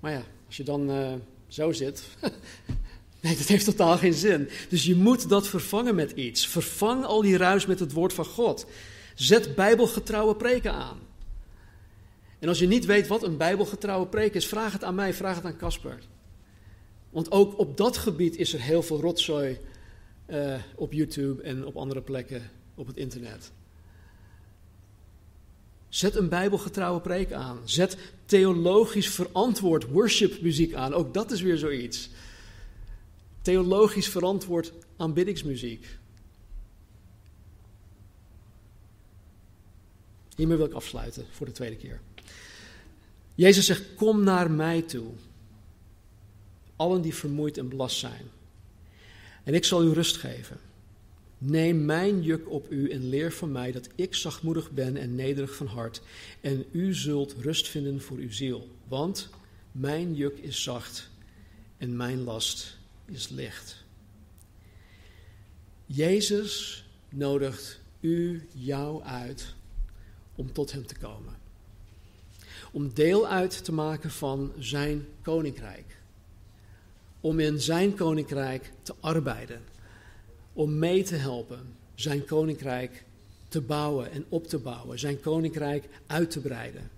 Maar 0.00 0.12
ja, 0.12 0.22
als 0.46 0.56
je 0.56 0.62
dan 0.62 0.90
uh, 0.90 1.12
zo 1.46 1.72
zit. 1.72 2.04
nee, 3.22 3.36
dat 3.36 3.46
heeft 3.46 3.64
totaal 3.64 3.98
geen 3.98 4.14
zin. 4.14 4.48
Dus 4.68 4.84
je 4.84 4.96
moet 4.96 5.28
dat 5.28 5.48
vervangen 5.48 5.94
met 5.94 6.10
iets. 6.10 6.46
Vervang 6.46 7.04
al 7.04 7.22
die 7.22 7.36
ruis 7.36 7.66
met 7.66 7.80
het 7.80 7.92
woord 7.92 8.12
van 8.12 8.24
God. 8.24 8.66
Zet 9.14 9.54
bijbelgetrouwe 9.54 10.36
preken 10.36 10.72
aan. 10.72 10.98
En 12.38 12.48
als 12.48 12.58
je 12.58 12.66
niet 12.66 12.84
weet 12.84 13.06
wat 13.06 13.22
een 13.22 13.36
bijbelgetrouwe 13.36 14.06
preek 14.06 14.34
is, 14.34 14.46
vraag 14.46 14.72
het 14.72 14.84
aan 14.84 14.94
mij, 14.94 15.14
vraag 15.14 15.36
het 15.36 15.44
aan 15.44 15.56
Casper. 15.56 15.98
Want 17.10 17.30
ook 17.30 17.58
op 17.58 17.76
dat 17.76 17.96
gebied 17.96 18.36
is 18.36 18.52
er 18.52 18.60
heel 18.60 18.82
veel 18.82 19.00
rotzooi 19.00 19.58
uh, 20.26 20.54
op 20.74 20.92
YouTube 20.92 21.42
en 21.42 21.66
op 21.66 21.76
andere 21.76 22.00
plekken 22.00 22.50
op 22.74 22.86
het 22.86 22.96
internet. 22.96 23.52
Zet 25.88 26.14
een 26.14 26.28
bijbelgetrouwe 26.28 27.00
preek 27.00 27.32
aan. 27.32 27.58
Zet 27.64 27.96
theologisch 28.24 29.08
verantwoord 29.08 29.88
worshipmuziek 29.88 30.74
aan. 30.74 30.94
Ook 30.94 31.14
dat 31.14 31.30
is 31.30 31.40
weer 31.40 31.56
zoiets. 31.56 32.10
Theologisch 33.42 34.08
verantwoord 34.08 34.72
aanbiddingsmuziek. 34.96 35.86
Hiermee 40.42 40.60
wil 40.60 40.70
ik 40.70 40.76
afsluiten 40.76 41.26
voor 41.30 41.46
de 41.46 41.52
tweede 41.52 41.76
keer. 41.76 42.00
Jezus 43.34 43.66
zegt: 43.66 43.94
Kom 43.94 44.24
naar 44.24 44.50
mij 44.50 44.82
toe. 44.82 45.10
Allen 46.76 47.02
die 47.02 47.14
vermoeid 47.14 47.58
en 47.58 47.68
belast 47.68 47.98
zijn. 47.98 48.30
En 49.44 49.54
ik 49.54 49.64
zal 49.64 49.84
u 49.84 49.92
rust 49.92 50.16
geven. 50.16 50.58
Neem 51.38 51.84
mijn 51.84 52.22
juk 52.22 52.50
op 52.50 52.70
u 52.70 52.90
en 52.90 53.08
leer 53.08 53.32
van 53.32 53.52
mij 53.52 53.72
dat 53.72 53.88
ik 53.94 54.14
zachtmoedig 54.14 54.70
ben 54.70 54.96
en 54.96 55.14
nederig 55.14 55.54
van 55.54 55.66
hart. 55.66 56.02
En 56.40 56.64
u 56.72 56.94
zult 56.94 57.34
rust 57.40 57.68
vinden 57.68 58.00
voor 58.00 58.16
uw 58.16 58.32
ziel. 58.32 58.68
Want 58.88 59.28
mijn 59.72 60.14
juk 60.14 60.38
is 60.38 60.62
zacht 60.62 61.10
en 61.76 61.96
mijn 61.96 62.22
last 62.22 62.78
is 63.04 63.28
licht. 63.28 63.84
Jezus 65.86 66.84
nodigt 67.08 67.80
u, 68.00 68.48
jou 68.52 69.02
uit 69.02 69.54
om 70.34 70.52
tot 70.52 70.72
Hem 70.72 70.86
te 70.86 70.98
komen. 70.98 71.34
Om 72.72 72.94
deel 72.94 73.26
uit 73.26 73.64
te 73.64 73.72
maken 73.72 74.10
van 74.10 74.52
Zijn 74.58 75.06
koninkrijk. 75.22 75.96
Om 77.20 77.40
in 77.40 77.60
Zijn 77.60 77.94
koninkrijk 77.94 78.72
te 78.82 78.94
arbeiden. 79.00 79.62
Om 80.52 80.78
mee 80.78 81.02
te 81.02 81.14
helpen 81.14 81.76
Zijn 81.94 82.24
koninkrijk 82.24 83.04
te 83.48 83.60
bouwen 83.60 84.10
en 84.10 84.24
op 84.28 84.46
te 84.46 84.58
bouwen. 84.58 84.98
Zijn 84.98 85.20
koninkrijk 85.20 85.88
uit 86.06 86.30
te 86.30 86.40
breiden. 86.40 86.90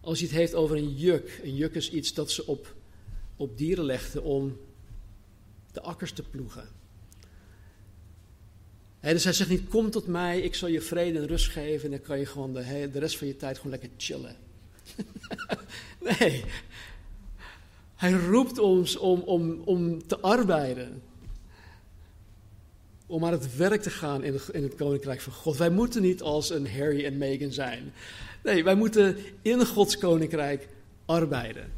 Als 0.00 0.18
je 0.18 0.26
het 0.26 0.34
heeft 0.34 0.54
over 0.54 0.76
een 0.76 0.94
juk. 0.94 1.40
Een 1.42 1.54
juk 1.54 1.74
is 1.74 1.90
iets 1.90 2.14
dat 2.14 2.30
ze 2.30 2.46
op, 2.46 2.74
op 3.36 3.58
dieren 3.58 3.84
legden 3.84 4.22
om 4.22 4.58
de 5.72 5.80
akkers 5.80 6.12
te 6.12 6.22
ploegen 6.22 6.79
dus 9.00 9.24
hij 9.24 9.32
zegt 9.32 9.50
niet, 9.50 9.68
kom 9.68 9.90
tot 9.90 10.06
mij, 10.06 10.40
ik 10.40 10.54
zal 10.54 10.68
je 10.68 10.80
vrede 10.80 11.18
en 11.18 11.26
rust 11.26 11.48
geven 11.48 11.84
en 11.84 11.90
dan 11.90 12.00
kan 12.00 12.18
je 12.18 12.26
gewoon 12.26 12.52
de, 12.52 12.88
de 12.92 12.98
rest 12.98 13.18
van 13.18 13.26
je 13.26 13.36
tijd 13.36 13.56
gewoon 13.56 13.70
lekker 13.72 13.90
chillen. 13.96 14.36
nee, 16.18 16.44
hij 17.96 18.12
roept 18.12 18.58
ons 18.58 18.96
om, 18.96 19.20
om, 19.20 19.62
om 19.64 20.06
te 20.06 20.20
arbeiden. 20.20 21.02
Om 23.06 23.24
aan 23.24 23.32
het 23.32 23.56
werk 23.56 23.82
te 23.82 23.90
gaan 23.90 24.24
in 24.24 24.32
het, 24.32 24.48
in 24.52 24.62
het 24.62 24.74
koninkrijk 24.74 25.20
van 25.20 25.32
God. 25.32 25.56
Wij 25.56 25.70
moeten 25.70 26.02
niet 26.02 26.22
als 26.22 26.50
een 26.50 26.70
Harry 26.70 27.04
en 27.04 27.18
Meghan 27.18 27.52
zijn. 27.52 27.92
Nee, 28.42 28.64
wij 28.64 28.74
moeten 28.74 29.16
in 29.42 29.66
Gods 29.66 29.98
koninkrijk 29.98 30.68
arbeiden. 31.06 31.72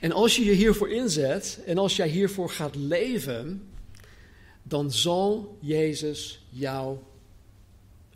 En 0.00 0.12
als 0.12 0.36
je 0.36 0.44
je 0.44 0.52
hiervoor 0.52 0.90
inzet 0.90 1.60
en 1.66 1.78
als 1.78 1.96
jij 1.96 2.08
hiervoor 2.08 2.50
gaat 2.50 2.74
leven, 2.74 3.68
dan 4.62 4.92
zal 4.92 5.58
Jezus 5.60 6.46
jou 6.48 6.98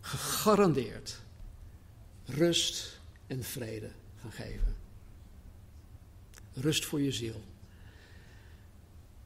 gegarandeerd 0.00 1.20
rust 2.24 3.00
en 3.26 3.42
vrede 3.42 3.90
gaan 4.20 4.32
geven. 4.32 4.76
Rust 6.52 6.84
voor 6.84 7.00
je 7.00 7.12
ziel. 7.12 7.42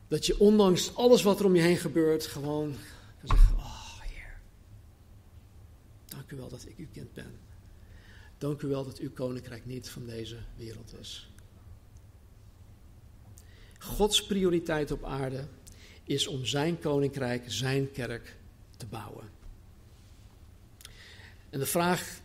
Dat 0.09 0.27
je 0.27 0.39
ondanks 0.41 0.95
alles 0.95 1.23
wat 1.23 1.39
er 1.39 1.45
om 1.45 1.55
je 1.55 1.63
heen 1.63 1.77
gebeurt, 1.77 2.27
gewoon 2.27 2.75
kan 3.19 3.37
zeggen: 3.37 3.57
Oh 3.57 4.01
Heer, 4.01 4.41
dank 6.05 6.31
u 6.31 6.37
wel 6.37 6.49
dat 6.49 6.65
ik 6.67 6.79
uw 6.79 6.89
kind 6.93 7.13
ben. 7.13 7.39
Dank 8.39 8.63
u 8.63 8.69
wel 8.69 8.85
dat 8.85 8.99
uw 8.99 9.11
koninkrijk 9.11 9.67
niet 9.67 9.89
van 9.89 10.07
deze 10.07 10.37
wereld 10.57 10.95
is. 11.01 11.31
Gods 13.79 14.27
prioriteit 14.27 14.91
op 14.91 15.05
aarde 15.05 15.45
is 16.09 16.27
om 16.27 16.45
zijn 16.45 16.79
koninkrijk, 16.79 17.43
zijn 17.47 17.93
kerk 17.93 18.37
te 18.77 18.87
bouwen. 18.87 19.25
En 21.51 21.59
de 21.59 21.67
vraag 21.67 22.21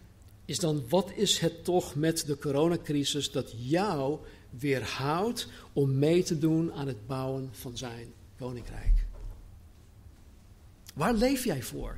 is 0.46 0.60
dan, 0.60 0.84
wat 0.90 1.12
is 1.16 1.40
het 1.40 1.64
toch 1.64 1.96
met 1.96 2.26
de 2.26 2.38
coronacrisis 2.38 3.32
dat 3.32 3.54
jou 3.58 4.20
weerhoudt 4.50 5.48
om 5.74 5.98
mee 5.98 6.24
te 6.24 6.38
doen 6.38 6.74
aan 6.74 6.88
het 6.88 7.08
bouwen 7.08 7.50
van 7.52 7.78
zijn 7.78 8.14
koninkrijk? 8.38 9.06
Waar 10.94 11.14
leef 11.14 11.44
jij 11.44 11.62
voor? 11.62 11.98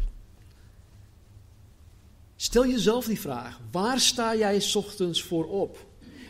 Stel 2.36 2.68
jezelf 2.68 3.06
die 3.06 3.20
vraag. 3.20 3.60
Waar 3.72 4.00
sta 4.00 4.36
jij 4.36 4.64
ochtends 4.74 5.24
voor 5.24 5.46
op? 5.46 5.86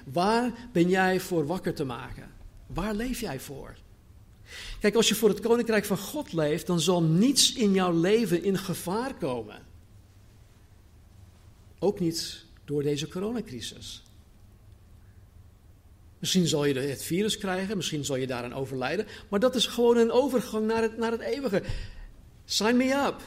Waar 0.06 0.70
ben 0.72 0.90
jij 0.90 1.20
voor 1.20 1.46
wakker 1.46 1.74
te 1.74 1.84
maken? 1.84 2.32
Waar 2.68 2.94
leef 2.94 3.20
jij 3.20 3.40
voor? 3.40 3.76
Kijk, 4.80 4.96
als 4.96 5.08
je 5.08 5.16
voor 5.16 5.30
het 5.30 5.40
koninkrijk 5.40 5.86
van 5.86 5.98
God 5.98 6.34
leeft, 6.34 6.68
dan 6.68 6.80
zal 6.80 7.04
niets 7.04 7.54
in 7.54 7.74
jouw 7.74 8.00
leven 8.00 8.44
in 8.44 8.58
gevaar 8.58 9.14
komen. 9.14 9.66
Ook 11.80 12.00
niet 12.00 12.46
door 12.66 12.84
deze 12.84 13.08
coronacrisis. 13.08 14.04
Misschien 16.20 16.48
zal 16.48 16.66
je 16.66 16.80
het 16.80 17.04
virus 17.04 17.38
krijgen, 17.38 17.78
misschien 17.78 18.06
zal 18.06 18.16
je 18.16 18.28
daaraan 18.28 18.54
overlijden, 18.54 19.08
maar 19.30 19.40
dat 19.40 19.56
is 19.56 19.68
gewoon 19.68 19.98
een 19.98 20.12
overgang 20.12 20.68
naar 20.68 20.82
het, 20.82 20.98
naar 20.98 21.12
het 21.12 21.22
eeuwige. 21.22 21.64
Sign 22.46 22.76
me 22.76 23.04
up. 23.08 23.22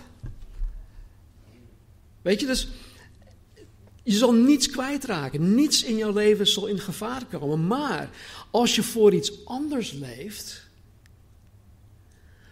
Weet 2.23 2.41
je, 2.41 2.47
dus 2.47 2.69
je 4.03 4.17
zal 4.17 4.33
niets 4.33 4.71
kwijtraken. 4.71 5.55
Niets 5.55 5.83
in 5.83 5.97
jouw 5.97 6.13
leven 6.13 6.47
zal 6.47 6.67
in 6.67 6.79
gevaar 6.79 7.25
komen. 7.27 7.67
Maar 7.67 8.11
als 8.51 8.75
je 8.75 8.83
voor 8.83 9.15
iets 9.15 9.45
anders 9.45 9.93
leeft, 9.93 10.68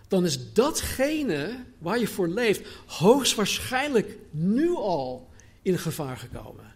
dan 0.09 0.25
is 0.25 0.53
datgene 0.53 1.65
waar 1.79 1.99
je 1.99 2.07
voor 2.07 2.29
leeft 2.29 2.69
hoogstwaarschijnlijk 2.87 4.19
nu 4.31 4.71
al 4.71 5.31
in 5.63 5.79
gevaar 5.79 6.17
gekomen. 6.17 6.75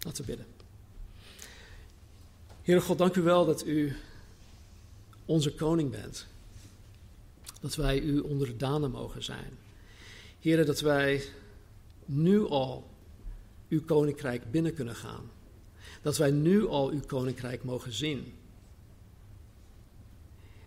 Laten 0.00 0.24
we 0.24 0.30
bidden. 0.30 0.46
Heere 2.62 2.80
God, 2.80 2.98
dank 2.98 3.14
u 3.14 3.22
wel 3.22 3.46
dat 3.46 3.66
u 3.66 3.96
onze 5.24 5.54
koning 5.54 5.90
bent. 5.90 6.26
Dat 7.60 7.74
wij 7.74 8.00
u 8.00 8.18
onderdanen 8.18 8.90
mogen 8.90 9.24
zijn. 9.24 9.58
Heren, 10.40 10.66
dat 10.66 10.80
wij 10.80 11.22
nu 12.04 12.46
al 12.46 12.90
uw 13.68 13.84
koninkrijk 13.84 14.50
binnen 14.50 14.74
kunnen 14.74 14.94
gaan. 14.94 15.30
Dat 16.02 16.16
wij 16.16 16.30
nu 16.30 16.66
al 16.66 16.90
uw 16.90 17.00
koninkrijk 17.06 17.64
mogen 17.64 17.92
zien. 17.92 18.34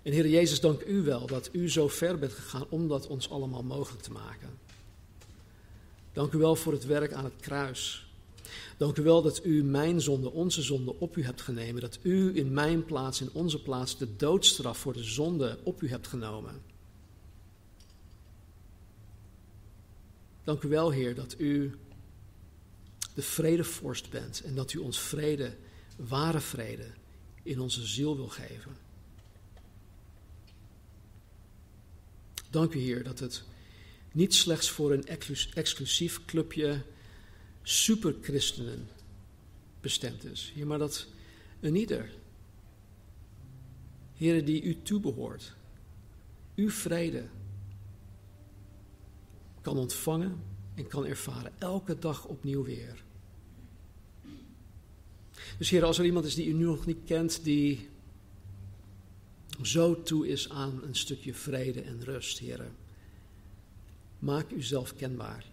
En 0.01 0.11
Heer 0.11 0.27
Jezus, 0.27 0.59
dank 0.59 0.81
u 0.81 1.01
wel 1.01 1.27
dat 1.27 1.49
u 1.51 1.69
zo 1.69 1.87
ver 1.87 2.19
bent 2.19 2.31
gegaan 2.31 2.65
om 2.69 2.87
dat 2.87 3.07
ons 3.07 3.29
allemaal 3.29 3.63
mogelijk 3.63 4.03
te 4.03 4.11
maken. 4.11 4.49
Dank 6.13 6.33
u 6.33 6.37
wel 6.37 6.55
voor 6.55 6.73
het 6.73 6.85
werk 6.85 7.13
aan 7.13 7.23
het 7.23 7.39
kruis. 7.39 8.09
Dank 8.77 8.97
u 8.97 9.03
wel 9.03 9.21
dat 9.21 9.45
u 9.45 9.63
mijn 9.63 10.01
zonde, 10.01 10.31
onze 10.31 10.61
zonde 10.61 10.95
op 10.99 11.17
u 11.17 11.23
hebt 11.23 11.41
genomen. 11.41 11.81
Dat 11.81 11.99
u 12.01 12.37
in 12.37 12.53
mijn 12.53 12.85
plaats, 12.85 13.21
in 13.21 13.29
onze 13.33 13.61
plaats, 13.61 13.97
de 13.97 14.15
doodstraf 14.15 14.77
voor 14.77 14.93
de 14.93 15.03
zonde 15.03 15.59
op 15.63 15.81
u 15.81 15.89
hebt 15.89 16.07
genomen. 16.07 16.61
Dank 20.43 20.63
u 20.63 20.67
wel, 20.67 20.91
Heer, 20.91 21.15
dat 21.15 21.35
u 21.37 21.77
de 23.13 23.21
vredevorst 23.21 24.09
bent 24.09 24.41
en 24.41 24.55
dat 24.55 24.73
u 24.73 24.77
ons 24.77 24.99
vrede, 24.99 25.55
ware 25.95 26.39
vrede, 26.39 26.87
in 27.43 27.59
onze 27.59 27.85
ziel 27.85 28.15
wil 28.15 28.27
geven. 28.27 28.90
Dank 32.51 32.73
u, 32.73 32.79
Heer, 32.79 33.03
dat 33.03 33.19
het 33.19 33.43
niet 34.11 34.33
slechts 34.33 34.69
voor 34.69 34.91
een 34.91 35.07
exclusief 35.53 36.25
clubje 36.25 36.81
superchristenen 37.63 38.87
bestemd 39.81 40.23
is, 40.23 40.53
maar 40.65 40.77
dat 40.77 41.07
een 41.59 41.75
ieder, 41.75 42.09
Heer, 44.15 44.45
die 44.45 44.61
u 44.61 44.81
toebehoort, 44.81 45.53
uw 46.55 46.69
vrede 46.69 47.27
kan 49.61 49.77
ontvangen 49.77 50.43
en 50.75 50.87
kan 50.87 51.05
ervaren, 51.05 51.53
elke 51.59 51.99
dag 51.99 52.25
opnieuw 52.25 52.63
weer. 52.63 53.03
Dus 55.57 55.69
Heer, 55.69 55.83
als 55.83 55.99
er 55.99 56.05
iemand 56.05 56.25
is 56.25 56.35
die 56.35 56.47
u 56.47 56.53
nu 56.53 56.63
nog 56.63 56.85
niet 56.85 57.03
kent, 57.05 57.43
die 57.43 57.89
zo 59.65 60.03
toe 60.03 60.27
is 60.27 60.49
aan 60.49 60.83
een 60.83 60.95
stukje 60.95 61.33
vrede 61.33 61.81
en 61.81 62.03
rust, 62.03 62.39
Heer, 62.39 62.71
maak 64.19 64.51
uzelf 64.51 64.95
kenbaar. 64.95 65.45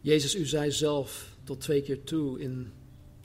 Jezus, 0.00 0.34
u 0.34 0.46
zei 0.46 0.72
zelf 0.72 1.36
tot 1.44 1.60
twee 1.60 1.82
keer 1.82 2.04
toe 2.04 2.40
in 2.40 2.72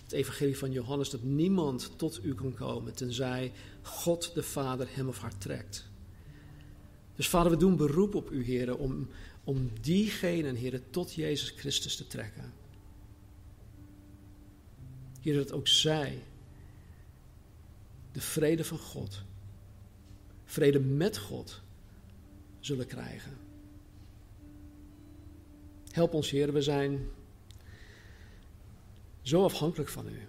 het 0.03 0.11
evangelie 0.11 0.57
van 0.57 0.71
Johannes 0.71 1.09
dat 1.09 1.23
niemand 1.23 1.91
tot 1.95 2.19
u 2.23 2.35
kan 2.35 2.53
komen 2.53 2.93
tenzij 2.93 3.51
God 3.81 4.31
de 4.33 4.43
Vader 4.43 4.87
hem 4.91 5.07
of 5.07 5.19
haar 5.19 5.37
trekt. 5.37 5.89
Dus 7.15 7.29
vader, 7.29 7.51
we 7.51 7.57
doen 7.57 7.75
beroep 7.75 8.15
op 8.15 8.31
u, 8.31 8.43
heren, 8.43 8.77
om, 8.77 9.07
om 9.43 9.71
diegenen, 9.81 10.55
heren, 10.55 10.83
tot 10.89 11.13
Jezus 11.13 11.49
Christus 11.49 11.95
te 11.95 12.07
trekken. 12.07 12.53
Heer, 15.21 15.35
dat 15.35 15.51
ook 15.51 15.67
zij 15.67 16.23
de 18.11 18.21
vrede 18.21 18.63
van 18.63 18.77
God, 18.77 19.23
vrede 20.43 20.79
met 20.79 21.17
God, 21.17 21.61
zullen 22.59 22.87
krijgen. 22.87 23.37
Help 25.91 26.13
ons, 26.13 26.29
Heer, 26.29 26.53
we 26.53 26.61
zijn 26.61 27.09
zo 29.21 29.43
afhankelijk 29.43 29.89
van 29.89 30.07
U. 30.07 30.27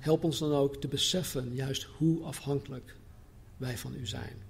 Help 0.00 0.24
ons 0.24 0.38
dan 0.38 0.52
ook 0.52 0.76
te 0.76 0.88
beseffen 0.88 1.54
juist 1.54 1.82
hoe 1.82 2.22
afhankelijk 2.22 2.96
wij 3.56 3.78
van 3.78 3.94
U 3.94 4.06
zijn. 4.06 4.42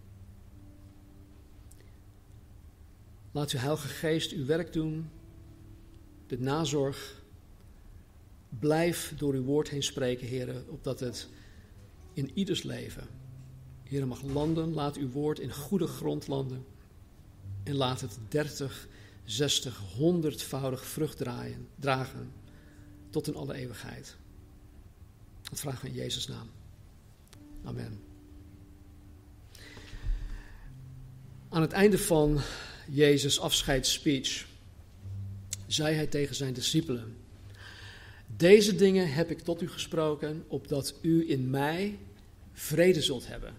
Laat 3.33 3.51
uw 3.51 3.59
Heilige 3.59 3.89
Geest 3.89 4.33
uw 4.33 4.47
werk 4.47 4.73
doen, 4.73 5.11
de 6.27 6.39
nazorg. 6.39 7.23
Blijf 8.59 9.13
door 9.17 9.35
uw 9.35 9.43
woord 9.43 9.69
heen 9.69 9.83
spreken, 9.83 10.27
heren, 10.27 10.69
opdat 10.69 11.01
het 11.01 11.29
in 12.13 12.31
ieders 12.35 12.63
leven, 12.63 13.09
heren, 13.83 14.09
mag 14.09 14.23
landen. 14.23 14.73
Laat 14.73 14.97
uw 14.97 15.11
woord 15.11 15.39
in 15.39 15.53
goede 15.53 15.87
grond 15.87 16.27
landen. 16.27 16.65
En 17.63 17.75
laat 17.75 18.01
het 18.01 18.19
dertig, 18.29 18.89
zestig, 19.25 19.79
honderdvoudig 19.79 20.85
vrucht 20.85 21.17
draaien, 21.17 21.69
dragen 21.79 22.33
tot 23.11 23.27
in 23.27 23.37
alle 23.37 23.55
eeuwigheid. 23.55 24.17
Dat 25.43 25.61
vragen 25.61 25.83
we 25.83 25.89
in 25.89 25.95
Jezus' 25.95 26.27
naam. 26.27 26.51
Amen. 27.65 28.01
Aan 31.49 31.61
het 31.61 31.73
einde 31.73 31.99
van 31.99 32.41
Jezus' 32.91 33.41
afscheidsspeech 33.41 34.47
zei 35.67 35.95
hij 35.95 36.07
tegen 36.07 36.35
zijn 36.35 36.53
discipelen: 36.53 37.17
Deze 38.37 38.75
dingen 38.75 39.13
heb 39.13 39.31
ik 39.31 39.39
tot 39.39 39.63
u 39.63 39.69
gesproken, 39.69 40.45
opdat 40.49 40.95
u 41.03 41.31
in 41.31 41.51
mij 41.51 41.99
vrede 42.53 43.03
zult 43.03 43.27
hebben. 43.27 43.55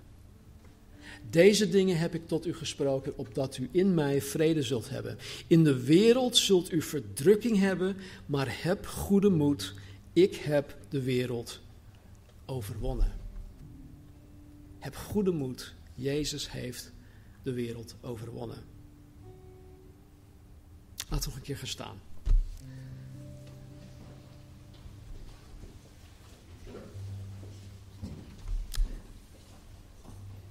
Deze 1.30 1.70
dingen 1.70 1.98
heb 1.98 2.14
ik 2.14 2.28
tot 2.28 2.46
u 2.46 2.54
gesproken, 2.54 3.18
opdat 3.18 3.58
u 3.58 3.70
in 3.72 3.94
mij 3.94 4.22
vrede 4.22 4.64
zult 4.64 4.90
hebben. 4.90 5.18
In 5.48 5.64
de 5.64 5.84
wereld 5.84 6.38
zult 6.38 6.72
u 6.72 6.82
verdrukking 6.82 7.60
hebben, 7.60 7.96
maar 8.26 8.64
heb 8.64 8.86
goede 8.86 9.30
moed. 9.30 9.74
Ik 10.14 10.36
heb 10.36 10.78
de 10.90 11.02
wereld 11.02 11.62
overwonnen. 12.46 13.12
Heb 14.80 14.96
goede 14.96 15.32
moed. 15.32 15.74
Jezus 15.96 16.52
heeft 16.52 16.92
de 17.44 17.54
wereld 17.54 17.96
overwonnen. 18.02 18.64
We 21.10 21.16
nog 21.26 21.36
een 21.36 21.42
keer 21.42 21.58
gaan 21.58 21.68
staan. 21.68 22.00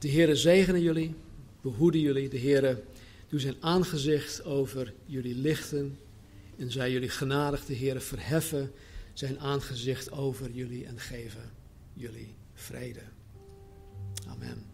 De 0.05 0.11
Heere 0.11 0.37
zegene 0.37 0.83
jullie, 0.83 1.15
behoede 1.61 2.01
jullie. 2.01 2.29
De 2.29 2.39
Heere 2.39 2.83
doe 3.29 3.41
zijn 3.41 3.55
aangezicht 3.61 4.45
over 4.45 4.93
jullie 5.07 5.35
lichten 5.35 5.99
en 6.59 6.71
zij 6.71 6.91
jullie 6.93 7.09
genadig. 7.09 7.65
De 7.65 7.77
Heere 7.77 8.01
verheffen 8.01 8.73
zijn 9.13 9.41
aangezicht 9.41 10.13
over 10.13 10.51
jullie 10.51 10.87
en 10.87 10.99
geven 10.99 11.51
jullie 11.93 12.35
vrede. 12.55 13.03
Amen. 14.29 14.65